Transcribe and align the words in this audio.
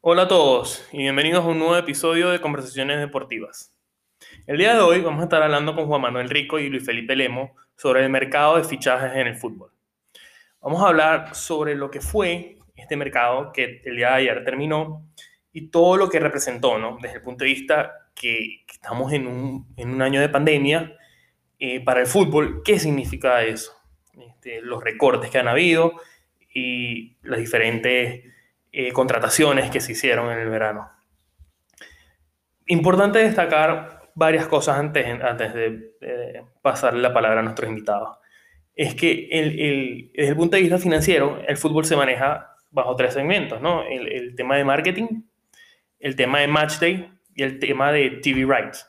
Hola 0.00 0.22
a 0.22 0.28
todos 0.28 0.88
y 0.92 0.98
bienvenidos 0.98 1.44
a 1.44 1.48
un 1.48 1.58
nuevo 1.58 1.76
episodio 1.76 2.30
de 2.30 2.40
Conversaciones 2.40 3.00
Deportivas. 3.00 3.74
El 4.46 4.56
día 4.56 4.74
de 4.74 4.80
hoy 4.80 5.00
vamos 5.00 5.22
a 5.22 5.24
estar 5.24 5.42
hablando 5.42 5.74
con 5.74 5.86
Juan 5.86 6.00
Manuel 6.00 6.30
Rico 6.30 6.60
y 6.60 6.68
Luis 6.68 6.86
Felipe 6.86 7.16
Lemo 7.16 7.56
sobre 7.74 8.04
el 8.04 8.08
mercado 8.08 8.58
de 8.58 8.62
fichajes 8.62 9.16
en 9.16 9.26
el 9.26 9.34
fútbol. 9.34 9.72
Vamos 10.60 10.84
a 10.84 10.88
hablar 10.90 11.34
sobre 11.34 11.74
lo 11.74 11.90
que 11.90 12.00
fue 12.00 12.58
este 12.76 12.96
mercado 12.96 13.50
que 13.52 13.82
el 13.84 13.96
día 13.96 14.10
de 14.10 14.14
ayer 14.14 14.44
terminó 14.44 15.04
y 15.52 15.68
todo 15.68 15.96
lo 15.96 16.08
que 16.08 16.20
representó, 16.20 16.78
¿no? 16.78 16.98
Desde 17.02 17.16
el 17.16 17.22
punto 17.22 17.42
de 17.42 17.50
vista 17.50 17.92
que, 18.14 18.64
estamos 18.72 19.12
en 19.12 19.26
un, 19.26 19.66
en 19.76 19.90
un, 19.90 20.00
año 20.00 20.20
de 20.20 20.28
pandemia 20.28 20.96
eh, 21.58 21.80
para 21.80 21.98
el 22.02 22.06
fútbol, 22.06 22.62
¿qué 22.64 22.78
significa 22.78 23.42
eso? 23.42 23.72
Este, 24.16 24.60
los 24.62 24.80
recortes 24.80 25.28
que 25.28 25.38
han 25.38 25.48
habido 25.48 25.94
y 26.54 27.16
las 27.22 27.40
diferentes 27.40 28.37
eh, 28.72 28.92
contrataciones 28.92 29.70
que 29.70 29.80
se 29.80 29.92
hicieron 29.92 30.30
en 30.30 30.38
el 30.38 30.48
verano. 30.50 30.90
Importante 32.66 33.18
destacar 33.20 34.10
varias 34.14 34.46
cosas 34.46 34.78
antes, 34.78 35.06
antes 35.22 35.54
de, 35.54 36.44
pasar 36.60 36.94
la 36.94 37.12
palabra 37.12 37.40
a 37.40 37.42
nuestros 37.42 37.68
invitados. 37.68 38.18
Es 38.74 38.94
que 38.94 39.28
el, 39.30 40.10
desde 40.12 40.30
el 40.30 40.36
punto 40.36 40.56
de 40.56 40.62
vista 40.62 40.78
financiero, 40.78 41.40
el 41.46 41.56
fútbol 41.56 41.84
se 41.84 41.96
maneja 41.96 42.54
bajo 42.70 42.94
tres 42.96 43.14
segmentos, 43.14 43.60
¿no? 43.60 43.84
El, 43.84 44.34
tema 44.34 44.56
de 44.56 44.64
marketing, 44.64 45.22
el 45.98 46.14
tema 46.14 46.40
de 46.40 46.48
match 46.48 46.78
day 46.78 47.10
y 47.34 47.42
el 47.42 47.58
tema 47.58 47.90
de 47.92 48.10
TV 48.22 48.44
rights. 48.44 48.86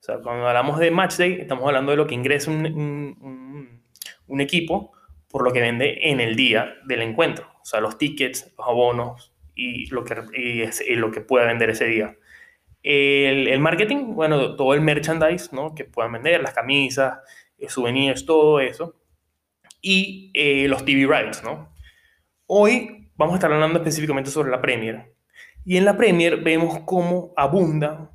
O 0.00 0.02
sea, 0.02 0.18
cuando 0.18 0.46
hablamos 0.46 0.78
de 0.78 0.90
match 0.90 1.16
day, 1.16 1.40
estamos 1.40 1.66
hablando 1.66 1.90
de 1.90 1.96
lo 1.96 2.06
que 2.06 2.14
ingresa 2.14 2.50
un 2.50 4.40
equipo 4.40 4.92
por 5.28 5.42
lo 5.42 5.52
que 5.52 5.60
vende 5.60 6.10
en 6.10 6.20
el 6.20 6.36
día 6.36 6.74
del 6.84 7.02
encuentro. 7.02 7.57
O 7.68 7.70
sea, 7.70 7.80
los 7.82 7.98
tickets, 7.98 8.50
los 8.56 8.66
abonos 8.66 9.30
y 9.54 9.90
lo 9.90 10.02
que, 10.02 10.16
y 10.32 10.62
es, 10.62 10.82
lo 10.88 11.10
que 11.10 11.20
pueda 11.20 11.44
vender 11.44 11.68
ese 11.68 11.84
día. 11.84 12.16
El, 12.82 13.60
marketing, 13.60 14.14
bueno, 14.14 14.56
todo 14.56 14.72
el 14.72 14.80
merchandise, 14.80 15.50
¿no? 15.52 15.74
Que 15.74 15.84
puedan 15.84 16.12
vender, 16.12 16.40
las 16.40 16.54
camisas, 16.54 17.18
eh, 17.58 17.68
souvenirs, 17.68 18.24
todo 18.24 18.58
eso. 18.60 18.94
Y 19.82 20.30
eh, 20.32 20.66
los 20.66 20.82
TV 20.86 21.06
rights, 21.06 21.44
¿no? 21.44 21.74
Hoy 22.46 23.10
vamos 23.16 23.34
a 23.34 23.36
estar 23.36 23.52
hablando 23.52 23.80
específicamente 23.80 24.30
sobre 24.30 24.50
la 24.50 24.62
Premier. 24.62 25.14
Y 25.66 25.76
en 25.76 25.84
la 25.84 25.94
Premier 25.94 26.38
vemos 26.38 26.78
cómo 26.86 27.34
abundan 27.36 28.12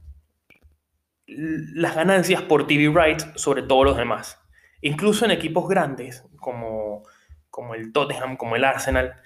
las 1.27 1.95
ganancias 1.95 2.42
por 2.42 2.66
TV 2.66 2.92
rights 2.92 3.27
sobre 3.36 3.61
todos 3.61 3.86
los 3.86 3.97
demás. 3.97 4.42
Incluso 4.81 5.25
en 5.25 5.31
equipos 5.31 5.70
grandes 5.70 6.25
como, 6.38 7.03
como 7.52 7.75
el 7.75 7.94
Tottenham, 7.94 8.36
como 8.36 8.55
el 8.55 8.64
Arsenal, 8.64 9.22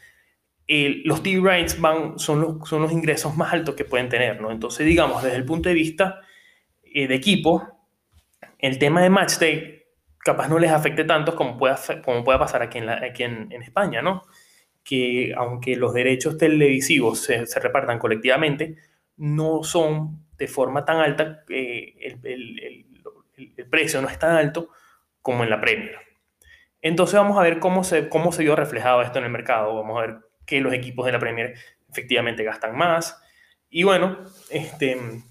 los 0.68 1.24
TV 1.24 1.40
rights 1.42 1.80
van, 1.80 2.20
son, 2.20 2.42
los, 2.42 2.68
son 2.70 2.82
los 2.82 2.92
ingresos 2.92 3.36
más 3.38 3.54
altos 3.54 3.76
que 3.76 3.86
pueden 3.86 4.10
tener. 4.10 4.42
¿no? 4.42 4.52
Entonces, 4.52 4.86
digamos, 4.86 5.24
desde 5.24 5.38
el 5.38 5.46
punto 5.46 5.70
de 5.70 5.76
vista 5.76 6.22
eh, 6.84 7.08
de 7.08 7.16
equipo, 7.16 7.88
el 8.60 8.78
tema 8.78 9.02
de 9.02 9.10
match 9.10 9.38
day 9.40 9.84
capaz 10.20 10.50
no 10.50 10.60
les 10.60 10.72
afecte 10.72 11.06
tanto 11.06 11.36
como 11.36 11.58
pueda, 11.58 11.80
como 12.04 12.24
pueda 12.24 12.38
pasar 12.38 12.62
aquí, 12.62 12.80
en, 12.80 12.86
la, 12.86 12.96
aquí 12.96 13.24
en, 13.24 13.50
en, 13.52 13.62
España, 13.62 14.02
¿no? 14.02 14.24
Que 14.84 15.34
aunque 15.38 15.78
los 15.78 15.94
derechos 15.94 16.38
televisivos 16.38 17.20
se, 17.22 17.46
se 17.46 17.60
repartan 17.62 17.98
colectivamente, 17.98 18.76
no 19.16 19.64
son 19.64 20.26
de 20.38 20.48
forma 20.48 20.84
tan 20.84 20.98
alta, 20.98 21.44
eh, 21.50 21.96
el, 22.02 22.60
el, 22.60 22.86
el, 23.56 23.70
precio 23.70 24.02
no 24.02 24.10
es 24.10 24.20
tan 24.20 24.36
alto 24.36 24.70
como 25.22 25.46
en 25.46 25.50
la 25.50 25.62
Premier. 25.62 25.96
Entonces 26.82 27.16
vamos 27.16 27.38
a 27.38 27.42
ver 27.42 27.60
cómo 27.60 27.86
se, 27.86 28.10
cómo 28.10 28.32
se 28.34 28.44
vio 28.44 28.56
reflejado 28.56 29.02
esto 29.02 29.20
en 29.20 29.26
el 29.26 29.32
mercado. 29.32 29.76
Vamos 29.76 29.98
a 29.98 30.08
ver 30.08 30.27
que 30.48 30.62
los 30.62 30.74
equipos 30.74 31.06
de 31.06 31.12
la 31.12 31.20
Premier 31.20 31.54
efectivamente 31.90 32.44
gastan 32.44 32.76
más. 32.76 33.22
Y 33.70 33.84
bueno, 33.84 34.18
este, 34.50 35.22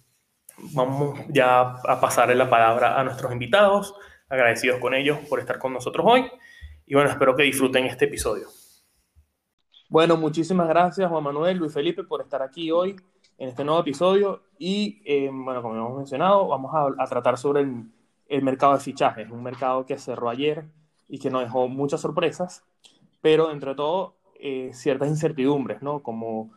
vamos 0.58 1.18
ya 1.28 1.60
a 1.60 2.00
pasarle 2.00 2.34
la 2.34 2.48
palabra 2.48 3.00
a 3.00 3.02
nuestros 3.02 3.32
invitados, 3.32 3.94
agradecidos 4.28 4.78
con 4.78 4.94
ellos 4.94 5.18
por 5.28 5.40
estar 5.40 5.58
con 5.58 5.72
nosotros 5.72 6.06
hoy. 6.08 6.30
Y 6.84 6.94
bueno, 6.94 7.10
espero 7.10 7.34
que 7.34 7.42
disfruten 7.42 7.86
este 7.86 8.04
episodio. 8.04 8.46
Bueno, 9.88 10.16
muchísimas 10.16 10.68
gracias 10.68 11.08
Juan 11.08 11.24
Manuel, 11.24 11.58
Luis 11.58 11.72
Felipe 11.72 12.04
por 12.04 12.20
estar 12.20 12.42
aquí 12.42 12.70
hoy 12.70 12.96
en 13.38 13.48
este 13.48 13.64
nuevo 13.64 13.80
episodio. 13.80 14.42
Y 14.58 15.02
eh, 15.06 15.30
bueno, 15.32 15.62
como 15.62 15.76
hemos 15.76 15.96
mencionado, 15.96 16.48
vamos 16.48 16.72
a, 16.74 17.06
tratar 17.06 17.38
sobre 17.38 17.62
el, 17.62 17.84
el 18.28 18.42
mercado 18.42 18.74
de 18.74 18.80
fichajes, 18.80 19.30
un 19.30 19.42
mercado 19.42 19.86
que 19.86 19.96
cerró 19.96 20.28
ayer 20.28 20.66
y 21.08 21.18
que 21.18 21.30
nos 21.30 21.42
dejó 21.42 21.68
muchas 21.68 22.00
sorpresas, 22.00 22.64
pero 23.20 23.50
entre 23.50 23.74
todo 23.74 24.15
eh, 24.40 24.70
ciertas 24.72 25.08
incertidumbres, 25.08 25.82
¿no? 25.82 26.02
Como 26.02 26.50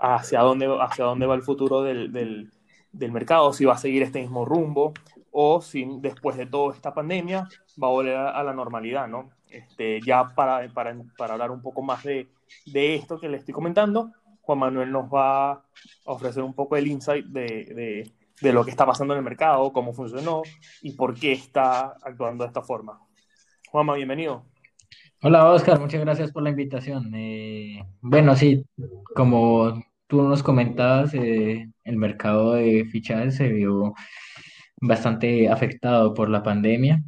hacia 0.00 0.40
dónde, 0.40 0.68
hacia 0.80 1.04
dónde 1.04 1.26
va 1.26 1.34
el 1.34 1.42
futuro 1.42 1.82
del, 1.82 2.12
del, 2.12 3.12
mercado, 3.12 3.52
si 3.52 3.64
va 3.64 3.74
a 3.74 3.78
seguir 3.78 4.02
este 4.02 4.20
mismo 4.20 4.44
rumbo 4.44 4.92
o 5.30 5.60
si 5.60 5.86
después 6.00 6.36
de 6.36 6.46
toda 6.46 6.74
esta 6.74 6.94
pandemia 6.94 7.48
va 7.82 7.88
a 7.88 7.90
volver 7.90 8.16
a, 8.16 8.42
la 8.42 8.52
normalidad, 8.52 9.08
¿no? 9.08 9.30
Este, 9.48 10.00
ya 10.00 10.34
para, 10.34 10.68
para, 10.72 10.96
para 11.16 11.34
hablar 11.34 11.50
un 11.50 11.62
poco 11.62 11.82
más 11.82 12.02
de, 12.04 12.28
de 12.66 12.94
esto 12.94 13.18
que 13.18 13.28
le 13.28 13.38
estoy 13.38 13.54
comentando, 13.54 14.12
Juan 14.42 14.58
Manuel 14.58 14.90
nos 14.90 15.12
va 15.12 15.52
a 15.52 15.62
ofrecer 16.06 16.42
un 16.42 16.54
poco 16.54 16.76
el 16.76 16.86
insight 16.86 17.26
de, 17.26 17.42
de 17.44 18.12
de 18.42 18.52
lo 18.52 18.64
que 18.64 18.70
está 18.70 18.84
pasando 18.84 19.14
en 19.14 19.18
el 19.18 19.24
mercado, 19.24 19.72
cómo 19.72 19.92
funcionó 19.92 20.42
y 20.82 20.92
por 20.92 21.14
qué 21.14 21.32
está 21.32 21.96
actuando 22.02 22.44
de 22.44 22.48
esta 22.48 22.62
forma. 22.62 23.00
Juanma, 23.70 23.94
bienvenido. 23.94 24.44
Hola 25.24 25.48
Oscar, 25.52 25.78
muchas 25.78 26.00
gracias 26.00 26.32
por 26.32 26.42
la 26.42 26.50
invitación. 26.50 27.14
Eh, 27.14 27.80
bueno, 28.00 28.34
sí, 28.34 28.64
como 29.14 29.80
tú 30.08 30.20
nos 30.22 30.42
comentabas, 30.42 31.14
eh, 31.14 31.70
el 31.84 31.96
mercado 31.96 32.54
de 32.54 32.86
fichajes 32.86 33.36
se 33.36 33.46
vio 33.48 33.94
bastante 34.80 35.48
afectado 35.48 36.12
por 36.12 36.28
la 36.28 36.42
pandemia. 36.42 37.04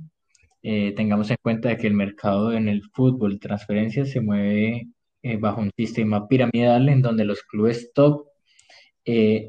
Eh, 0.63 0.93
tengamos 0.95 1.29
en 1.31 1.39
cuenta 1.43 1.77
que 1.77 1.89
el 1.89 1.95
mercado 1.95 2.53
en 2.53 2.69
el 2.69 2.83
fútbol, 2.93 3.41
transferencias, 3.41 4.11
se 4.11 4.21
mueve 4.21 4.87
eh, 5.23 5.37
bajo 5.37 5.61
un 5.63 5.73
sistema 5.77 6.29
piramidal 6.29 6.89
en 6.89 7.03
donde 7.03 7.25
los 7.25 7.43
clubes 7.43 7.93
top 7.95 8.29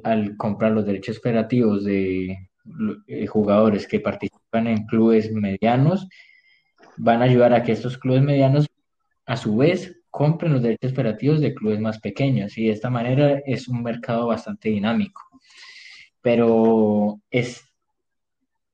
al 0.03 0.37
comprar 0.37 0.71
los 0.71 0.85
derechos 0.87 1.19
operativos 1.19 1.83
de 1.85 2.35
jugadores 3.29 3.87
que 3.87 3.99
participan 3.99 4.67
en 4.67 4.85
clubes 4.87 5.31
medianos, 5.31 6.07
van 6.97 7.21
a 7.21 7.25
ayudar 7.25 7.53
a 7.53 7.63
que 7.63 7.71
estos 7.71 7.97
clubes 7.97 8.23
medianos, 8.23 8.67
a 9.25 9.37
su 9.37 9.57
vez, 9.57 10.01
compren 10.09 10.53
los 10.53 10.61
derechos 10.61 10.91
operativos 10.93 11.41
de 11.41 11.53
clubes 11.53 11.79
más 11.79 11.99
pequeños. 11.99 12.57
Y 12.57 12.67
de 12.67 12.71
esta 12.71 12.89
manera 12.89 13.41
es 13.45 13.67
un 13.67 13.83
mercado 13.83 14.27
bastante 14.27 14.69
dinámico. 14.69 15.21
Pero 16.21 17.19
es, 17.29 17.61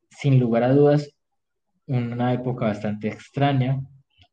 sin 0.09 0.39
lugar 0.39 0.63
a 0.63 0.73
dudas, 0.73 1.11
una 1.87 2.33
época 2.33 2.65
bastante 2.65 3.07
extraña 3.07 3.81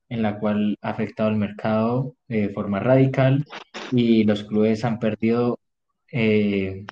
en 0.09 0.22
la 0.22 0.38
cual 0.38 0.76
ha 0.81 0.91
afectado 0.91 1.31
el 1.31 1.37
mercado 1.37 2.15
de 2.28 2.49
forma 2.50 2.81
radical 2.81 3.44
y 3.93 4.25
los 4.25 4.44
clubes 4.44 4.84
han 4.84 4.99
perdido 4.99 5.59
eh, 6.12 6.87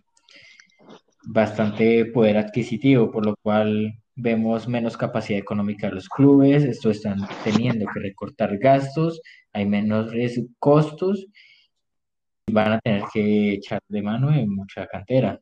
bastante 1.25 2.07
poder 2.07 2.37
adquisitivo, 2.39 3.11
por 3.11 3.25
lo 3.27 3.37
cual 3.37 3.99
vemos 4.17 4.67
menos 4.67 4.97
capacidad 4.97 5.39
económica 5.39 5.89
de 5.89 5.95
los 5.95 6.09
clubes, 6.09 6.65
esto 6.65 6.91
están 6.91 7.19
teniendo 7.45 7.87
que 7.93 8.01
recortar 8.01 8.57
gastos, 8.59 9.21
hay 9.53 9.67
menos 9.67 10.11
costos 10.59 11.27
y 12.47 12.53
van 12.53 12.73
a 12.73 12.81
tener 12.81 13.05
que 13.13 13.53
echar 13.53 13.81
de 13.89 14.03
mano 14.03 14.33
en 14.33 14.55
mucha 14.55 14.87
cantera. 14.87 15.39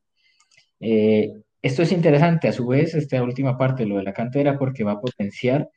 Eh, 0.80 1.30
esto 1.62 1.82
es 1.82 1.92
interesante, 1.92 2.48
a 2.48 2.52
su 2.52 2.66
vez, 2.66 2.94
esta 2.94 3.22
última 3.22 3.56
parte, 3.56 3.86
lo 3.86 3.96
de 3.96 4.02
la 4.02 4.12
cantera, 4.12 4.58
porque 4.58 4.84
va 4.84 4.92
a 4.92 5.00
potenciar 5.00 5.68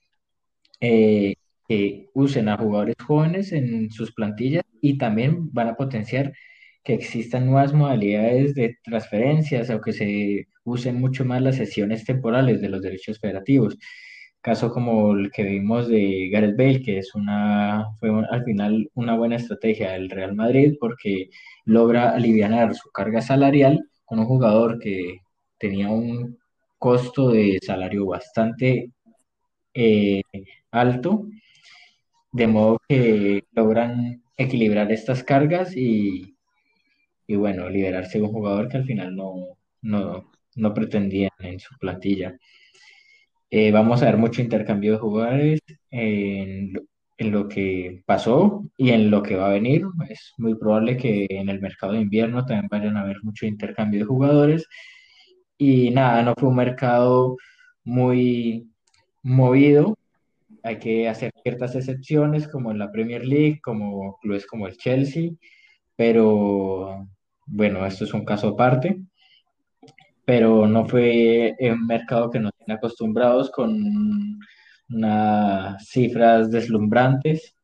eh, 0.81 1.35
que 1.67 2.09
usen 2.13 2.49
a 2.49 2.57
jugadores 2.57 2.95
jóvenes 3.05 3.51
en 3.51 3.91
sus 3.91 4.13
plantillas 4.13 4.63
y 4.81 4.97
también 4.97 5.53
van 5.53 5.69
a 5.69 5.75
potenciar 5.75 6.33
que 6.87 6.93
existan 6.93 7.45
nuevas 7.47 7.73
modalidades 7.73 8.55
de 8.55 8.77
transferencias 8.81 9.69
o 9.69 9.81
que 9.81 9.91
se 9.91 10.47
usen 10.63 11.01
mucho 11.01 11.25
más 11.25 11.41
las 11.41 11.57
sesiones 11.57 12.05
temporales 12.05 12.61
de 12.61 12.69
los 12.69 12.81
derechos 12.81 13.19
federativos. 13.19 13.77
Caso 14.39 14.71
como 14.71 15.11
el 15.13 15.29
que 15.31 15.43
vimos 15.43 15.89
de 15.89 16.29
Gareth 16.31 16.55
Bale, 16.55 16.81
que 16.81 16.99
es 16.99 17.13
una, 17.13 17.87
fue 17.99 18.09
al 18.31 18.43
final 18.45 18.89
una 18.93 19.17
buena 19.17 19.35
estrategia 19.35 19.91
del 19.91 20.09
Real 20.09 20.33
Madrid 20.33 20.75
porque 20.79 21.29
logra 21.65 22.11
aliviar 22.11 22.73
su 22.73 22.89
carga 22.91 23.21
salarial 23.21 23.89
con 24.05 24.19
un 24.19 24.25
jugador 24.25 24.79
que 24.79 25.17
tenía 25.57 25.89
un 25.89 26.37
costo 26.77 27.31
de 27.31 27.59
salario 27.61 28.05
bastante 28.05 28.91
eh, 29.73 30.21
alto, 30.71 31.27
de 32.31 32.47
modo 32.47 32.79
que 32.87 33.43
logran 33.51 34.23
equilibrar 34.37 34.89
estas 34.93 35.21
cargas 35.23 35.75
y 35.75 36.36
y 37.27 37.35
bueno, 37.35 37.69
liberarse 37.69 38.17
de 38.19 38.23
un 38.25 38.31
jugador 38.31 38.69
que 38.69 38.77
al 38.77 38.85
final 38.85 39.15
no, 39.15 39.57
no, 39.81 40.31
no 40.55 40.73
pretendían 40.73 41.31
en 41.39 41.59
su 41.59 41.77
plantilla. 41.77 42.37
Eh, 43.49 43.71
vamos 43.71 44.01
a 44.01 44.05
ver 44.05 44.17
mucho 44.17 44.41
intercambio 44.41 44.93
de 44.93 44.99
jugadores. 44.99 45.59
En 45.91 46.73
en 47.17 47.31
lo 47.31 47.47
que 47.49 48.03
pasó 48.05 48.63
y 48.77 48.91
en 48.91 49.09
lo 49.11 49.23
que 49.23 49.35
va 49.35 49.47
a 49.47 49.53
venir. 49.53 49.85
Es 50.09 50.33
muy 50.37 50.55
probable 50.55 50.97
que 50.97 51.25
en 51.29 51.49
el 51.49 51.59
mercado 51.59 51.93
de 51.93 52.01
invierno 52.01 52.45
también 52.45 52.67
vayan 52.69 52.97
a 52.97 53.01
haber 53.01 53.23
mucho 53.23 53.45
intercambio 53.45 54.01
de 54.01 54.05
jugadores. 54.05 54.67
Y 55.57 55.91
nada, 55.91 56.23
no 56.23 56.33
fue 56.37 56.49
un 56.49 56.55
mercado 56.55 57.37
muy 57.83 58.69
movido. 59.23 59.97
Hay 60.63 60.79
que 60.79 61.09
hacer 61.09 61.31
ciertas 61.43 61.75
excepciones, 61.75 62.47
como 62.47 62.71
en 62.71 62.79
la 62.79 62.91
Premier 62.91 63.25
League, 63.25 63.59
como 63.61 64.17
clubes 64.21 64.45
como 64.45 64.67
el 64.67 64.77
Chelsea, 64.77 65.31
pero 65.95 67.07
bueno, 67.47 67.85
esto 67.85 68.03
es 68.05 68.13
un 68.13 68.25
caso 68.25 68.49
aparte 68.49 69.01
pero 70.27 70.67
no 70.67 70.85
fue 70.85 71.55
un 71.57 71.87
mercado 71.87 72.29
que 72.29 72.39
nos 72.41 72.51
tiene 72.57 72.73
acostumbrados 72.73 73.49
con 73.49 74.37
unas 74.89 75.87
cifras 75.87 76.51
deslumbrantes, 76.51 77.55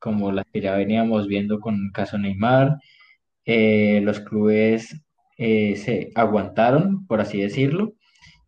como 0.00 0.32
las 0.32 0.44
que 0.52 0.60
ya 0.60 0.74
veníamos 0.74 1.28
viendo 1.28 1.60
con 1.60 1.76
el 1.76 1.92
caso 1.92 2.18
Neymar. 2.18 2.78
Eh, 3.44 4.00
los 4.02 4.18
clubes 4.18 5.00
eh, 5.36 5.76
se 5.76 6.10
aguantaron, 6.16 7.06
por 7.06 7.20
así 7.20 7.40
decirlo, 7.40 7.94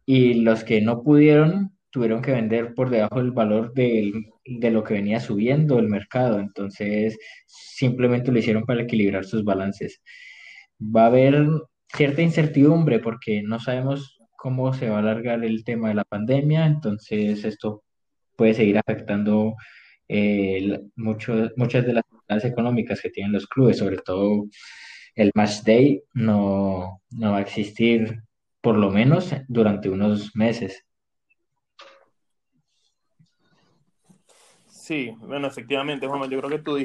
y 0.04 0.34
los 0.34 0.64
que 0.64 0.80
no 0.80 1.04
pudieron 1.04 1.70
tuvieron 1.90 2.22
que 2.22 2.32
vender 2.32 2.74
por 2.74 2.90
debajo 2.90 3.20
del 3.20 3.30
valor 3.30 3.72
de 3.72 4.70
lo 4.72 4.82
que 4.82 4.94
venía 4.94 5.20
subiendo 5.20 5.78
el 5.78 5.88
mercado. 5.88 6.40
Entonces, 6.40 7.16
simplemente 7.46 8.32
lo 8.32 8.40
hicieron 8.40 8.64
para 8.64 8.82
equilibrar 8.82 9.24
sus 9.24 9.44
balances. 9.44 10.02
Va 10.80 11.04
a 11.04 11.06
haber 11.06 11.46
cierta 11.88 12.22
incertidumbre 12.22 12.98
porque 13.00 13.42
no 13.42 13.60
sabemos 13.60 14.18
cómo 14.36 14.72
se 14.72 14.88
va 14.88 14.96
a 14.96 15.00
alargar 15.00 15.44
el 15.44 15.64
tema 15.64 15.88
de 15.88 15.94
la 15.94 16.04
pandemia, 16.04 16.66
entonces 16.66 17.44
esto 17.44 17.84
puede 18.36 18.54
seguir 18.54 18.78
afectando 18.78 19.54
eh, 20.08 20.80
muchas 20.96 21.86
de 21.86 21.92
las 21.92 22.04
actividades 22.04 22.44
económicas 22.44 23.00
que 23.00 23.10
tienen 23.10 23.32
los 23.32 23.46
clubes, 23.46 23.78
sobre 23.78 23.98
todo 23.98 24.46
el 25.14 25.30
match 25.34 25.62
day 25.64 26.02
no, 26.14 27.02
no 27.10 27.32
va 27.32 27.38
a 27.38 27.42
existir 27.42 28.22
por 28.62 28.76
lo 28.76 28.90
menos 28.90 29.34
durante 29.48 29.90
unos 29.90 30.34
meses. 30.34 30.84
Sí, 34.68 35.14
bueno, 35.20 35.46
efectivamente, 35.46 36.06
Juan, 36.06 36.28
yo 36.30 36.40
creo 36.40 36.50
que 36.50 36.58
tú 36.58 36.78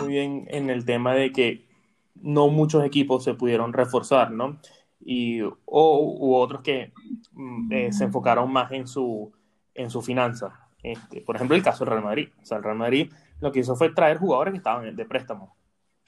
muy 0.00 0.08
bien 0.08 0.46
en 0.48 0.68
el 0.68 0.84
tema 0.84 1.14
de 1.14 1.32
que 1.32 1.67
no 2.22 2.48
muchos 2.48 2.84
equipos 2.84 3.24
se 3.24 3.34
pudieron 3.34 3.72
reforzar, 3.72 4.30
¿no? 4.30 4.58
Y, 5.00 5.40
o, 5.42 5.54
u 5.64 6.34
otros 6.34 6.62
que 6.62 6.92
mm, 7.32 7.72
eh, 7.72 7.92
se 7.92 8.04
enfocaron 8.04 8.52
más 8.52 8.72
en 8.72 8.86
su, 8.86 9.32
en 9.74 9.90
su 9.90 10.02
finanza. 10.02 10.68
Este, 10.82 11.20
por 11.20 11.36
ejemplo, 11.36 11.56
el 11.56 11.62
caso 11.62 11.84
del 11.84 11.92
Real 11.92 12.04
Madrid. 12.04 12.28
O 12.40 12.44
sea, 12.44 12.58
el 12.58 12.64
Real 12.64 12.76
Madrid 12.76 13.12
lo 13.40 13.52
que 13.52 13.60
hizo 13.60 13.76
fue 13.76 13.90
traer 13.90 14.18
jugadores 14.18 14.52
que 14.52 14.58
estaban 14.58 14.94
de 14.94 15.04
préstamo. 15.04 15.56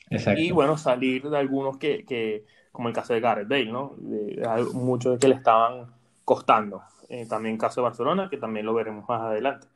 Exacto. 0.08 0.40
Y 0.40 0.50
bueno, 0.50 0.76
salir 0.76 1.28
de 1.28 1.38
algunos 1.38 1.78
que, 1.78 2.04
que, 2.04 2.44
como 2.72 2.88
el 2.88 2.94
caso 2.94 3.14
de 3.14 3.20
Gareth 3.20 3.48
Bale, 3.48 3.70
¿no? 3.70 3.94
De, 3.98 4.42
muchos 4.74 5.18
que 5.18 5.28
le 5.28 5.36
estaban 5.36 5.86
costando. 6.24 6.82
Eh, 7.08 7.26
también 7.26 7.54
el 7.54 7.60
caso 7.60 7.80
de 7.80 7.84
Barcelona, 7.84 8.28
que 8.28 8.36
también 8.36 8.66
lo 8.66 8.74
veremos 8.74 9.08
más 9.08 9.20
adelante. 9.22 9.68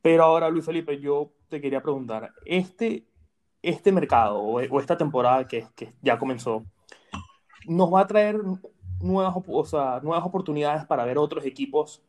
Pero 0.00 0.24
ahora, 0.24 0.48
Luis 0.50 0.64
Felipe, 0.64 1.00
yo 1.00 1.30
te 1.48 1.60
quería 1.60 1.82
preguntar, 1.82 2.30
este 2.44 3.04
este 3.64 3.92
mercado 3.92 4.40
o, 4.40 4.80
esta 4.80 4.96
temporada 4.96 5.46
que, 5.46 5.66
ya 6.02 6.18
comenzó 6.18 6.64
nos 7.66 7.92
va 7.92 8.00
a 8.00 8.06
traer 8.06 8.40
nuevas, 9.00 9.34
o 9.46 9.64
sea, 9.64 10.00
nuevas 10.02 10.24
oportunidades 10.24 10.84
para 10.84 11.04
ver 11.04 11.18
otros 11.18 11.44
equipos 11.46 12.02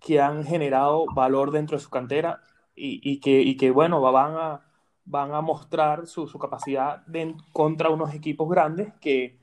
que 0.00 0.20
han 0.20 0.44
generado 0.44 1.06
valor 1.14 1.50
dentro 1.50 1.76
de 1.76 1.82
su 1.82 1.90
cantera 1.90 2.42
y, 2.74 3.20
que, 3.20 3.70
bueno, 3.70 4.00
van 4.00 4.36
a, 4.36 4.66
van 5.04 5.32
a 5.32 5.40
mostrar 5.40 6.06
su, 6.06 6.28
su 6.28 6.38
capacidad 6.38 7.04
de, 7.06 7.34
contra 7.52 7.90
unos 7.90 8.14
equipos 8.14 8.48
grandes 8.48 8.92
que 9.00 9.38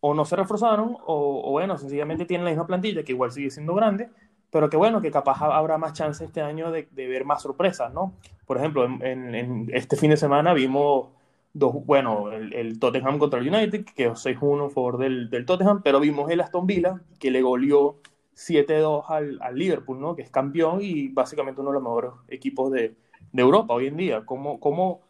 o 0.00 0.12
no 0.14 0.24
se 0.24 0.36
reforzaron 0.36 0.96
o, 1.06 1.42
o, 1.44 1.50
bueno, 1.52 1.78
sencillamente 1.78 2.26
tienen 2.26 2.44
la 2.44 2.50
misma 2.50 2.66
plantilla 2.66 3.04
que 3.04 3.12
igual 3.12 3.30
sigue 3.30 3.50
siendo 3.50 3.74
grande, 3.74 4.10
pero 4.54 4.70
que 4.70 4.76
bueno, 4.76 5.00
que 5.00 5.10
capaz 5.10 5.42
habrá 5.42 5.78
más 5.78 5.94
chance 5.94 6.24
este 6.24 6.40
año 6.40 6.70
de, 6.70 6.86
de 6.92 7.08
ver 7.08 7.24
más 7.24 7.42
sorpresas, 7.42 7.92
¿no? 7.92 8.14
Por 8.46 8.56
ejemplo, 8.56 8.84
en, 8.84 9.34
en, 9.34 9.68
este 9.74 9.96
fin 9.96 10.10
de 10.10 10.16
semana 10.16 10.54
vimos 10.54 11.08
dos, 11.52 11.84
bueno, 11.84 12.30
el, 12.30 12.52
el 12.54 12.78
Tottenham 12.78 13.18
contra 13.18 13.40
el 13.40 13.52
United, 13.52 13.84
que 13.84 14.04
es 14.04 14.24
6-1 14.24 14.66
a 14.66 14.70
favor 14.70 14.98
del, 14.98 15.28
del, 15.28 15.44
Tottenham, 15.44 15.82
pero 15.82 15.98
vimos 15.98 16.30
el 16.30 16.40
Aston 16.40 16.68
Villa, 16.68 17.00
que 17.18 17.32
le 17.32 17.42
goleó 17.42 17.96
7-2 18.36 19.06
al, 19.08 19.42
al, 19.42 19.56
Liverpool, 19.56 20.00
¿no? 20.00 20.14
Que 20.14 20.22
es 20.22 20.30
campeón 20.30 20.78
y 20.80 21.08
básicamente 21.08 21.60
uno 21.60 21.70
de 21.70 21.74
los 21.74 21.82
mejores 21.82 22.12
equipos 22.28 22.70
de, 22.70 22.94
de 23.32 23.42
Europa 23.42 23.74
hoy 23.74 23.88
en 23.88 23.96
día. 23.96 24.24
¿Cómo, 24.24 24.60
cómo, 24.60 25.00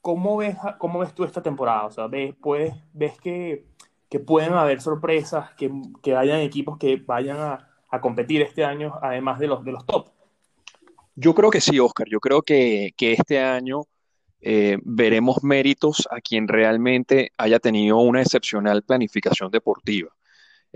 cómo, 0.00 0.38
ves, 0.38 0.56
¿Cómo 0.78 1.00
ves 1.00 1.12
tú 1.12 1.24
esta 1.24 1.42
temporada? 1.42 1.84
O 1.84 1.90
sea, 1.90 2.06
¿ves, 2.06 2.34
puedes, 2.40 2.74
ves 2.94 3.20
que, 3.20 3.66
que 4.08 4.18
pueden 4.18 4.54
haber 4.54 4.80
sorpresas, 4.80 5.52
que, 5.58 5.70
que 6.02 6.16
hayan 6.16 6.40
equipos 6.40 6.78
que 6.78 6.96
vayan 6.96 7.36
a, 7.36 7.68
a 7.94 8.00
competir 8.00 8.42
este 8.42 8.64
año, 8.64 8.94
además 9.00 9.38
de 9.38 9.46
los, 9.46 9.64
de 9.64 9.72
los 9.72 9.86
top? 9.86 10.08
Yo 11.14 11.34
creo 11.34 11.50
que 11.50 11.60
sí, 11.60 11.78
Oscar. 11.78 12.08
Yo 12.10 12.20
creo 12.20 12.42
que, 12.42 12.92
que 12.96 13.12
este 13.12 13.38
año 13.38 13.82
eh, 14.40 14.78
veremos 14.82 15.42
méritos 15.42 16.08
a 16.10 16.20
quien 16.20 16.48
realmente 16.48 17.30
haya 17.38 17.58
tenido 17.60 17.98
una 17.98 18.20
excepcional 18.20 18.82
planificación 18.82 19.50
deportiva. 19.50 20.10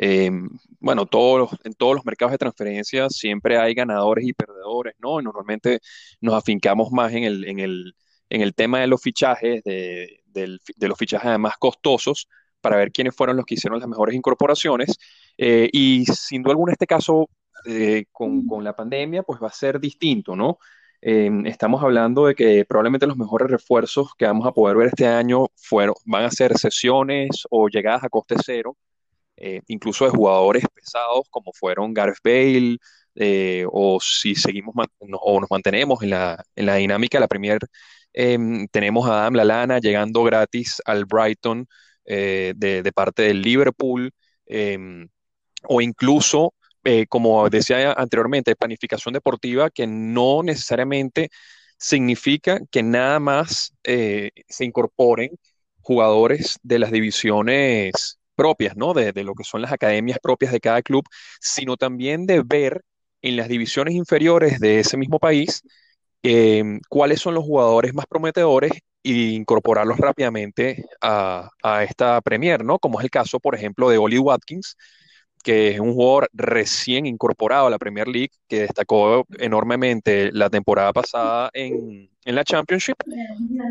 Eh, 0.00 0.30
bueno, 0.78 1.06
todos 1.06 1.50
en 1.64 1.74
todos 1.74 1.96
los 1.96 2.06
mercados 2.06 2.30
de 2.30 2.38
transferencias 2.38 3.16
siempre 3.16 3.58
hay 3.58 3.74
ganadores 3.74 4.24
y 4.24 4.32
perdedores, 4.32 4.94
¿no? 5.00 5.20
Normalmente 5.20 5.80
nos 6.20 6.34
afincamos 6.34 6.92
más 6.92 7.12
en 7.12 7.24
el, 7.24 7.44
en 7.44 7.58
el, 7.58 7.94
en 8.30 8.42
el 8.42 8.54
tema 8.54 8.80
de 8.80 8.86
los 8.86 9.02
fichajes, 9.02 9.64
de, 9.64 10.22
de, 10.26 10.58
de, 10.76 10.88
los 10.88 10.96
fichajes 10.96 11.26
además 11.26 11.54
costosos, 11.58 12.28
para 12.60 12.76
ver 12.76 12.92
quiénes 12.92 13.14
fueron 13.14 13.36
los 13.36 13.46
que 13.46 13.54
hicieron 13.54 13.80
las 13.80 13.88
mejores 13.88 14.14
incorporaciones. 14.14 14.96
Eh, 15.36 15.68
y 15.72 16.04
sin 16.06 16.42
duda 16.42 16.52
alguna, 16.52 16.72
este 16.72 16.86
caso 16.86 17.28
eh, 17.66 18.04
con, 18.12 18.46
con, 18.46 18.64
la 18.64 18.74
pandemia, 18.74 19.22
pues 19.22 19.40
va 19.42 19.48
a 19.48 19.52
ser 19.52 19.80
distinto, 19.80 20.36
¿no? 20.36 20.58
Eh, 21.00 21.30
estamos 21.46 21.82
hablando 21.82 22.26
de 22.26 22.34
que 22.34 22.64
probablemente 22.64 23.06
los 23.06 23.16
mejores 23.16 23.48
refuerzos 23.50 24.14
que 24.16 24.26
vamos 24.26 24.46
a 24.46 24.52
poder 24.52 24.76
ver 24.76 24.88
este 24.88 25.06
año 25.06 25.46
fueron, 25.54 25.94
van 26.04 26.24
a 26.24 26.30
ser 26.30 26.58
sesiones 26.58 27.46
o 27.50 27.68
llegadas 27.68 28.02
a 28.04 28.08
coste 28.08 28.34
cero, 28.44 28.76
eh, 29.36 29.60
incluso 29.68 30.04
de 30.04 30.10
jugadores 30.10 30.64
pesados 30.74 31.26
como 31.30 31.52
fueron 31.52 31.94
Gareth 31.94 32.18
Bale, 32.24 32.78
eh, 33.14 33.64
o 33.70 33.98
si 34.00 34.34
seguimos 34.34 34.74
no, 35.00 35.18
o 35.18 35.40
nos 35.40 35.50
mantenemos 35.50 36.02
en 36.02 36.10
la, 36.10 36.44
en 36.56 36.66
la 36.66 36.76
dinámica 36.76 37.18
de 37.18 37.20
la 37.20 37.28
Premier, 37.28 37.60
em, 38.12 38.66
tenemos 38.68 39.08
a 39.08 39.20
Adam 39.22 39.34
Lalana 39.34 39.78
llegando 39.80 40.24
gratis 40.24 40.82
al 40.84 41.04
Brighton 41.04 41.66
de, 42.14 42.82
de, 42.82 42.92
parte 42.92 43.22
del 43.22 43.42
Liverpool, 43.42 44.10
em, 44.46 45.08
o 45.64 45.80
incluso 45.80 46.54
eh, 46.84 47.06
como 47.06 47.48
decía 47.50 47.92
anteriormente, 47.92 48.56
planificación 48.56 49.12
deportiva 49.12 49.70
que 49.70 49.86
no 49.86 50.42
necesariamente 50.42 51.30
significa 51.76 52.60
que 52.70 52.82
nada 52.82 53.20
más 53.20 53.74
eh, 53.84 54.30
se 54.48 54.64
incorporen 54.64 55.38
jugadores 55.82 56.58
de 56.62 56.78
las 56.78 56.90
divisiones 56.90 58.18
propias, 58.34 58.76
¿no? 58.76 58.94
De, 58.94 59.12
lo 59.24 59.34
que 59.34 59.44
son 59.44 59.62
las 59.62 59.72
academias 59.72 60.18
propias 60.22 60.52
de 60.52 60.60
cada 60.60 60.82
club, 60.82 61.04
sino 61.40 61.76
también 61.76 62.26
de 62.26 62.42
ver 62.42 62.82
en 63.22 63.36
las 63.36 63.48
divisiones 63.48 63.94
inferiores 63.94 64.60
de 64.60 64.80
ese 64.80 64.96
mismo 64.96 65.18
país 65.18 65.62
eh, 66.22 66.64
cuáles 66.88 67.20
son 67.20 67.34
los 67.34 67.44
jugadores 67.44 67.94
más 67.94 68.06
prometedores 68.06 68.72
incorporarlos 69.02 69.98
rápidamente 69.98 70.84
a, 71.00 71.50
a, 71.62 71.84
esta 71.84 72.20
Premier, 72.20 72.64
¿no? 72.64 72.78
Como 72.78 72.98
es 73.00 73.04
el 73.04 73.10
caso, 73.10 73.40
por 73.40 73.54
ejemplo, 73.54 73.90
de 73.90 73.98
Oli 73.98 74.18
Watkins, 74.18 74.76
que 75.42 75.70
es 75.70 75.80
un 75.80 75.94
jugador 75.94 76.28
recién 76.32 77.06
incorporado 77.06 77.66
a 77.66 77.70
la 77.70 77.78
Premier 77.78 78.08
League, 78.08 78.32
que 78.48 78.60
destacó 78.60 79.24
enormemente 79.38 80.30
la 80.32 80.50
temporada 80.50 80.92
pasada 80.92 81.50
en, 81.54 82.10
en 82.24 82.34
la 82.34 82.44
Championship 82.44 82.96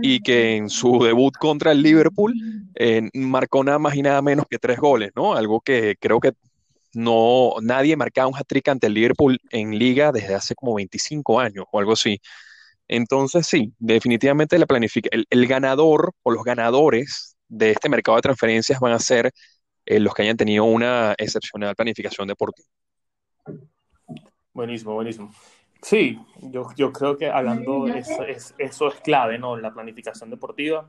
y 0.02 0.20
que 0.22 0.56
en 0.56 0.70
su 0.70 1.00
debut 1.04 1.36
contra 1.38 1.72
el 1.72 1.84
Liverpool 1.84 2.34
eh, 2.76 3.10
marcó 3.14 3.64
nada 3.64 3.80
más 3.80 3.96
y 3.96 4.02
nada 4.02 4.22
menos 4.22 4.46
que 4.50 4.58
tres 4.58 4.80
goles, 4.80 5.12
¿no? 5.16 5.36
Algo 5.36 5.62
que 5.62 5.96
creo 6.00 6.20
que 6.20 6.32
no 6.94 7.54
nadie 7.62 7.96
marcaba 7.96 8.28
un 8.28 8.36
hat-trick 8.36 8.68
ante 8.70 8.88
el 8.88 8.94
Liverpool 8.94 9.40
en 9.52 9.78
liga 9.78 10.12
desde 10.12 10.34
hace 10.34 10.56
como 10.56 10.74
25 10.76 11.40
años 11.40 11.66
o 11.72 11.80
algo 11.80 11.94
así. 11.94 12.20
Entonces, 12.88 13.48
sí, 13.48 13.74
definitivamente 13.80 14.58
la 14.58 14.66
planifica 14.66 15.10
el, 15.12 15.26
el 15.30 15.48
ganador 15.48 16.14
o 16.24 16.32
los 16.32 16.44
ganadores 16.44 17.36
de 17.48 17.72
este 17.72 17.90
mercado 17.90 18.18
de 18.18 18.22
transferencias 18.22 18.80
van 18.80 18.94
a 18.94 19.00
ser 19.00 19.32
eh, 19.86 20.00
los 20.00 20.14
que 20.14 20.24
hayan 20.24 20.38
tenido 20.38 20.66
una 20.66 21.16
excepcional 21.18 21.76
planificación 21.76 22.28
deportiva. 22.28 22.68
Buenísimo, 24.54 24.94
buenísimo. 24.94 25.32
Sí, 25.82 26.20
yo, 26.42 26.68
yo 26.76 26.92
creo 26.92 27.18
que 27.18 27.30
hablando, 27.30 27.88
eso 27.88 28.24
es, 28.24 28.54
eso 28.58 28.88
es 28.88 28.96
clave, 28.96 29.38
¿no? 29.38 29.56
La 29.56 29.74
planificación 29.74 30.30
deportiva. 30.30 30.88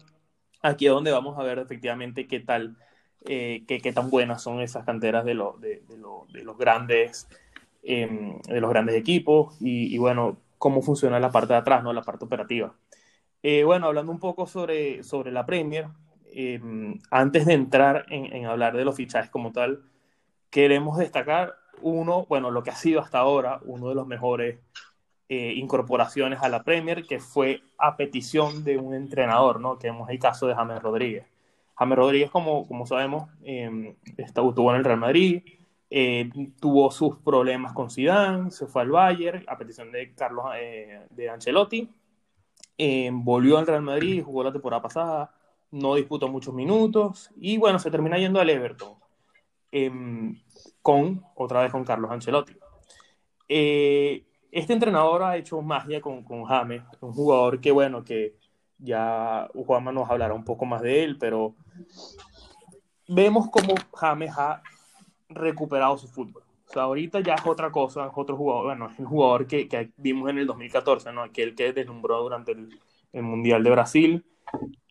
Aquí 0.62 0.86
es 0.86 0.92
donde 0.92 1.12
vamos 1.12 1.38
a 1.38 1.42
ver 1.42 1.58
efectivamente 1.58 2.26
qué 2.26 2.40
tal, 2.40 2.76
eh, 3.26 3.64
qué, 3.68 3.80
qué, 3.80 3.92
tan 3.92 4.10
buenas 4.10 4.42
son 4.42 4.60
esas 4.60 4.84
canteras 4.84 5.24
de, 5.24 5.34
lo, 5.34 5.56
de, 5.60 5.82
de, 5.88 5.98
lo, 5.98 6.26
de 6.32 6.42
los, 6.42 6.58
grandes, 6.58 7.28
eh, 7.82 8.08
de 8.48 8.60
los 8.60 8.70
grandes 8.70 8.96
equipos 8.96 9.56
y, 9.60 9.94
y, 9.94 9.98
bueno, 9.98 10.38
cómo 10.58 10.82
funciona 10.82 11.20
la 11.20 11.30
parte 11.30 11.54
de 11.54 11.60
atrás, 11.60 11.82
¿no? 11.82 11.92
La 11.92 12.02
parte 12.02 12.24
operativa. 12.24 12.74
Eh, 13.42 13.64
bueno, 13.64 13.86
hablando 13.86 14.12
un 14.12 14.18
poco 14.18 14.46
sobre, 14.46 15.02
sobre 15.02 15.32
la 15.32 15.46
Premier, 15.46 15.88
eh, 16.26 16.60
antes 17.10 17.46
de 17.46 17.54
entrar 17.54 18.06
en, 18.10 18.32
en, 18.34 18.46
hablar 18.46 18.76
de 18.76 18.84
los 18.84 18.96
fichajes 18.96 19.30
como 19.30 19.52
tal, 19.52 19.82
queremos 20.50 20.98
destacar 20.98 21.54
uno, 21.80 22.26
bueno, 22.28 22.50
lo 22.50 22.62
que 22.62 22.70
ha 22.70 22.76
sido 22.76 23.00
hasta 23.00 23.18
ahora 23.18 23.60
uno 23.64 23.88
de 23.88 23.94
los 23.94 24.06
mejores 24.06 24.58
eh, 25.30 25.52
incorporaciones 25.56 26.40
a 26.42 26.48
la 26.48 26.62
Premier, 26.62 27.04
que 27.06 27.20
fue 27.20 27.60
a 27.76 27.98
petición 27.98 28.64
de 28.64 28.78
un 28.78 28.94
entrenador, 28.94 29.60
¿no? 29.60 29.78
Que 29.78 29.88
vemos 29.88 30.08
el 30.08 30.18
caso 30.18 30.46
de 30.46 30.54
James 30.54 30.82
Rodríguez. 30.82 31.26
James 31.76 31.98
Rodríguez, 31.98 32.30
como, 32.30 32.66
como 32.66 32.86
sabemos, 32.86 33.28
eh, 33.42 33.94
estuvo 34.16 34.70
en 34.70 34.78
el 34.78 34.84
Real 34.84 34.98
Madrid, 34.98 35.42
eh, 35.90 36.30
tuvo 36.60 36.90
sus 36.90 37.16
problemas 37.18 37.72
con 37.72 37.90
Zidane, 37.90 38.50
se 38.50 38.66
fue 38.66 38.82
al 38.82 38.90
Bayern 38.90 39.44
a 39.48 39.56
petición 39.56 39.90
de 39.90 40.14
Carlos 40.14 40.44
eh, 40.56 41.06
de 41.10 41.30
Ancelotti, 41.30 41.90
eh, 42.76 43.10
volvió 43.12 43.58
al 43.58 43.66
Real 43.66 43.82
Madrid, 43.82 44.22
jugó 44.22 44.44
la 44.44 44.52
temporada 44.52 44.82
pasada, 44.82 45.34
no 45.70 45.94
disputó 45.94 46.28
muchos 46.28 46.54
minutos 46.54 47.30
y 47.36 47.56
bueno, 47.56 47.78
se 47.78 47.90
termina 47.90 48.18
yendo 48.18 48.40
al 48.40 48.50
Everton 48.50 48.94
em, 49.72 50.38
con 50.82 51.24
otra 51.34 51.62
vez 51.62 51.72
con 51.72 51.84
Carlos 51.84 52.10
Ancelotti. 52.10 52.54
Este 54.50 54.72
entrenador 54.72 55.22
ha 55.22 55.36
hecho 55.36 55.60
magia 55.62 56.00
con, 56.00 56.22
con 56.22 56.44
James, 56.44 56.82
un 57.00 57.12
jugador 57.12 57.60
que 57.60 57.70
bueno, 57.70 58.04
que 58.04 58.36
ya 58.78 59.48
Juanma 59.54 59.92
nos 59.92 60.10
hablará 60.10 60.34
un 60.34 60.44
poco 60.44 60.64
más 60.64 60.82
de 60.82 61.04
él, 61.04 61.18
pero 61.18 61.54
vemos 63.08 63.48
cómo 63.50 63.74
James 63.94 64.32
ha 64.36 64.62
recuperado 65.28 65.96
su 65.98 66.08
fútbol. 66.08 66.42
O 66.68 66.72
sea, 66.72 66.82
ahorita 66.82 67.20
ya 67.20 67.34
es 67.34 67.46
otra 67.46 67.70
cosa, 67.70 68.06
es 68.06 68.12
otro 68.14 68.36
jugador, 68.36 68.66
bueno, 68.66 68.90
es 68.90 68.98
el 68.98 69.06
jugador 69.06 69.46
que, 69.46 69.68
que 69.68 69.90
vimos 69.96 70.28
en 70.28 70.38
el 70.38 70.46
2014, 70.46 71.12
¿no? 71.12 71.22
Aquel 71.22 71.54
que 71.54 71.72
deslumbró 71.72 72.22
durante 72.22 72.52
el, 72.52 72.78
el, 73.12 73.22
Mundial 73.22 73.62
de 73.64 73.70
Brasil. 73.70 74.26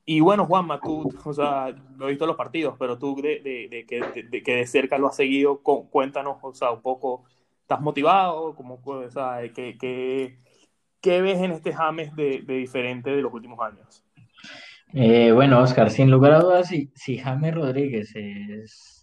Y 0.04 0.22
bueno, 0.22 0.46
Juanma, 0.46 0.80
tú, 0.80 1.14
o 1.24 1.34
sea, 1.34 1.76
no 1.98 2.08
he 2.08 2.12
visto 2.12 2.26
los 2.26 2.36
partidos, 2.36 2.76
pero 2.80 2.98
tú 2.98 3.16
de, 3.22 3.42
de, 3.42 3.68
de, 3.70 3.86
que, 3.86 4.24
de, 4.24 4.42
que 4.42 4.56
de 4.56 4.66
cerca 4.66 4.98
lo 4.98 5.08
has 5.08 5.16
seguido, 5.16 5.62
cuéntanos, 5.62 6.38
o 6.42 6.54
sea, 6.54 6.72
un 6.72 6.82
poco, 6.82 7.26
¿estás 7.62 7.82
motivado? 7.82 8.56
¿Cómo, 8.56 8.80
o 8.84 9.10
sea, 9.12 9.42
¿qué, 9.54 9.78
qué, 9.78 10.40
qué 11.02 11.22
ves 11.22 11.40
en 11.40 11.52
este 11.52 11.74
James 11.74 12.16
de, 12.16 12.40
diferente 12.40 13.12
de 13.12 13.22
los 13.22 13.34
últimos 13.34 13.60
años? 13.60 14.04
Eh, 14.94 15.32
bueno, 15.32 15.60
Oscar, 15.62 15.92
sin 15.92 16.10
lugar 16.10 16.32
a 16.32 16.40
dudas, 16.40 16.70
si, 16.70 16.90
si 16.96 17.18
James 17.18 17.54
Rodríguez 17.54 18.16
es, 18.16 18.97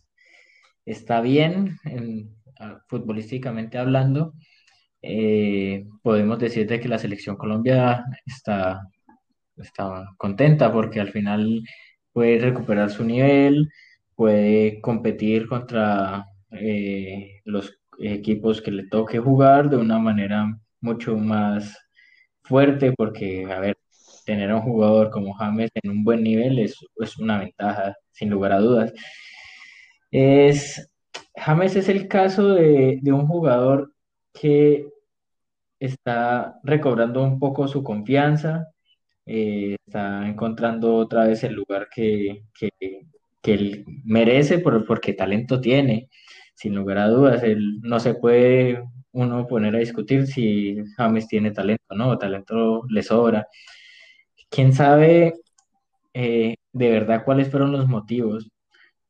está 0.85 1.21
bien 1.21 1.79
en, 1.85 2.35
futbolísticamente 2.88 3.79
hablando, 3.79 4.35
eh, 5.03 5.87
podemos 6.03 6.38
decir 6.38 6.67
de 6.67 6.81
que 6.81 6.88
la 6.88 6.99
selección 6.99 7.37
Colombia 7.37 8.05
está, 8.26 8.88
está 9.57 10.14
contenta 10.17 10.73
porque 10.73 11.00
al 11.00 11.11
final 11.11 11.62
puede 12.12 12.38
recuperar 12.38 12.91
su 12.91 13.05
nivel, 13.05 13.69
puede 14.14 14.81
competir 14.81 15.49
contra 15.49 16.26
eh, 16.53 17.41
los 17.45 17.79
equipos 17.99 18.62
que 18.62 18.71
le 18.71 18.87
toque 18.88 19.19
jugar 19.19 19.69
de 19.71 19.76
una 19.76 19.99
manera 19.99 20.47
mucho 20.81 21.17
más 21.17 21.76
fuerte 22.43 22.93
porque, 22.93 23.47
a 23.50 23.61
ver, 23.61 23.76
tener 24.25 24.50
a 24.50 24.57
un 24.57 24.62
jugador 24.62 25.11
como 25.11 25.35
James 25.35 25.71
en 25.75 25.91
un 25.91 26.05
buen 26.05 26.23
nivel 26.23 26.59
es, 26.59 26.76
es 26.97 27.19
una 27.19 27.38
ventaja, 27.38 27.95
sin 28.12 28.31
lugar 28.31 28.53
a 28.53 28.61
dudas. 28.61 28.93
Es, 30.16 30.88
James 31.35 31.75
es 31.75 31.88
el 31.88 32.06
caso 32.06 32.50
de, 32.50 33.00
de 33.02 33.12
un 33.12 33.26
jugador 33.26 33.92
que 34.33 34.87
está 35.80 36.61
recobrando 36.62 37.23
un 37.25 37.40
poco 37.40 37.66
su 37.66 37.83
confianza, 37.83 38.68
eh, 39.26 39.76
está 39.87 40.28
encontrando 40.28 40.94
otra 40.97 41.26
vez 41.26 41.42
el 41.42 41.54
lugar 41.54 41.88
que, 41.92 42.44
que, 42.54 42.71
él 43.42 43.85
merece 44.04 44.59
por, 44.61 44.87
porque 44.87 45.14
talento 45.14 45.61
tiene, 45.61 46.09
sin 46.54 46.76
lugar 46.76 46.99
a 46.99 47.09
dudas. 47.09 47.42
Él 47.42 47.80
no 47.83 47.99
se 48.00 48.14
puede 48.14 48.85
uno 49.12 49.47
poner 49.49 49.75
a 49.76 49.80
discutir 49.80 50.28
si 50.28 50.76
James 50.97 51.26
tiene 51.28 51.50
talento, 51.50 51.94
¿no? 51.97 52.16
Talento 52.18 52.85
le 52.88 53.02
sobra. 53.02 53.49
¿Quién 54.49 54.73
sabe 54.73 55.35
eh, 56.14 56.54
de 56.73 56.90
verdad 56.90 57.25
cuáles 57.25 57.50
fueron 57.50 57.73
los 57.73 57.88
motivos 57.88 58.49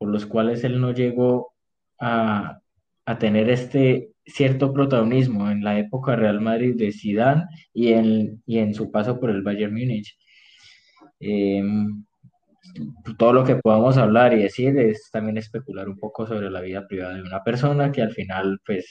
los 0.09 0.27
cuales 0.27 0.65
él 0.65 0.81
no 0.81 0.93
llegó 0.93 1.55
a, 2.01 2.61
a 3.07 3.19
tener 3.19 3.51
este 3.51 4.11
cierto 4.27 4.73
protagonismo 4.73 5.51
en 5.51 5.63
la 5.63 5.79
época 5.79 6.17
Real 6.17 6.41
Madrid 6.41 6.75
de 6.77 6.93
Zidane 6.93 7.45
y 7.73 7.93
en, 7.93 8.43
y 8.47 8.59
en 8.59 8.75
su 8.75 8.91
paso 8.91 9.21
por 9.21 9.31
el 9.31 9.43
Bayern 9.43 9.73
Múnich. 9.73 10.17
Eh, 11.21 11.63
todo 13.19 13.33
lo 13.33 13.45
que 13.45 13.57
podamos 13.57 13.97
hablar 13.99 14.33
y 14.33 14.43
decir 14.43 14.79
es 14.79 15.11
también 15.13 15.39
especular 15.39 15.89
un 15.89 15.99
poco 15.99 16.27
sobre 16.27 16.51
la 16.51 16.61
vida 16.61 16.87
privada 16.87 17.15
de 17.15 17.23
una 17.23 17.43
persona 17.43 17.93
que 17.93 18.03
al 18.03 18.13
final 18.13 18.61
pues 18.65 18.87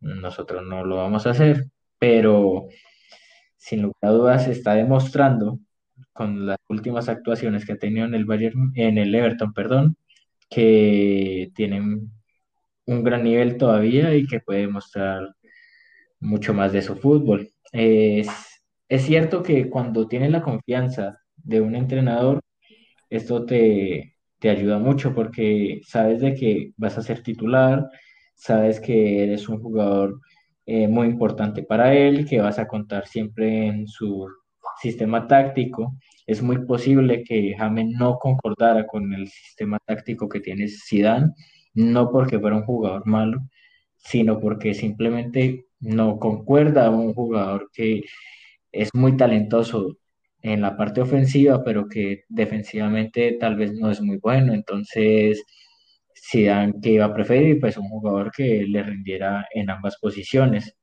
nosotros 0.00 0.62
no 0.64 0.84
lo 0.84 0.96
vamos 0.96 1.26
a 1.26 1.30
hacer, 1.30 1.66
pero 1.98 2.66
sin 3.56 3.82
lugar 3.82 3.96
a 4.02 4.10
dudas 4.10 4.48
está 4.48 4.74
demostrando 4.74 5.58
con 6.12 6.46
las 6.46 6.58
últimas 6.68 7.08
actuaciones 7.08 7.64
que 7.64 7.72
ha 7.72 7.78
tenido 7.78 8.06
en 8.06 8.14
el 8.14 8.24
Bayern, 8.24 8.72
en 8.74 8.98
el 8.98 9.14
Everton, 9.14 9.52
perdón, 9.52 9.96
que 10.52 11.50
tienen 11.54 12.10
un 12.86 13.04
gran 13.04 13.24
nivel 13.24 13.56
todavía 13.56 14.14
y 14.14 14.26
que 14.26 14.40
puede 14.40 14.68
mostrar 14.68 15.34
mucho 16.20 16.54
más 16.54 16.72
de 16.72 16.82
su 16.82 16.96
fútbol. 16.96 17.50
Es, 17.72 18.28
es 18.88 19.02
cierto 19.02 19.42
que 19.42 19.70
cuando 19.70 20.08
tienes 20.08 20.30
la 20.30 20.42
confianza 20.42 21.18
de 21.36 21.60
un 21.60 21.74
entrenador, 21.74 22.40
esto 23.10 23.44
te, 23.44 24.16
te 24.38 24.50
ayuda 24.50 24.78
mucho 24.78 25.14
porque 25.14 25.80
sabes 25.86 26.20
de 26.20 26.34
que 26.34 26.72
vas 26.76 26.98
a 26.98 27.02
ser 27.02 27.22
titular, 27.22 27.88
sabes 28.34 28.80
que 28.80 29.22
eres 29.22 29.48
un 29.48 29.60
jugador 29.60 30.20
eh, 30.66 30.88
muy 30.88 31.08
importante 31.08 31.62
para 31.62 31.94
él, 31.94 32.26
que 32.28 32.40
vas 32.40 32.58
a 32.58 32.68
contar 32.68 33.06
siempre 33.06 33.66
en 33.66 33.86
su 33.86 34.28
sistema 34.80 35.26
táctico. 35.26 35.96
Es 36.26 36.42
muy 36.42 36.64
posible 36.66 37.24
que 37.24 37.54
James 37.56 37.88
no 37.98 38.18
concordara 38.18 38.86
con 38.86 39.12
el 39.14 39.28
sistema 39.28 39.78
táctico 39.84 40.28
que 40.28 40.40
tiene 40.40 40.68
Zidane, 40.68 41.32
no 41.74 42.10
porque 42.10 42.38
fuera 42.38 42.56
un 42.56 42.64
jugador 42.64 43.06
malo, 43.06 43.40
sino 43.96 44.40
porque 44.40 44.74
simplemente 44.74 45.66
no 45.80 46.18
concuerda 46.18 46.86
a 46.86 46.90
un 46.90 47.14
jugador 47.14 47.70
que 47.72 48.02
es 48.72 48.90
muy 48.94 49.16
talentoso 49.16 49.98
en 50.42 50.60
la 50.62 50.76
parte 50.76 51.00
ofensiva, 51.00 51.62
pero 51.64 51.88
que 51.88 52.24
defensivamente 52.28 53.36
tal 53.40 53.56
vez 53.56 53.72
no 53.74 53.90
es 53.90 54.00
muy 54.00 54.18
bueno. 54.18 54.54
Entonces, 54.54 55.44
Zidane 56.30 56.74
que 56.82 56.90
iba 56.92 57.06
a 57.06 57.14
preferir, 57.14 57.60
pues 57.60 57.76
un 57.76 57.88
jugador 57.88 58.30
que 58.32 58.64
le 58.66 58.82
rindiera 58.82 59.46
en 59.54 59.70
ambas 59.70 59.98
posiciones. 59.98 60.76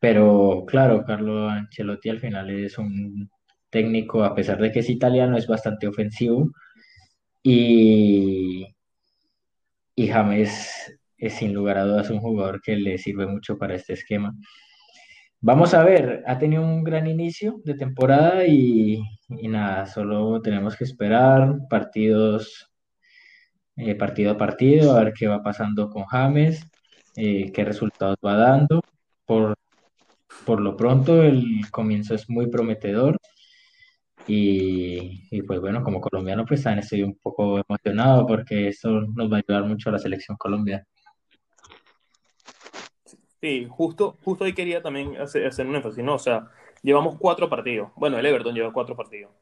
Pero 0.00 0.64
claro, 0.66 1.04
Carlo 1.04 1.48
Ancelotti 1.48 2.08
al 2.08 2.20
final 2.20 2.50
es 2.50 2.78
un 2.78 3.30
técnico, 3.70 4.24
a 4.24 4.34
pesar 4.34 4.58
de 4.60 4.72
que 4.72 4.80
es 4.80 4.90
italiano, 4.90 5.36
es 5.38 5.46
bastante 5.46 5.86
ofensivo. 5.88 6.50
Y, 7.42 8.66
y 9.94 10.08
James 10.08 10.98
es 11.18 11.34
sin 11.34 11.54
lugar 11.54 11.78
a 11.78 11.84
dudas 11.84 12.10
un 12.10 12.20
jugador 12.20 12.60
que 12.62 12.76
le 12.76 12.98
sirve 12.98 13.26
mucho 13.26 13.58
para 13.58 13.74
este 13.74 13.94
esquema. 13.94 14.34
Vamos 15.42 15.72
a 15.74 15.84
ver, 15.84 16.22
ha 16.26 16.38
tenido 16.38 16.62
un 16.62 16.84
gran 16.84 17.06
inicio 17.06 17.60
de 17.64 17.74
temporada 17.74 18.46
y, 18.46 19.02
nada, 19.28 19.86
solo 19.86 20.42
tenemos 20.42 20.76
que 20.76 20.84
esperar 20.84 21.60
partidos, 21.70 22.70
eh, 23.76 23.94
partido 23.94 24.32
a 24.32 24.36
partido, 24.36 24.92
a 24.92 25.04
ver 25.04 25.14
qué 25.14 25.28
va 25.28 25.42
pasando 25.42 25.88
con 25.88 26.04
James, 26.04 26.66
eh, 27.16 27.50
qué 27.52 27.64
resultados 27.64 28.16
va 28.24 28.36
dando. 28.36 28.82
Por, 29.24 29.54
por 30.44 30.60
lo 30.60 30.76
pronto, 30.76 31.22
el 31.22 31.70
comienzo 31.70 32.14
es 32.14 32.28
muy 32.28 32.48
prometedor 32.48 33.18
y, 34.30 35.26
y, 35.30 35.42
pues 35.42 35.60
bueno, 35.60 35.82
como 35.82 36.00
colombiano, 36.00 36.44
pues 36.46 36.62
también 36.62 36.84
estoy 36.84 37.02
un 37.02 37.18
poco 37.18 37.58
emocionado 37.58 38.26
porque 38.26 38.68
esto 38.68 39.00
nos 39.00 39.30
va 39.30 39.36
a 39.36 39.40
ayudar 39.40 39.64
mucho 39.64 39.88
a 39.88 39.92
la 39.92 39.98
selección 39.98 40.36
colombiana. 40.36 40.84
Sí, 43.40 43.66
justo, 43.70 44.18
justo 44.22 44.44
ahí 44.44 44.52
quería 44.52 44.82
también 44.82 45.16
hacer, 45.16 45.46
hacer 45.46 45.66
un 45.66 45.76
énfasis, 45.76 46.04
¿no? 46.04 46.14
O 46.14 46.18
sea, 46.18 46.48
llevamos 46.82 47.16
cuatro 47.18 47.48
partidos. 47.48 47.90
Bueno, 47.96 48.18
el 48.18 48.26
Everton 48.26 48.54
lleva 48.54 48.72
cuatro 48.72 48.94
partidos. 48.94 49.32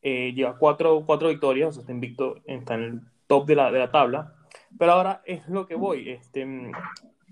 Eh, 0.00 0.32
lleva 0.34 0.56
cuatro, 0.56 1.04
cuatro 1.06 1.28
victorias, 1.28 1.68
o 1.68 1.72
sea, 1.72 1.80
está 1.82 1.92
invicto, 1.92 2.40
está 2.46 2.74
en 2.74 2.82
el 2.82 3.00
top 3.26 3.46
de 3.46 3.54
la, 3.54 3.70
de 3.70 3.78
la 3.78 3.90
tabla. 3.90 4.34
Pero 4.78 4.92
ahora 4.92 5.22
es 5.26 5.46
lo 5.48 5.66
que 5.66 5.74
voy. 5.74 6.10
Este, 6.10 6.72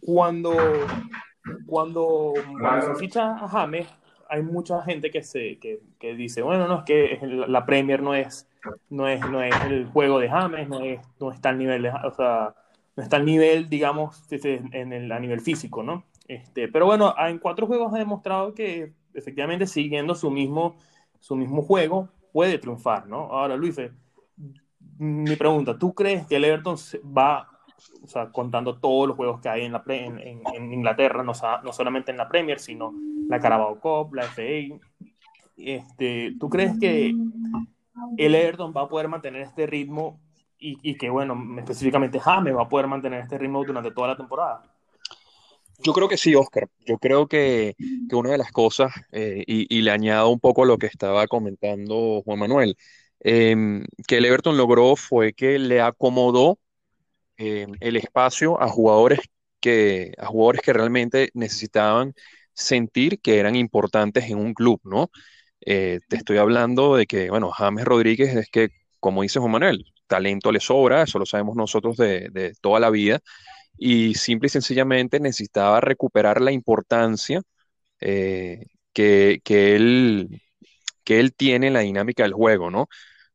cuando, 0.00 0.54
cuando, 1.66 2.34
cuando 2.58 2.82
se 2.82 2.94
ficha 2.96 3.36
a 3.36 3.48
James, 3.48 3.88
hay 4.30 4.42
mucha 4.42 4.82
gente 4.82 5.10
que, 5.10 5.22
se, 5.22 5.58
que, 5.58 5.80
que 5.98 6.14
dice, 6.14 6.42
bueno, 6.42 6.66
no, 6.68 6.78
es 6.78 6.84
que 6.84 7.18
la 7.48 7.66
Premier 7.66 8.02
no 8.02 8.14
es, 8.14 8.48
no 8.88 9.08
es, 9.08 9.20
no 9.28 9.42
es 9.42 9.54
el 9.66 9.86
juego 9.86 10.18
de 10.18 10.28
James, 10.28 10.68
no, 10.68 10.80
es, 10.80 11.00
no 11.18 11.32
está 11.32 11.50
al 11.50 11.58
nivel, 11.58 11.86
o 11.86 12.10
sea, 12.12 12.54
no 12.96 13.02
está 13.02 13.16
al 13.16 13.24
nivel, 13.26 13.68
digamos, 13.68 14.24
en 14.30 14.92
el, 14.92 15.12
a 15.12 15.20
nivel 15.20 15.40
físico, 15.40 15.82
¿no? 15.82 16.04
Este, 16.28 16.68
pero 16.68 16.86
bueno, 16.86 17.14
en 17.18 17.38
cuatro 17.38 17.66
juegos 17.66 17.92
ha 17.92 17.98
demostrado 17.98 18.54
que 18.54 18.92
efectivamente 19.14 19.66
siguiendo 19.66 20.14
su 20.14 20.30
mismo 20.30 20.76
su 21.20 21.36
mismo 21.36 21.62
juego, 21.62 22.08
puede 22.32 22.58
triunfar, 22.58 23.06
¿no? 23.06 23.32
Ahora, 23.32 23.56
Luis, 23.56 23.76
mi 24.98 25.36
pregunta, 25.36 25.78
¿tú 25.78 25.94
crees 25.94 26.26
que 26.26 26.36
el 26.36 26.44
Everton 26.44 26.76
va, 27.16 27.48
o 28.02 28.06
sea, 28.06 28.30
contando 28.30 28.78
todos 28.78 29.08
los 29.08 29.16
juegos 29.16 29.40
que 29.40 29.48
hay 29.48 29.64
en, 29.64 29.72
la 29.72 29.82
en, 29.86 30.72
Inglaterra, 30.72 31.22
no, 31.22 31.32
no, 31.64 31.72
solamente 31.72 32.10
en 32.10 32.16
la 32.16 32.28
Premier, 32.28 32.58
sino 32.58 32.94
la 33.28 33.40
Carabao 33.40 33.80
Cup, 33.80 34.14
la 34.14 34.24
FA, 34.24 34.78
este, 35.56 36.34
¿tú 36.38 36.48
crees 36.48 36.78
que 36.78 37.14
el 38.16 38.34
Everton 38.34 38.72
va 38.76 38.82
a 38.82 38.88
poder 38.88 39.08
mantener 39.08 39.42
este 39.42 39.66
ritmo 39.66 40.20
y, 40.58 40.78
y 40.82 40.96
que, 40.96 41.10
bueno, 41.10 41.36
específicamente 41.58 42.18
James 42.18 42.54
va 42.54 42.62
a 42.62 42.68
poder 42.68 42.86
mantener 42.86 43.20
este 43.20 43.38
ritmo 43.38 43.64
durante 43.64 43.90
toda 43.90 44.08
la 44.08 44.16
temporada? 44.16 44.62
Yo 45.82 45.92
creo 45.92 46.08
que 46.08 46.16
sí, 46.16 46.34
Oscar. 46.34 46.68
Yo 46.86 46.98
creo 46.98 47.26
que, 47.26 47.74
que 48.08 48.16
una 48.16 48.30
de 48.30 48.38
las 48.38 48.52
cosas, 48.52 48.92
eh, 49.12 49.42
y, 49.46 49.74
y, 49.74 49.82
le 49.82 49.90
añado 49.90 50.28
un 50.28 50.40
poco 50.40 50.62
a 50.62 50.66
lo 50.66 50.78
que 50.78 50.86
estaba 50.86 51.26
comentando 51.26 52.22
Juan 52.24 52.38
Manuel, 52.38 52.76
em, 53.20 53.84
que 54.06 54.18
el 54.18 54.26
Everton 54.26 54.56
logró 54.56 54.96
fue 54.96 55.32
que 55.32 55.58
le 55.58 55.80
acomodó 55.80 56.58
em, 57.40 57.72
el 57.80 57.96
espacio 57.96 58.60
a 58.62 58.68
jugadores 58.68 59.20
que, 59.60 60.14
a 60.18 60.26
jugadores 60.26 60.62
que 60.62 60.72
realmente 60.74 61.30
necesitaban 61.34 62.14
sentir 62.54 63.20
que 63.20 63.38
eran 63.40 63.56
importantes 63.56 64.24
en 64.30 64.38
un 64.38 64.54
club, 64.54 64.80
¿no? 64.84 65.10
Eh, 65.62 66.00
te 66.08 66.16
estoy 66.16 66.38
hablando 66.38 66.96
de 66.96 67.06
que, 67.06 67.30
bueno, 67.30 67.50
James 67.52 67.84
Rodríguez 67.84 68.34
es 68.36 68.48
que, 68.50 68.70
como 69.00 69.22
dice 69.22 69.40
Juan 69.40 69.52
Manuel, 69.52 69.84
talento 70.08 70.52
le 70.52 70.60
sobra, 70.60 71.02
eso 71.04 71.18
lo 71.18 71.26
sabemos 71.26 71.56
nosotros 71.56 71.96
de, 71.96 72.30
de 72.30 72.54
toda 72.60 72.80
la 72.80 72.90
vida 72.90 73.20
y 73.78 74.14
simple 74.14 74.46
y 74.48 74.50
sencillamente 74.50 75.20
necesitaba 75.20 75.80
recuperar 75.80 76.40
la 76.40 76.52
importancia 76.52 77.42
eh, 78.00 78.66
que, 78.92 79.40
él, 79.76 80.42
que 81.04 81.20
él 81.20 81.34
tiene 81.34 81.68
en 81.68 81.74
la 81.74 81.80
dinámica 81.80 82.22
del 82.24 82.34
juego, 82.34 82.70
¿no? 82.70 82.88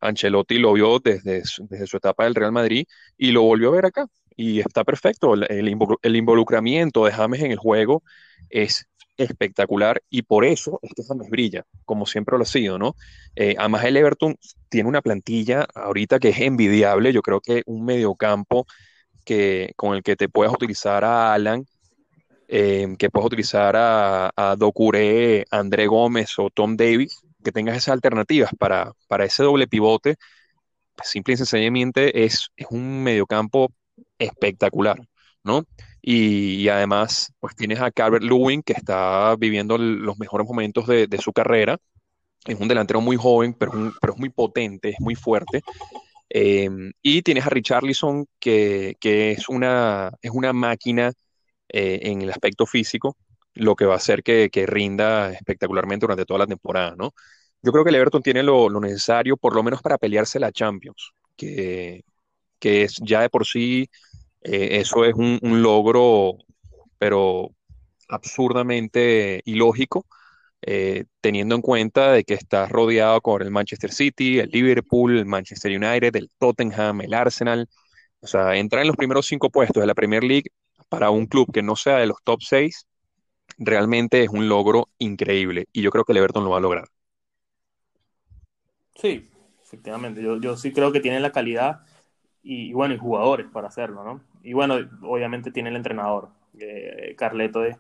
Ancelotti 0.06 0.58
lo 0.58 0.74
vio 0.74 1.00
desde, 1.00 1.44
desde 1.70 1.88
su 1.88 1.98
etapa 1.98 2.24
del 2.24 2.36
Real 2.36 2.52
Madrid 2.52 2.86
y 3.18 3.32
lo 3.32 3.44
volvió 3.44 3.70
a 3.70 3.76
ver 3.76 3.86
acá. 3.86 4.08
Y 4.36 4.60
está 4.60 4.84
perfecto. 4.84 5.34
El, 5.34 5.70
involucramiento 6.16 7.06
de 7.06 7.12
James 7.12 7.42
en 7.42 7.52
el 7.52 7.58
juego 7.58 8.04
es 8.50 8.86
espectacular 9.18 10.02
y 10.10 10.24
por 10.24 10.44
eso 10.44 10.80
es 10.82 10.92
que 10.94 11.04
James 11.04 11.30
brilla, 11.30 11.66
como 11.86 12.06
siempre 12.06 12.38
lo 12.38 12.44
ha 12.44 12.46
sido, 12.46 12.78
¿no? 12.78 12.96
Eh, 13.36 13.56
además, 13.58 13.86
el 13.86 13.96
Everton 13.96 14.36
tiene 14.70 14.90
una 14.90 15.02
plantilla 15.02 15.66
ahorita 15.74 16.20
que 16.20 16.30
es 16.30 16.40
envidiable. 16.42 17.14
Yo 17.14 17.22
creo 17.22 17.40
que 17.40 17.64
un 17.66 17.86
mediocampo 17.86 18.66
que, 19.24 19.74
con 19.78 19.96
el 19.96 20.04
que 20.04 20.16
te 20.16 20.30
puedas 20.30 20.54
utilizar 20.54 21.04
a 21.06 21.34
Alan, 21.34 21.66
em, 22.48 22.96
que 22.98 23.10
puedas 23.10 23.28
utilizar 23.28 23.76
a, 23.78 24.32
a 24.36 24.56
André 25.52 25.88
Gómez 25.88 26.38
o 26.38 26.50
Tom 26.50 26.76
Davis, 26.78 27.25
que 27.46 27.54
tengas 27.54 27.78
esas 27.78 27.94
alternativas 27.94 28.52
para, 28.60 28.92
para 29.08 29.24
ese 29.24 29.44
doble 29.44 29.68
pivote, 29.68 30.16
simple 31.04 31.36
y 31.36 31.38
sencillamente 31.38 32.26
es, 32.26 32.50
es 32.58 32.68
un 32.70 33.04
mediocampo 33.04 33.72
espectacular, 34.20 35.00
¿no? 35.44 35.64
Y, 36.02 36.68
además, 36.70 37.34
pues 37.40 37.56
tienes 37.56 37.80
a 37.82 37.92
Calvert 37.92 38.24
Lewin, 38.24 38.62
que 38.62 38.74
está 38.74 39.36
viviendo 39.38 39.78
los 39.78 40.20
mejores 40.20 40.48
momentos 40.48 40.86
de, 40.86 41.18
su 41.20 41.34
carrera. 41.34 41.78
Es 42.46 42.60
un 42.60 42.68
delantero 42.68 43.02
muy 43.02 43.18
joven, 43.18 43.56
pero, 43.56 43.72
es 43.90 44.18
muy 44.18 44.30
potente, 44.30 44.90
es 44.90 45.00
muy 45.00 45.16
fuerte. 45.16 45.62
Em, 46.30 46.92
y 47.02 47.22
tienes 47.24 47.46
a 47.46 47.50
Richarlison, 47.50 48.28
que, 48.40 48.96
que 49.00 49.32
es, 49.32 49.50
una, 49.50 50.12
es 50.22 50.32
una 50.32 50.54
máquina 50.54 51.12
eh, 51.70 52.00
en 52.04 52.22
el 52.22 52.30
aspecto 52.30 52.66
físico, 52.68 53.18
lo 53.56 53.76
que 53.76 53.86
va 53.86 53.94
a 53.94 53.98
hacer 53.98 54.24
que, 54.24 54.50
que, 54.52 54.66
rinda 54.66 55.32
espectacularmente 55.32 56.06
durante 56.06 56.26
toda 56.26 56.40
la 56.40 56.48
temporada, 56.48 56.96
¿no? 56.98 57.14
Yo 57.62 57.72
creo 57.72 57.84
que 57.84 57.90
el 57.90 57.96
Everton 57.96 58.22
tiene 58.22 58.44
lo, 58.44 58.70
lo 58.70 58.80
necesario, 58.80 59.38
por 59.38 59.56
lo 59.56 59.64
menos 59.64 59.82
para 59.82 59.98
pelearse 59.98 60.40
la 60.40 60.52
Champions, 60.52 61.14
que, 61.36 62.04
que 62.60 62.84
es 62.84 62.98
ya 63.02 63.22
de 63.22 63.30
por 63.30 63.46
sí, 63.46 63.90
eh, 64.42 64.80
eso 64.80 65.06
es 65.06 65.16
un, 65.16 65.40
un 65.42 65.62
logro, 65.64 66.38
pero 67.00 67.52
absurdamente 68.10 69.42
ilógico 69.46 70.06
eh, 70.68 71.06
teniendo 71.22 71.56
en 71.56 71.62
cuenta 71.62 72.12
de 72.12 72.24
que 72.24 72.34
estás 72.34 72.72
rodeado 72.72 73.22
con 73.22 73.42
el 73.44 73.52
Manchester 73.52 73.92
City, 73.92 74.40
el 74.40 74.50
Liverpool, 74.50 75.18
el 75.18 75.26
Manchester 75.26 75.72
United, 75.72 76.16
el 76.16 76.30
Tottenham, 76.40 77.02
el 77.02 77.14
Arsenal. 77.14 77.70
O 78.22 78.28
sea, 78.28 78.56
entrar 78.56 78.82
en 78.82 78.88
los 78.88 78.98
primeros 78.98 79.28
cinco 79.28 79.50
puestos 79.52 79.82
de 79.82 79.88
la 79.88 79.94
Premier 79.96 80.24
League 80.24 80.50
para 80.90 81.12
un 81.12 81.28
club 81.28 81.52
que 81.54 81.62
no 81.64 81.76
sea 81.76 81.98
de 81.98 82.08
los 82.08 82.18
top 82.24 82.42
seis, 82.42 82.88
realmente 83.58 84.24
es 84.24 84.30
un 84.30 84.50
logro 84.50 84.90
increíble. 85.00 85.68
Y 85.74 85.82
yo 85.82 85.92
creo 85.92 86.06
que 86.06 86.12
el 86.14 86.18
Everton 86.20 86.44
lo 86.44 86.52
va 86.52 86.58
a 86.58 86.62
lograr. 86.62 86.88
Sí, 88.96 89.30
efectivamente. 89.64 90.22
Yo, 90.22 90.38
yo 90.40 90.58
sí 90.58 90.72
creo 90.74 90.92
que 90.92 91.00
tiene 91.00 91.20
la 91.20 91.32
calidad 91.32 91.82
y, 92.44 92.74
bueno, 92.74 92.94
y 92.96 92.98
jugadores 92.98 93.48
para 93.52 93.68
hacerlo, 93.68 94.04
¿no? 94.04 94.22
Y 94.44 94.54
bueno, 94.54 94.78
obviamente 95.04 95.52
tiene 95.52 95.70
el 95.70 95.76
entrenador. 95.78 96.30
Eh, 96.60 97.16
Carleto 97.18 97.66
es 97.66 97.78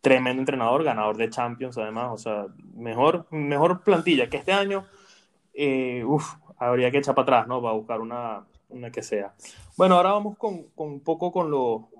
tremendo 0.00 0.42
entrenador, 0.42 0.84
ganador 0.84 1.16
de 1.16 1.30
Champions 1.30 1.78
además, 1.78 2.10
o 2.12 2.18
sea, 2.18 2.46
mejor, 2.74 3.26
mejor 3.30 3.82
plantilla 3.84 4.28
que 4.30 4.38
este 4.38 4.52
año, 4.52 4.86
eh, 5.54 6.04
uf, 6.04 6.34
habría 6.58 6.90
que 6.90 6.98
echar 6.98 7.14
para 7.14 7.24
atrás, 7.24 7.48
¿no? 7.48 7.62
Para 7.62 7.74
buscar 7.74 8.00
una, 8.00 8.44
una 8.70 8.90
que 8.92 9.02
sea. 9.02 9.34
Bueno, 9.76 9.96
ahora 9.96 10.12
vamos 10.12 10.38
con, 10.38 10.64
con 10.74 10.88
un 10.90 11.00
poco 11.00 11.32
con, 11.32 11.50
lo, 11.50 11.90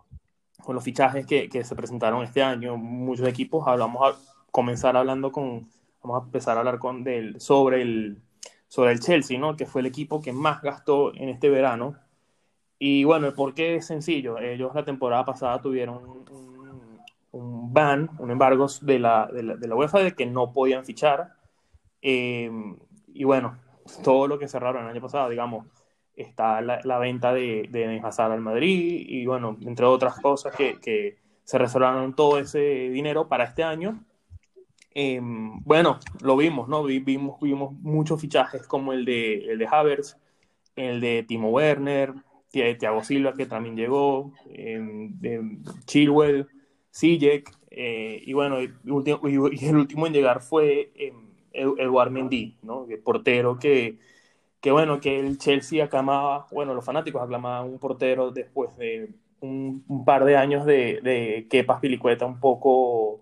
con 0.65 0.75
los 0.75 0.85
fichajes 0.85 1.27
que, 1.27 1.49
que, 1.49 1.65
se 1.65 1.75
presentaron 1.75 2.23
este 2.23 2.43
año, 2.43 2.77
muchos 2.77 3.27
equipos, 3.27 3.67
hablamos 3.67 4.03
a 4.03 4.17
comenzar 4.51 4.97
hablando 4.97 5.33
con, 5.33 5.69
vamos 6.03 6.23
a 6.23 6.25
empezar 6.27 6.57
a 6.57 6.61
hablar 6.61 6.79
con 6.79 7.05
del, 7.05 7.41
sobre, 7.41 7.83
el, 7.83 8.23
sobre 8.69 8.93
el 8.93 9.01
Chelsea, 9.01 9.39
¿no? 9.39 9.57
Que 9.57 9.67
fue 9.67 9.81
el 9.81 9.87
equipo 9.87 10.21
que 10.21 10.33
más 10.33 10.63
gastó 10.63 11.15
en 11.15 11.29
este 11.29 11.49
verano. 11.51 11.97
Y 12.79 13.05
bueno, 13.05 13.29
el 13.29 13.35
porqué 13.35 13.77
es 13.77 13.87
sencillo. 13.87 14.39
Ellos 14.39 14.75
la 14.75 14.85
temporada 14.85 15.25
pasada 15.25 15.61
tuvieron 15.61 16.25
un 17.33 17.73
ban, 17.73 18.11
un 18.19 18.31
embargo 18.31 18.67
de 18.83 18.99
la, 18.99 19.29
de 19.33 19.43
la, 19.43 19.57
de 19.57 19.69
la 19.69 19.75
UEFA 19.75 20.01
de 20.01 20.15
que 20.15 20.27
no 20.27 20.53
podían 20.53 20.85
fichar. 20.85 21.35
Eh, 22.03 22.51
y 23.15 23.25
bueno, 23.25 23.59
todo 24.05 24.27
lo 24.27 24.39
que 24.39 24.49
cerraron 24.49 24.85
el 24.85 24.91
año 24.91 25.01
pasado, 25.01 25.29
digamos, 25.29 25.67
está 26.17 26.61
la, 26.61 26.99
venta 26.99 27.33
de, 27.33 27.69
de 27.71 28.01
al 28.19 28.41
Madrid 28.41 29.05
y 29.07 29.27
bueno, 29.27 29.57
entre 29.63 29.87
otras 29.87 30.21
cosas 30.21 30.55
que, 30.55 30.79
que 30.81 31.17
se 31.45 31.59
reservaron 31.59 32.15
todo 32.15 32.39
ese 32.39 32.91
dinero 32.91 33.29
para 33.29 33.45
este 33.45 33.63
año. 33.63 34.05
Eh, 34.95 35.21
bueno, 35.23 35.99
lo 36.21 36.37
vimos, 36.37 36.69
¿no? 36.69 36.85
Vimos, 36.85 37.41
vimos 37.41 37.73
muchos 37.81 38.21
fichajes 38.21 38.67
como 38.67 38.93
el 38.93 39.05
de, 39.05 39.51
el 39.51 39.59
de 39.59 39.67
Havertz, 39.67 40.19
el 40.77 41.01
de 41.01 41.25
Timo 41.27 41.51
Werner, 41.51 42.13
Thiago 42.51 43.03
Silva 43.03 43.33
que 43.33 43.47
también 43.47 43.77
llegó, 43.77 44.35
eh, 44.51 44.81
Chilwell, 45.87 46.47
Sijek, 46.91 47.51
y 47.71 48.33
bueno, 48.35 48.59
el 48.59 48.75
último, 48.85 49.21
y 49.27 49.65
el 49.65 49.77
último 49.77 50.07
en 50.07 50.13
llegar 50.13 50.43
fue 50.43 50.93
eh, 50.95 51.13
Eduard 51.53 52.11
Mendy, 52.11 52.59
¿no? 52.63 52.87
El 52.89 52.99
portero 52.99 53.59
que, 53.59 53.99
que, 54.63 54.73
bueno, 54.73 55.01
que 55.01 55.19
el 55.19 55.39
Chelsea 55.39 55.85
aclamaba, 55.85 56.47
bueno, 56.53 56.75
los 56.75 56.85
fanáticos 56.85 57.23
aclamaban 57.23 57.69
un 57.69 57.79
portero 57.79 58.31
después 58.31 58.77
de 58.79 59.13
un, 59.41 60.05
par 60.07 60.25
de 60.25 60.37
años 60.37 60.65
de, 60.65 61.01
de 61.03 61.49
Kepa 61.51 61.81
Pilicueta 61.81 62.27
un 62.27 62.41
poco, 62.41 63.21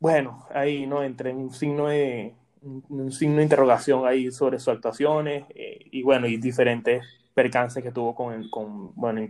bueno, 0.00 0.46
ahí, 0.54 0.86
¿no? 0.86 1.04
Entre 1.04 1.34
un 1.34 1.52
signo 1.52 1.88
de, 1.88 2.34
un, 2.62 3.12
signo 3.12 3.36
de 3.36 3.42
interrogación 3.44 4.06
ahí 4.06 4.30
sobre 4.30 4.58
sus 4.58 4.68
actuaciones 4.68 5.44
eh, 5.54 5.86
y 5.90 6.02
bueno, 6.02 6.26
y 6.26 6.38
diferentes 6.38 7.04
percances 7.34 7.82
que 7.82 7.92
tuvo 7.92 8.14
con, 8.14 8.48
con 8.48 8.94
bueno, 8.94 9.20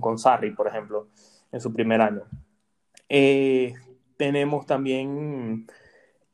con 0.00 0.18
Sarri, 0.18 0.52
por 0.52 0.68
ejemplo, 0.68 1.08
en 1.50 1.60
su 1.60 1.72
primer 1.72 2.00
año. 2.00 2.22
Eh, 3.08 3.74
tenemos 4.16 4.66
también 4.66 5.66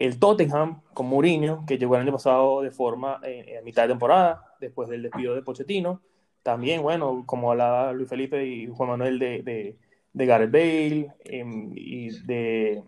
el 0.05 0.19
Tottenham 0.19 0.83
con 0.93 1.07
Mourinho, 1.07 1.65
que 1.67 1.79
llegó 1.79 1.95
el 1.95 2.03
año 2.03 2.13
pasado 2.13 2.61
de 2.61 2.71
forma 2.71 3.21
eh, 3.23 3.57
a 3.59 3.63
mitad 3.63 3.83
de 3.83 3.89
temporada, 3.89 4.55
después 4.61 4.89
del 4.89 5.03
despido 5.03 5.35
de 5.35 5.43
Pochettino. 5.43 6.03
También, 6.43 6.83
bueno, 6.83 7.23
como 7.25 7.51
hablaba 7.51 7.93
Luis 7.95 8.09
Felipe 8.09 8.47
y 8.47 8.67
Juan 8.67 8.91
Manuel 8.91 9.19
de, 9.19 9.77
de, 10.13 10.27
Gareth 10.27 10.53
Bale 10.53 11.15
em, 11.25 11.73
y, 11.75 12.11
de, 12.27 12.83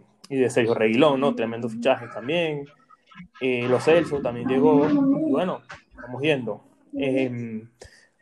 Sergio 0.51 0.75
Reguilón, 0.75 1.21
¿no? 1.21 1.35
Tremendo 1.35 1.71
fichaje 1.71 2.07
también. 2.09 2.67
Eh, 3.41 3.67
los 3.67 3.83
Celso 3.83 4.21
también 4.21 4.47
llegó. 4.47 4.87
Bueno, 4.87 5.63
vamos 5.95 6.21
viendo. 6.21 6.65
Em, 6.93 7.67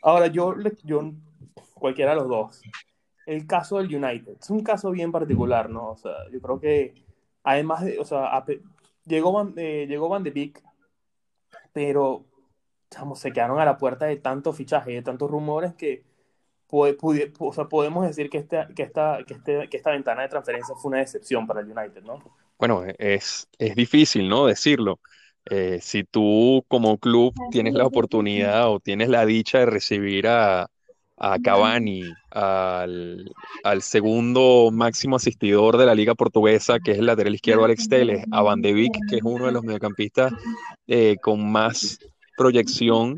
ahora, 0.03 0.29
yo, 0.29 0.55
yo, 0.85 1.13
cualquiera 1.75 2.13
de 2.13 2.17
los 2.19 2.29
dos, 2.29 2.63
el 3.27 3.45
caso 3.45 3.79
del 3.79 3.93
United. 3.93 4.37
Es 4.41 4.51
un 4.51 4.63
caso 4.63 4.93
bien 4.93 5.11
particular, 5.11 5.69
¿no? 5.69 5.91
O 5.91 5.97
sea, 5.97 6.13
yo 6.33 6.41
creo 6.41 6.61
que 6.61 6.95
además 7.43 7.85
de, 7.85 7.99
llegó, 9.07 9.33
Van, 9.33 9.55
eh, 9.57 9.87
llegó 9.89 10.09
Van 10.09 10.23
de 10.23 10.31
Beek, 10.31 10.63
pero 11.73 12.27
digamos, 12.91 13.19
se 13.19 13.33
quedaron 13.33 13.59
a 13.59 13.65
la 13.65 13.77
puerta 13.77 14.07
de 14.07 14.17
tantos 14.17 14.57
fichajes, 14.57 14.95
de 14.95 15.03
tantos 15.03 15.31
rumores 15.31 15.75
que 15.75 16.05
puede, 16.67 16.97
o 17.39 17.53
sea, 17.53 17.65
podemos 17.67 18.07
decir 18.07 18.31
que, 18.31 18.39
este, 18.39 18.67
que, 18.75 18.83
esta, 18.83 19.19
que, 19.27 19.35
este, 19.35 19.69
que 19.69 19.77
esta 19.77 19.91
ventana 19.91 20.23
de 20.23 20.29
transferencia 20.29 20.75
fue 20.75 20.91
una 20.91 20.99
decepción 20.99 21.47
para 21.47 21.61
el 21.61 21.67
United, 21.67 22.03
¿no? 22.03 22.23
Bueno, 22.59 22.85
es, 22.99 23.49
es 23.59 23.75
difícil, 23.75 24.29
¿no? 24.29 24.47
Decirlo, 24.47 25.01
Eh, 25.51 25.79
si 25.83 26.05
tú 26.05 26.65
como 26.69 26.97
club 26.97 27.35
tienes 27.51 27.75
la 27.75 27.85
oportunidad 27.85 28.71
o 28.71 28.81
tienes 28.81 29.11
la 29.11 29.27
dicha 29.27 29.59
de 29.59 29.67
recibir 29.67 30.27
a, 30.27 30.71
a 31.17 31.39
Cavani, 31.39 32.03
al, 32.31 33.31
al 33.63 33.83
segundo 33.83 34.71
máximo 34.73 35.17
asistidor 35.17 35.77
de 35.77 35.87
la 35.87 35.95
Liga 35.95 36.15
Portuguesa, 36.15 36.79
que 36.81 36.93
es 36.93 36.99
el 36.99 37.07
lateral 37.07 37.35
izquierdo 37.35 37.65
Alex 37.65 37.89
Telles, 37.89 38.25
a 38.33 38.43
Van 38.43 38.61
de 38.61 38.73
Beek, 38.73 38.93
que 39.09 39.17
es 39.17 39.23
uno 39.23 39.47
de 39.47 39.53
los 39.53 39.63
mediocampistas 39.63 40.33
eh, 40.89 41.17
con 41.23 41.51
más 41.51 41.99
proyección 42.37 43.17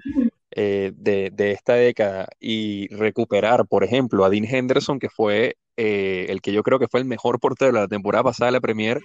eh, 0.50 0.92
de, 0.94 1.30
de 1.32 1.52
esta 1.52 1.74
década, 1.74 2.28
y 2.38 2.88
recuperar, 2.94 3.66
por 3.66 3.82
ejemplo, 3.82 4.24
a 4.24 4.30
Dean 4.30 4.44
Henderson, 4.44 4.98
que 4.98 5.08
fue 5.08 5.56
eh, 5.76 6.26
el 6.28 6.42
que 6.42 6.52
yo 6.52 6.62
creo 6.62 6.78
que 6.78 6.88
fue 6.88 7.00
el 7.00 7.06
mejor 7.06 7.40
portero 7.40 7.72
de 7.72 7.80
la 7.80 7.88
temporada 7.88 8.24
pasada 8.24 8.48
de 8.48 8.52
la 8.52 8.60
Premier, 8.60 9.00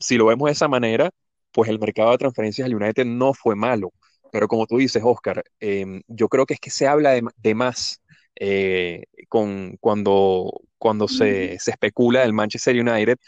si 0.00 0.16
lo 0.16 0.26
vemos 0.26 0.46
de 0.46 0.52
esa 0.52 0.68
manera, 0.68 1.10
pues 1.52 1.68
el 1.68 1.78
mercado 1.78 2.10
de 2.12 2.18
transferencias 2.18 2.66
del 2.66 2.76
United 2.76 3.04
no 3.04 3.34
fue 3.34 3.56
malo. 3.56 3.92
Pero 4.32 4.48
como 4.48 4.66
tú 4.66 4.78
dices, 4.78 5.02
Oscar, 5.04 5.44
em, 5.60 6.02
yo 6.08 6.28
creo 6.28 6.46
que 6.46 6.54
es 6.54 6.60
que 6.60 6.70
se 6.70 6.86
habla 6.86 7.10
de, 7.12 7.22
de 7.36 7.54
más 7.54 8.02
eh, 8.36 9.04
con, 9.28 9.76
cuando, 9.80 10.62
cuando 10.78 11.08
se, 11.08 11.58
se 11.58 11.70
especula 11.70 12.20
del 12.20 12.32
Manchester 12.32 12.76
United 12.78 13.18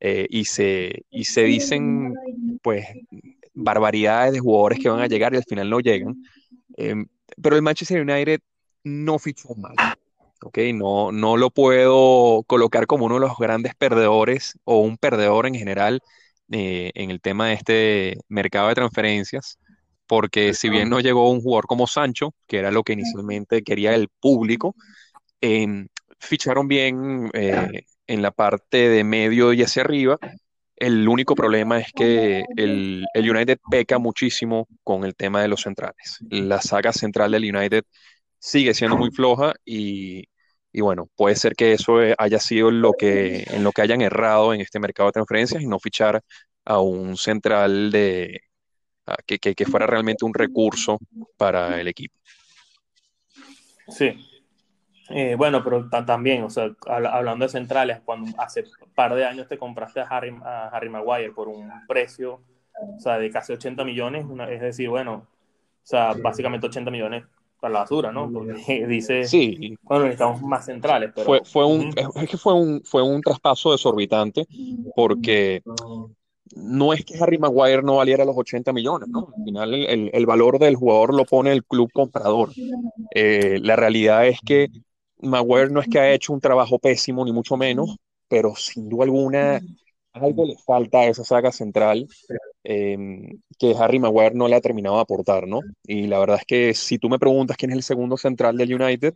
eh, 0.00 0.26
y, 0.30 0.44
se, 0.44 1.04
y 1.10 1.24
se 1.24 1.42
dicen 1.44 2.14
pues 2.62 2.86
barbaridades 3.54 4.34
de 4.34 4.40
jugadores 4.40 4.78
que 4.78 4.88
van 4.88 5.00
a 5.00 5.06
llegar 5.06 5.34
y 5.34 5.36
al 5.36 5.44
final 5.44 5.70
no 5.70 5.80
llegan. 5.80 6.22
Em, 6.76 7.06
pero 7.42 7.56
el 7.56 7.62
Manchester 7.62 8.02
United 8.02 8.40
no 8.84 9.18
fichó 9.18 9.54
mal. 9.54 9.74
¿ok? 10.42 10.58
No, 10.74 11.12
no 11.12 11.36
lo 11.36 11.50
puedo 11.50 12.42
colocar 12.44 12.86
como 12.86 13.06
uno 13.06 13.16
de 13.16 13.20
los 13.22 13.36
grandes 13.38 13.74
perdedores 13.74 14.58
o 14.64 14.80
un 14.80 14.96
perdedor 14.96 15.46
en 15.46 15.54
general 15.54 16.00
eh, 16.50 16.92
en 16.94 17.10
el 17.10 17.20
tema 17.20 17.48
de 17.48 17.54
este 17.54 18.18
mercado 18.28 18.68
de 18.68 18.74
transferencias, 18.74 19.58
porque 20.08 20.54
si 20.54 20.70
bien 20.70 20.88
no 20.90 21.00
llegó 21.00 21.30
un 21.30 21.42
jugador 21.42 21.66
como 21.66 21.86
Sancho, 21.86 22.34
que 22.48 22.58
era 22.58 22.72
lo 22.72 22.82
que 22.82 22.94
inicialmente 22.94 23.62
quería 23.62 23.94
el 23.94 24.08
público, 24.08 24.74
em, 25.40 25.88
ficharon 26.20 26.68
bien 26.68 27.30
eh, 27.34 27.82
en 28.06 28.22
la 28.22 28.32
parte 28.32 28.88
de 28.88 29.04
medio 29.04 29.52
y 29.52 29.62
hacia 29.62 29.82
arriba. 29.82 30.18
El 30.76 31.08
único 31.08 31.34
problema 31.34 31.78
es 31.80 31.92
que 31.92 32.44
el, 32.56 33.04
el 33.14 33.30
United 33.30 33.58
peca 33.70 33.98
muchísimo 33.98 34.68
con 34.84 35.04
el 35.04 35.14
tema 35.16 35.42
de 35.42 35.48
los 35.48 35.62
centrales. 35.62 36.18
La 36.30 36.60
saga 36.62 36.92
central 36.92 37.32
del 37.32 37.54
United 37.54 37.84
sigue 38.38 38.74
siendo 38.74 38.96
muy 38.96 39.10
floja 39.10 39.54
y, 39.64 40.24
y 40.72 40.80
bueno, 40.80 41.08
puede 41.16 41.36
ser 41.36 41.54
que 41.56 41.72
eso 41.72 42.02
eh, 42.02 42.14
haya 42.18 42.40
sido 42.40 42.70
lo 42.70 42.92
que, 42.94 43.44
en 43.48 43.64
lo 43.64 43.72
que 43.72 43.82
hayan 43.82 44.00
errado 44.02 44.54
en 44.54 44.60
este 44.60 44.80
mercado 44.80 45.08
de 45.08 45.12
transferencias 45.14 45.62
y 45.62 45.66
no 45.66 45.78
fichar 45.80 46.22
a 46.64 46.80
un 46.80 47.16
central 47.16 47.90
de, 47.90 48.40
que, 49.26 49.38
que- 49.38 49.54
que 49.54 49.66
fuera 49.66 49.86
realmente 49.86 50.24
un 50.24 50.34
recurso 50.34 50.98
para 51.36 51.80
el 51.80 51.88
equipo. 51.88 52.14
Sí. 53.88 54.12
Eh, 55.10 55.34
bueno, 55.36 55.64
pero 55.64 55.88
ta- 55.88 56.04
también, 56.04 56.42
o 56.42 56.50
sea, 56.50 56.70
habla- 56.86 57.10
hablando 57.14 57.44
de 57.44 57.48
centrales, 57.48 58.00
cuando 58.04 58.30
hace 58.40 58.64
un 58.82 58.90
par 58.94 59.14
de 59.14 59.24
años 59.24 59.48
te 59.48 59.56
compraste 59.56 60.00
a 60.00 60.04
Harry, 60.04 60.36
a 60.44 60.68
Harry 60.68 60.90
Maguire 60.90 61.32
por 61.32 61.48
un 61.48 61.70
precio, 61.86 62.40
o 62.96 63.00
sea, 63.00 63.18
de 63.18 63.30
casi 63.30 63.52
80 63.54 63.84
millones, 63.84 64.26
una- 64.26 64.50
es 64.50 64.60
decir, 64.60 64.88
bueno, 64.90 65.14
o 65.14 65.26
sea, 65.82 66.12
básicamente 66.12 66.66
80 66.66 66.90
millones 66.90 67.24
para 67.58 67.72
la 67.72 67.80
basura, 67.80 68.12
¿no? 68.12 68.30
Porque 68.30 68.52
dice, 68.86 69.24
Sí, 69.24 69.76
bueno, 69.82 70.04
necesitamos 70.04 70.42
más 70.42 70.66
centrales, 70.66 71.10
pero... 71.14 71.24
fue, 71.26 71.40
fue 71.44 71.64
un, 71.64 71.94
es 71.96 72.28
que 72.28 72.36
fue 72.36 72.52
un, 72.52 72.82
fue 72.84 73.02
un 73.02 73.22
traspaso 73.22 73.72
desorbitante 73.72 74.46
porque 74.94 75.62
no 76.56 76.92
es 76.92 77.04
que 77.04 77.16
Harry 77.18 77.38
Maguire 77.38 77.82
no 77.82 77.96
valiera 77.96 78.24
los 78.24 78.36
80 78.36 78.72
millones, 78.72 79.08
¿no? 79.08 79.28
Al 79.28 79.44
final 79.44 79.74
el, 79.74 79.86
el- 79.86 80.10
el 80.12 80.26
valor 80.26 80.58
del 80.58 80.76
jugador 80.76 81.14
lo 81.14 81.24
pone 81.26 81.52
el 81.52 81.64
club 81.64 81.90
comprador. 81.92 82.56
Eh, 83.10 83.58
la 83.62 83.76
realidad 83.76 84.26
es 84.28 84.40
que 84.44 84.68
Maguire 85.20 85.70
no 85.70 85.80
es 85.80 85.88
que 85.88 85.98
ha 86.00 86.12
hecho 86.12 86.32
un 86.32 86.40
trabajo 86.40 86.78
pésimo, 86.78 87.24
ni 87.24 87.32
mucho 87.32 87.56
menos, 87.56 87.96
pero 88.28 88.54
sin 88.56 88.88
duda 88.88 89.04
alguna 89.04 89.62
algo 90.14 90.44
le 90.46 90.56
falta 90.66 91.00
a 91.00 91.06
esa 91.08 91.24
saga 91.24 91.52
central 91.52 92.08
eh, 92.64 92.96
que 93.58 93.74
Harry 93.78 93.98
Maguire 93.98 94.34
no 94.34 94.48
le 94.48 94.56
ha 94.56 94.60
terminado 94.60 94.96
de 94.96 95.02
aportar, 95.02 95.46
¿no? 95.48 95.66
Y 95.86 96.06
la 96.08 96.18
verdad 96.18 96.38
es 96.40 96.46
que 96.46 96.74
si 96.74 96.98
tú 96.98 97.08
me 97.08 97.18
preguntas 97.18 97.56
quién 97.56 97.70
es 97.72 97.76
el 97.78 97.82
segundo 97.82 98.16
central 98.16 98.56
del 98.56 98.74
United, 98.80 99.14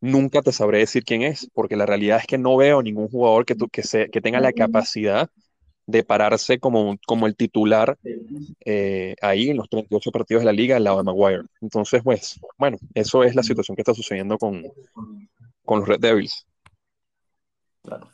nunca 0.00 0.42
te 0.42 0.52
sabré 0.52 0.78
decir 0.78 1.04
quién 1.04 1.22
es, 1.22 1.48
porque 1.54 1.76
la 1.76 1.86
realidad 1.86 2.18
es 2.20 2.26
que 2.26 2.38
no 2.38 2.56
veo 2.56 2.82
ningún 2.82 3.08
jugador 3.08 3.44
que, 3.46 3.54
tu- 3.54 3.68
que, 3.68 3.82
se- 3.82 4.08
que 4.10 4.20
tenga 4.20 4.40
la 4.40 4.52
capacidad 4.52 5.30
de 5.86 6.02
pararse 6.04 6.58
como, 6.58 6.96
como 7.06 7.26
el 7.26 7.36
titular 7.36 7.96
eh, 8.64 9.14
ahí 9.22 9.50
en 9.50 9.56
los 9.56 9.68
38 9.68 10.10
partidos 10.10 10.42
de 10.42 10.46
la 10.46 10.52
liga 10.52 10.76
al 10.76 10.84
lado 10.84 10.98
de 10.98 11.04
Maguire. 11.04 11.42
Entonces, 11.60 12.02
pues, 12.02 12.40
bueno, 12.58 12.78
eso 12.94 13.24
es 13.24 13.34
la 13.34 13.42
situación 13.42 13.76
que 13.76 13.82
está 13.82 13.94
sucediendo 13.94 14.38
con, 14.38 14.64
con 15.64 15.80
los 15.80 15.88
Red 15.88 16.00
Devils. 16.00 16.46
Claro. 17.82 18.08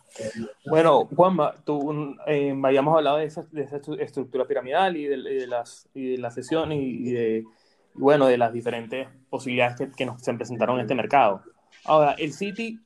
Bueno, 0.66 1.06
Juanma, 1.06 1.54
tú 1.64 2.14
eh, 2.26 2.54
habíamos 2.62 2.96
hablado 2.96 3.16
de 3.16 3.24
esa, 3.24 3.44
de 3.50 3.62
esa 3.62 3.80
estru- 3.80 4.00
estructura 4.00 4.46
piramidal 4.46 4.96
y 4.96 5.06
de, 5.06 5.16
de 5.16 5.46
las, 5.46 5.88
y 5.94 6.12
de 6.12 6.18
las 6.18 6.35
sesiones 6.35 6.78
y, 6.78 7.08
y 7.08 7.12
de, 7.12 7.38
y 7.38 7.98
bueno, 8.00 8.26
de 8.26 8.37
las 8.38 8.52
diferentes 8.52 9.08
posibilidades 9.30 9.76
que, 9.76 9.90
que 9.90 10.06
nos 10.06 10.22
se 10.22 10.35
presentaron 10.35 10.76
en 10.76 10.82
este 10.82 10.94
mercado. 10.94 11.42
Ahora, 11.85 12.12
el 12.18 12.32
City, 12.35 12.80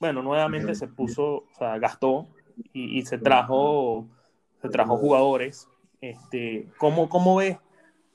bueno, 0.00 0.22
nuevamente 0.22 0.74
se 0.74 0.88
puso, 0.88 1.24
o 1.24 1.48
sea, 1.56 1.78
gastó 1.78 2.28
y, 2.72 2.98
y 2.98 3.02
se 3.06 3.18
trajo, 3.18 4.08
se 4.62 4.68
trajo 4.68 4.96
jugadores. 4.96 5.68
Este, 6.00 6.68
¿cómo, 6.78 7.08
cómo 7.08 7.36
ves, 7.36 7.58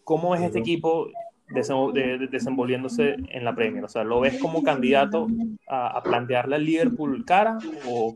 cómo 0.03 0.31
ves 0.31 0.41
este 0.41 0.59
equipo 0.59 1.09
desenvolviéndose 1.49 3.17
en 3.29 3.45
la 3.45 3.53
Premier? 3.53 3.83
O 3.83 3.89
sea, 3.89 4.03
¿lo 4.03 4.21
ves 4.21 4.39
como 4.39 4.63
candidato 4.63 5.27
a, 5.67 5.97
a 5.97 6.03
plantearle 6.03 6.55
al 6.55 6.65
Liverpool 6.65 7.25
cara 7.25 7.57
o, 7.87 8.15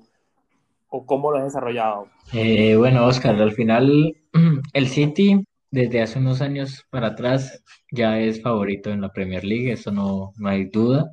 o 0.90 1.06
cómo 1.06 1.32
lo 1.32 1.38
has 1.38 1.46
desarrollado? 1.46 2.08
Eh, 2.34 2.76
bueno, 2.76 3.06
Oscar, 3.06 3.36
al 3.36 3.54
final 3.54 4.16
el 4.74 4.88
City 4.88 5.44
desde 5.72 6.02
hace 6.02 6.20
unos 6.20 6.42
años 6.42 6.86
para 6.90 7.08
atrás 7.08 7.64
ya 7.92 8.20
es 8.20 8.42
favorito 8.42 8.92
en 8.92 9.02
la 9.02 9.10
Premier 9.10 9.44
League, 9.44 9.72
eso 9.72 9.92
no, 9.92 10.34
no 10.38 10.50
hay 10.50 10.66
duda. 10.66 11.10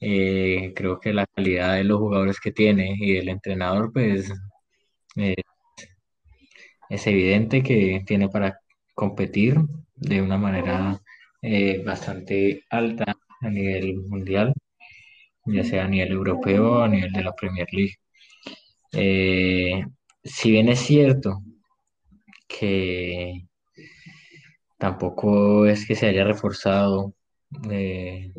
Eh, 0.00 0.72
creo 0.74 1.00
que 1.00 1.12
la 1.12 1.26
calidad 1.34 1.74
de 1.74 1.84
los 1.84 1.98
jugadores 1.98 2.40
que 2.40 2.52
tiene 2.52 2.94
y 2.98 3.14
del 3.14 3.28
entrenador, 3.28 3.92
pues 3.92 4.32
eh, 5.16 5.34
es 6.88 7.06
evidente 7.06 7.62
que 7.62 8.02
tiene 8.06 8.28
para 8.28 8.60
competir 8.94 9.56
de 9.94 10.22
una 10.22 10.38
manera 10.38 11.00
eh, 11.42 11.82
bastante 11.84 12.64
alta 12.70 13.16
a 13.40 13.48
nivel 13.50 13.96
mundial, 14.08 14.54
ya 15.46 15.64
sea 15.64 15.84
a 15.84 15.88
nivel 15.88 16.12
europeo 16.12 16.72
o 16.78 16.82
a 16.82 16.88
nivel 16.88 17.12
de 17.12 17.22
la 17.24 17.34
Premier 17.34 17.68
League. 17.72 17.96
Eh, 18.92 19.84
si 20.24 20.50
bien 20.52 20.68
es 20.68 20.80
cierto 20.80 21.42
que 22.48 23.46
tampoco 24.78 25.66
es 25.66 25.86
que 25.86 25.94
se 25.94 26.06
haya 26.06 26.24
reforzado 26.24 27.14
eh, 27.70 28.32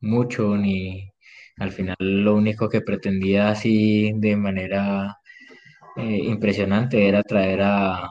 mucho, 0.00 0.56
ni 0.56 1.10
al 1.58 1.72
final 1.72 1.96
lo 2.00 2.36
único 2.36 2.68
que 2.68 2.80
pretendía 2.82 3.50
así 3.50 4.12
de 4.16 4.36
manera 4.36 5.19
eh, 5.96 6.18
impresionante 6.24 7.08
era 7.08 7.22
traer 7.22 7.62
a, 7.62 8.10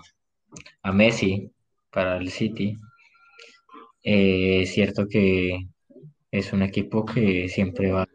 a 0.83 0.91
Messi 0.91 1.51
para 1.91 2.17
el 2.17 2.29
City. 2.29 2.75
Eh, 4.03 4.61
es 4.63 4.73
cierto 4.73 5.07
que 5.07 5.67
es 6.31 6.53
un 6.53 6.63
equipo 6.63 7.05
que 7.05 7.49
siempre 7.49 7.91
va 7.91 8.07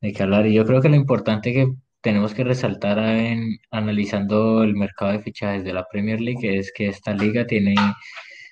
de 0.00 0.12
qué 0.12 0.22
hablar 0.22 0.46
y 0.46 0.54
yo 0.54 0.64
creo 0.64 0.80
que 0.80 0.88
lo 0.88 0.96
importante 0.96 1.52
que 1.52 1.68
tenemos 2.00 2.32
que 2.34 2.44
resaltar 2.44 2.98
en 2.98 3.58
analizando 3.70 4.62
el 4.62 4.74
mercado 4.74 5.12
de 5.12 5.20
fichajes 5.20 5.64
de 5.64 5.74
la 5.74 5.86
Premier 5.90 6.20
League 6.20 6.58
es 6.58 6.72
que 6.72 6.88
esta 6.88 7.12
liga 7.14 7.46
tiene 7.46 7.74